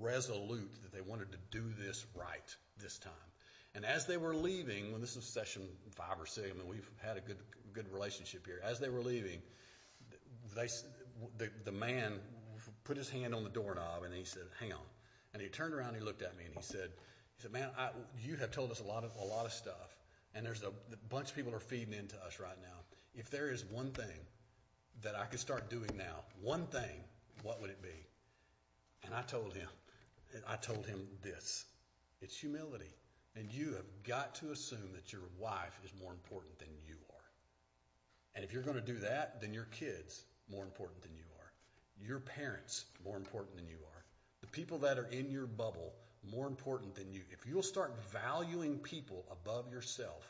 resolute 0.00 0.70
that 0.82 0.92
they 0.92 1.00
wanted 1.00 1.32
to 1.32 1.38
do 1.50 1.64
this 1.78 2.04
right 2.14 2.56
this 2.80 2.98
time. 2.98 3.12
And 3.74 3.84
as 3.84 4.06
they 4.06 4.16
were 4.16 4.34
leaving, 4.34 4.92
when 4.92 5.00
this 5.00 5.16
is 5.16 5.24
session 5.24 5.62
five 5.96 6.20
or 6.20 6.26
six, 6.26 6.48
I 6.50 6.58
mean 6.58 6.68
we've 6.68 6.88
had 7.02 7.16
a 7.16 7.20
good 7.20 7.38
good 7.72 7.90
relationship 7.92 8.46
here. 8.46 8.60
As 8.62 8.78
they 8.78 8.88
were 8.88 9.00
leaving, 9.00 9.40
they 10.54 10.68
the 11.38 11.50
the 11.64 11.72
man 11.72 12.20
put 12.84 12.96
his 12.96 13.08
hand 13.08 13.34
on 13.34 13.44
the 13.44 13.50
doorknob 13.50 14.02
and 14.04 14.14
he 14.14 14.24
said, 14.24 14.42
"Hang 14.60 14.72
on." 14.72 14.86
And 15.32 15.42
he 15.42 15.48
turned 15.48 15.72
around 15.72 15.88
and 15.88 15.96
he 15.96 16.02
looked 16.02 16.22
at 16.22 16.36
me 16.36 16.44
and 16.44 16.54
he 16.54 16.62
said, 16.62 16.90
"He 17.36 17.42
said, 17.42 17.52
man, 17.52 17.70
I, 17.78 17.90
you 18.24 18.36
have 18.36 18.50
told 18.50 18.70
us 18.70 18.80
a 18.80 18.84
lot 18.84 19.04
of 19.04 19.12
a 19.16 19.24
lot 19.24 19.46
of 19.46 19.52
stuff, 19.52 19.96
and 20.34 20.44
there's 20.44 20.62
a, 20.62 20.68
a 20.68 20.96
bunch 21.08 21.30
of 21.30 21.36
people 21.36 21.54
are 21.54 21.60
feeding 21.60 21.94
into 21.94 22.16
us 22.26 22.38
right 22.38 22.58
now. 22.60 22.78
If 23.14 23.30
there 23.30 23.50
is 23.50 23.64
one 23.64 23.92
thing 23.92 24.26
that 25.02 25.14
I 25.16 25.24
could 25.24 25.40
start 25.40 25.70
doing 25.70 25.96
now, 25.96 26.24
one 26.42 26.66
thing, 26.66 27.04
what 27.42 27.60
would 27.60 27.70
it 27.70 27.82
be?" 27.82 28.11
And 29.04 29.14
I 29.14 29.22
told 29.22 29.54
him, 29.54 29.68
I 30.46 30.56
told 30.56 30.86
him 30.86 31.06
this: 31.22 31.64
it's 32.20 32.36
humility, 32.36 32.94
and 33.36 33.52
you 33.52 33.74
have 33.74 34.02
got 34.06 34.34
to 34.36 34.50
assume 34.52 34.92
that 34.94 35.12
your 35.12 35.28
wife 35.38 35.78
is 35.84 35.92
more 36.00 36.12
important 36.12 36.58
than 36.58 36.68
you 36.86 36.96
are. 37.10 37.30
And 38.34 38.44
if 38.44 38.52
you're 38.52 38.62
going 38.62 38.80
to 38.80 38.92
do 38.92 38.98
that, 38.98 39.40
then 39.40 39.52
your 39.52 39.66
kids 39.66 40.24
more 40.50 40.64
important 40.64 41.02
than 41.02 41.14
you 41.14 41.24
are, 41.38 42.06
your 42.06 42.20
parents 42.20 42.84
more 43.04 43.16
important 43.16 43.56
than 43.56 43.66
you 43.66 43.76
are 43.76 43.92
the 44.42 44.48
people 44.48 44.78
that 44.78 44.98
are 44.98 45.06
in 45.06 45.30
your 45.30 45.46
bubble 45.46 45.94
more 46.30 46.46
important 46.46 46.94
than 46.94 47.12
you. 47.12 47.22
If 47.30 47.46
you'll 47.46 47.62
start 47.62 47.96
valuing 48.12 48.78
people 48.78 49.24
above 49.30 49.72
yourself, 49.72 50.28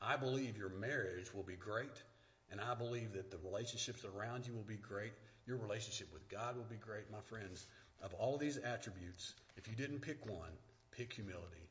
I 0.00 0.16
believe 0.16 0.56
your 0.56 0.70
marriage 0.70 1.32
will 1.32 1.42
be 1.42 1.54
great, 1.54 2.02
and 2.50 2.60
I 2.60 2.74
believe 2.74 3.12
that 3.12 3.30
the 3.30 3.38
relationships 3.38 4.04
around 4.04 4.46
you 4.46 4.54
will 4.54 4.62
be 4.62 4.76
great. 4.76 5.12
Your 5.46 5.56
relationship 5.58 6.12
with 6.12 6.28
God 6.28 6.56
will 6.56 6.64
be 6.64 6.76
great, 6.76 7.10
my 7.10 7.20
friends. 7.20 7.66
Of 8.02 8.14
all 8.14 8.36
these 8.36 8.58
attributes, 8.58 9.34
if 9.56 9.68
you 9.68 9.74
didn't 9.74 10.00
pick 10.00 10.24
one, 10.26 10.52
pick 10.92 11.12
humility. 11.12 11.68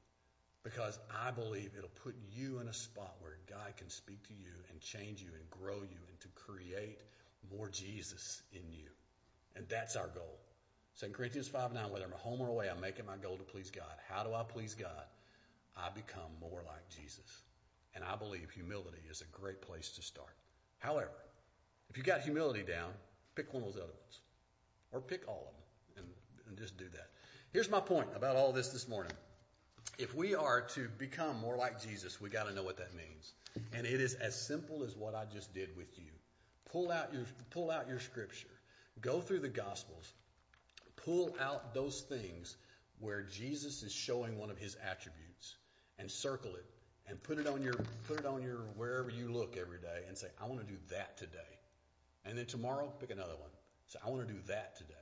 Because 0.63 0.97
I 1.23 1.29
believe 1.29 1.71
it'll 1.77 1.89
put 2.03 2.15
you 2.33 2.59
in 2.59 2.67
a 2.67 2.73
spot 2.73 3.15
where 3.19 3.37
God 3.47 3.77
can 3.77 3.89
speak 3.89 4.27
to 4.27 4.33
you 4.33 4.51
and 4.71 4.81
change 4.81 5.21
you 5.21 5.29
and 5.39 5.49
grow 5.49 5.75
you 5.75 6.01
and 6.09 6.19
to 6.21 6.27
create 6.29 6.99
more 7.55 7.69
Jesus 7.69 8.41
in 8.51 8.63
you. 8.71 8.89
And 9.55 9.67
that's 9.69 9.95
our 9.95 10.07
goal. 10.07 10.39
2 10.99 11.09
Corinthians 11.09 11.47
5 11.47 11.73
9, 11.73 11.91
whether 11.91 12.05
I'm 12.05 12.11
home 12.13 12.41
or 12.41 12.49
away, 12.49 12.69
I'm 12.69 12.81
making 12.81 13.05
my 13.05 13.17
goal 13.17 13.37
to 13.37 13.43
please 13.43 13.69
God. 13.69 13.93
How 14.09 14.23
do 14.23 14.33
I 14.33 14.43
please 14.43 14.73
God? 14.73 15.05
I 15.77 15.89
become 15.89 16.31
more 16.41 16.63
like 16.65 16.89
Jesus. 16.89 17.43
And 17.93 18.03
I 18.03 18.15
believe 18.15 18.49
humility 18.49 19.03
is 19.09 19.21
a 19.21 19.39
great 19.39 19.61
place 19.61 19.91
to 19.91 20.01
start. 20.01 20.35
However, 20.79 21.11
if 21.89 21.97
you 21.97 22.03
got 22.03 22.21
humility 22.21 22.63
down, 22.63 22.91
pick 23.35 23.53
one 23.53 23.63
of 23.63 23.69
those 23.69 23.81
other 23.81 23.93
ones. 23.93 24.19
Or 24.91 25.01
pick 25.01 25.27
all 25.27 25.45
of 25.47 25.53
them 25.53 25.64
and, 26.47 26.57
just 26.57 26.77
do 26.77 26.85
that. 26.93 27.09
Here's 27.51 27.69
my 27.69 27.79
point 27.79 28.09
about 28.15 28.35
all 28.35 28.51
this 28.51 28.69
this 28.69 28.87
morning. 28.87 29.13
If 29.97 30.13
we 30.15 30.35
are 30.35 30.61
to 30.75 30.89
become 30.97 31.39
more 31.39 31.55
like 31.55 31.81
Jesus, 31.81 32.19
we 32.19 32.29
got 32.29 32.47
to 32.47 32.53
know 32.53 32.63
what 32.63 32.77
that 32.77 32.93
means. 32.95 33.33
And 33.73 33.85
it 33.85 34.01
is 34.01 34.15
as 34.15 34.35
simple 34.35 34.83
as 34.83 34.95
what 34.95 35.15
I 35.15 35.25
just 35.25 35.53
did 35.53 35.75
with 35.77 35.97
you. 35.97 36.11
Pull 36.71 36.91
out 36.91 37.13
your 37.13 37.25
pull 37.51 37.71
out 37.71 37.87
your 37.87 37.99
scripture. 37.99 38.47
Go 39.01 39.21
through 39.21 39.39
the 39.39 39.49
gospels 39.49 40.13
pull 41.05 41.35
out 41.39 41.73
those 41.73 42.01
things 42.01 42.57
where 42.99 43.21
Jesus 43.21 43.83
is 43.83 43.93
showing 43.93 44.37
one 44.37 44.49
of 44.49 44.57
his 44.57 44.75
attributes 44.75 45.55
and 45.99 46.09
circle 46.09 46.55
it 46.55 46.65
and 47.07 47.21
put 47.21 47.37
it 47.37 47.47
on 47.47 47.61
your 47.61 47.75
put 48.07 48.19
it 48.19 48.25
on 48.25 48.41
your 48.41 48.57
wherever 48.75 49.09
you 49.09 49.31
look 49.31 49.55
every 49.57 49.77
day 49.77 50.03
and 50.07 50.17
say, 50.17 50.27
I 50.41 50.47
want 50.47 50.61
to 50.61 50.67
do 50.67 50.79
that 50.89 51.17
today. 51.17 51.39
And 52.25 52.37
then 52.37 52.47
tomorrow 52.47 52.91
pick 52.99 53.11
another 53.11 53.35
one. 53.39 53.51
Say, 53.87 53.99
I 54.03 54.09
want 54.09 54.27
to 54.27 54.33
do 54.33 54.39
that 54.47 54.75
today. 54.77 54.93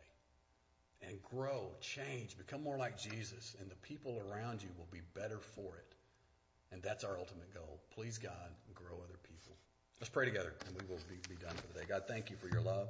And 1.08 1.22
grow, 1.22 1.72
change, 1.82 2.38
become 2.38 2.64
more 2.64 2.78
like 2.78 2.98
Jesus, 2.98 3.56
and 3.60 3.70
the 3.70 3.76
people 3.76 4.22
around 4.30 4.64
you 4.64 4.70
will 4.78 4.88
be 4.92 5.02
better 5.14 5.40
for 5.56 5.76
it. 5.78 5.96
And 6.72 6.82
that's 6.82 7.04
our 7.04 7.18
ultimate 7.18 7.54
goal. 7.54 7.82
Please 7.94 8.18
God 8.18 8.50
grow 8.74 8.96
other 8.96 9.20
people. 9.24 9.56
Let's 10.00 10.10
pray 10.10 10.26
together 10.26 10.54
and 10.68 10.76
we 10.76 10.86
will 10.88 11.02
be, 11.08 11.16
be 11.30 11.42
done 11.42 11.56
for 11.56 11.68
the 11.74 11.80
day. 11.80 11.86
God, 11.88 12.04
thank 12.08 12.30
you 12.30 12.36
for 12.36 12.50
your 12.50 12.62
love. 12.62 12.90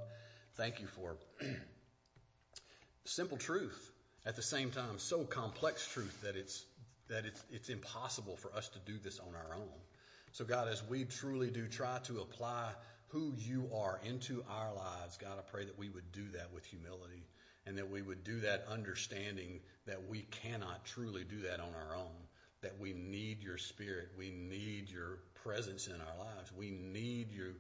Thank 0.56 0.80
you 0.80 0.88
for 0.88 1.18
simple 3.06 3.38
truth 3.38 3.92
at 4.26 4.36
the 4.36 4.42
same 4.42 4.72
time 4.72 4.98
so 4.98 5.24
complex 5.24 5.86
truth 5.88 6.22
that 6.22 6.36
it's 6.36 6.66
that 7.10 7.26
it's 7.26 7.44
it's 7.52 7.70
impossible 7.70 8.38
for 8.38 8.56
us 8.56 8.70
to 8.70 8.80
do 8.80 8.98
this 9.04 9.20
on 9.20 9.36
our 9.36 9.56
own. 9.56 9.80
So 10.32 10.46
God, 10.46 10.70
as 10.70 10.82
we 10.88 11.04
truly 11.04 11.50
do 11.50 11.68
try 11.68 12.00
to 12.06 12.22
apply 12.22 12.72
who 13.10 13.34
you 13.38 13.70
are 13.76 14.00
into 14.06 14.44
our 14.50 14.74
lives, 14.74 15.18
God, 15.18 15.38
I 15.38 15.42
pray 15.52 15.66
that 15.66 15.78
we 15.78 15.90
would 15.90 16.12
do 16.14 16.24
that 16.34 16.54
with 16.54 16.66
humility 16.66 17.24
and 17.66 17.78
that 17.78 17.90
we 17.90 18.02
would 18.02 18.24
do 18.24 18.42
that 18.42 18.66
understanding 18.70 19.60
that 19.86 20.10
we 20.10 20.22
cannot 20.22 20.86
truly 20.86 21.24
do 21.24 21.42
that 21.42 21.60
on 21.60 21.74
our 21.88 21.96
own. 21.96 22.12
That 22.62 22.80
we 22.80 22.94
need 22.94 23.44
your 23.44 23.58
spirit. 23.58 24.10
We 24.18 24.30
need 24.32 24.90
your 24.90 25.20
presence 25.44 25.88
in 25.88 25.96
our 25.96 26.26
lives. 26.26 26.52
We 26.56 26.72
need 26.72 27.32
you 27.32 27.56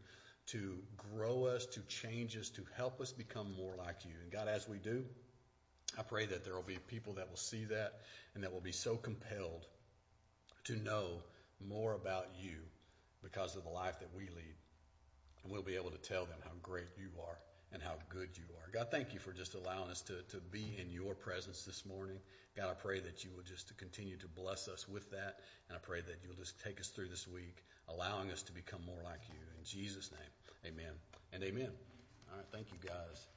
to 0.48 0.78
grow 1.14 1.46
us, 1.46 1.66
to 1.68 1.82
change 1.82 2.38
us, 2.38 2.50
to 2.50 2.62
help 2.76 3.02
us 3.02 3.12
become 3.12 3.54
more 3.58 3.76
like 3.78 4.06
you. 4.06 4.12
And 4.22 4.32
God, 4.32 4.48
as 4.48 4.68
we 4.68 4.78
do, 4.78 5.04
I 5.98 6.04
pray 6.04 6.26
that 6.26 6.44
there 6.44 6.56
will 6.56 6.64
be 6.64 6.78
people 6.88 7.14
that 7.14 7.30
will 7.30 7.38
see 7.38 7.66
that 7.66 8.00
and 8.34 8.44
that 8.44 8.54
will 8.54 8.62
be 8.62 8.72
so 8.72 8.96
compelled 8.96 9.66
to 10.66 10.76
know 10.78 11.22
more 11.66 11.94
about 11.94 12.28
you 12.42 12.56
because 13.22 13.56
of 13.56 13.64
the 13.64 13.70
life 13.70 14.00
that 14.00 14.10
we 14.16 14.24
lead. 14.24 14.56
And 15.44 15.52
we'll 15.52 15.62
be 15.62 15.76
able 15.76 15.92
to 15.92 15.98
tell 15.98 16.26
them 16.26 16.40
how 16.44 16.52
great 16.62 16.88
you 16.98 17.10
are 17.26 17.38
and 17.74 17.82
how 17.82 17.96
good 18.10 18.30
you 18.36 18.44
are. 18.56 18.70
God, 18.72 18.90
thank 18.92 19.14
you 19.14 19.20
for 19.20 19.34
just 19.34 19.56
allowing 19.56 19.90
us 19.90 20.02
to, 20.04 20.22
to 20.30 20.38
be 20.52 20.78
in 20.80 20.92
your 20.92 21.16
presence 21.16 21.64
this 21.64 21.86
morning. 21.86 22.18
God, 22.56 22.70
I 22.70 22.74
pray 22.74 23.00
that 23.00 23.24
you 23.24 23.32
will 23.36 23.44
just 23.44 23.76
continue 23.78 24.16
to 24.18 24.28
bless 24.28 24.68
us 24.68 24.88
with 24.88 25.10
that, 25.12 25.40
and 25.68 25.76
I 25.76 25.80
pray 25.80 26.02
that 26.02 26.18
you'll 26.24 26.36
just 26.36 26.62
take 26.64 26.80
us 26.80 26.90
through 26.90 27.08
this 27.08 27.28
week, 27.28 27.64
allowing 27.90 28.32
us 28.32 28.44
to 28.44 28.52
become 28.52 28.82
more 28.86 29.02
like 29.04 29.22
you. 29.28 29.40
In 29.58 29.66
Jesus' 29.66 30.12
name, 30.12 30.74
amen 30.74 30.94
and 31.34 31.44
amen. 31.44 31.72
All 32.32 32.38
right, 32.38 32.46
thank 32.52 32.68
you, 32.72 32.78
guys. 32.88 33.33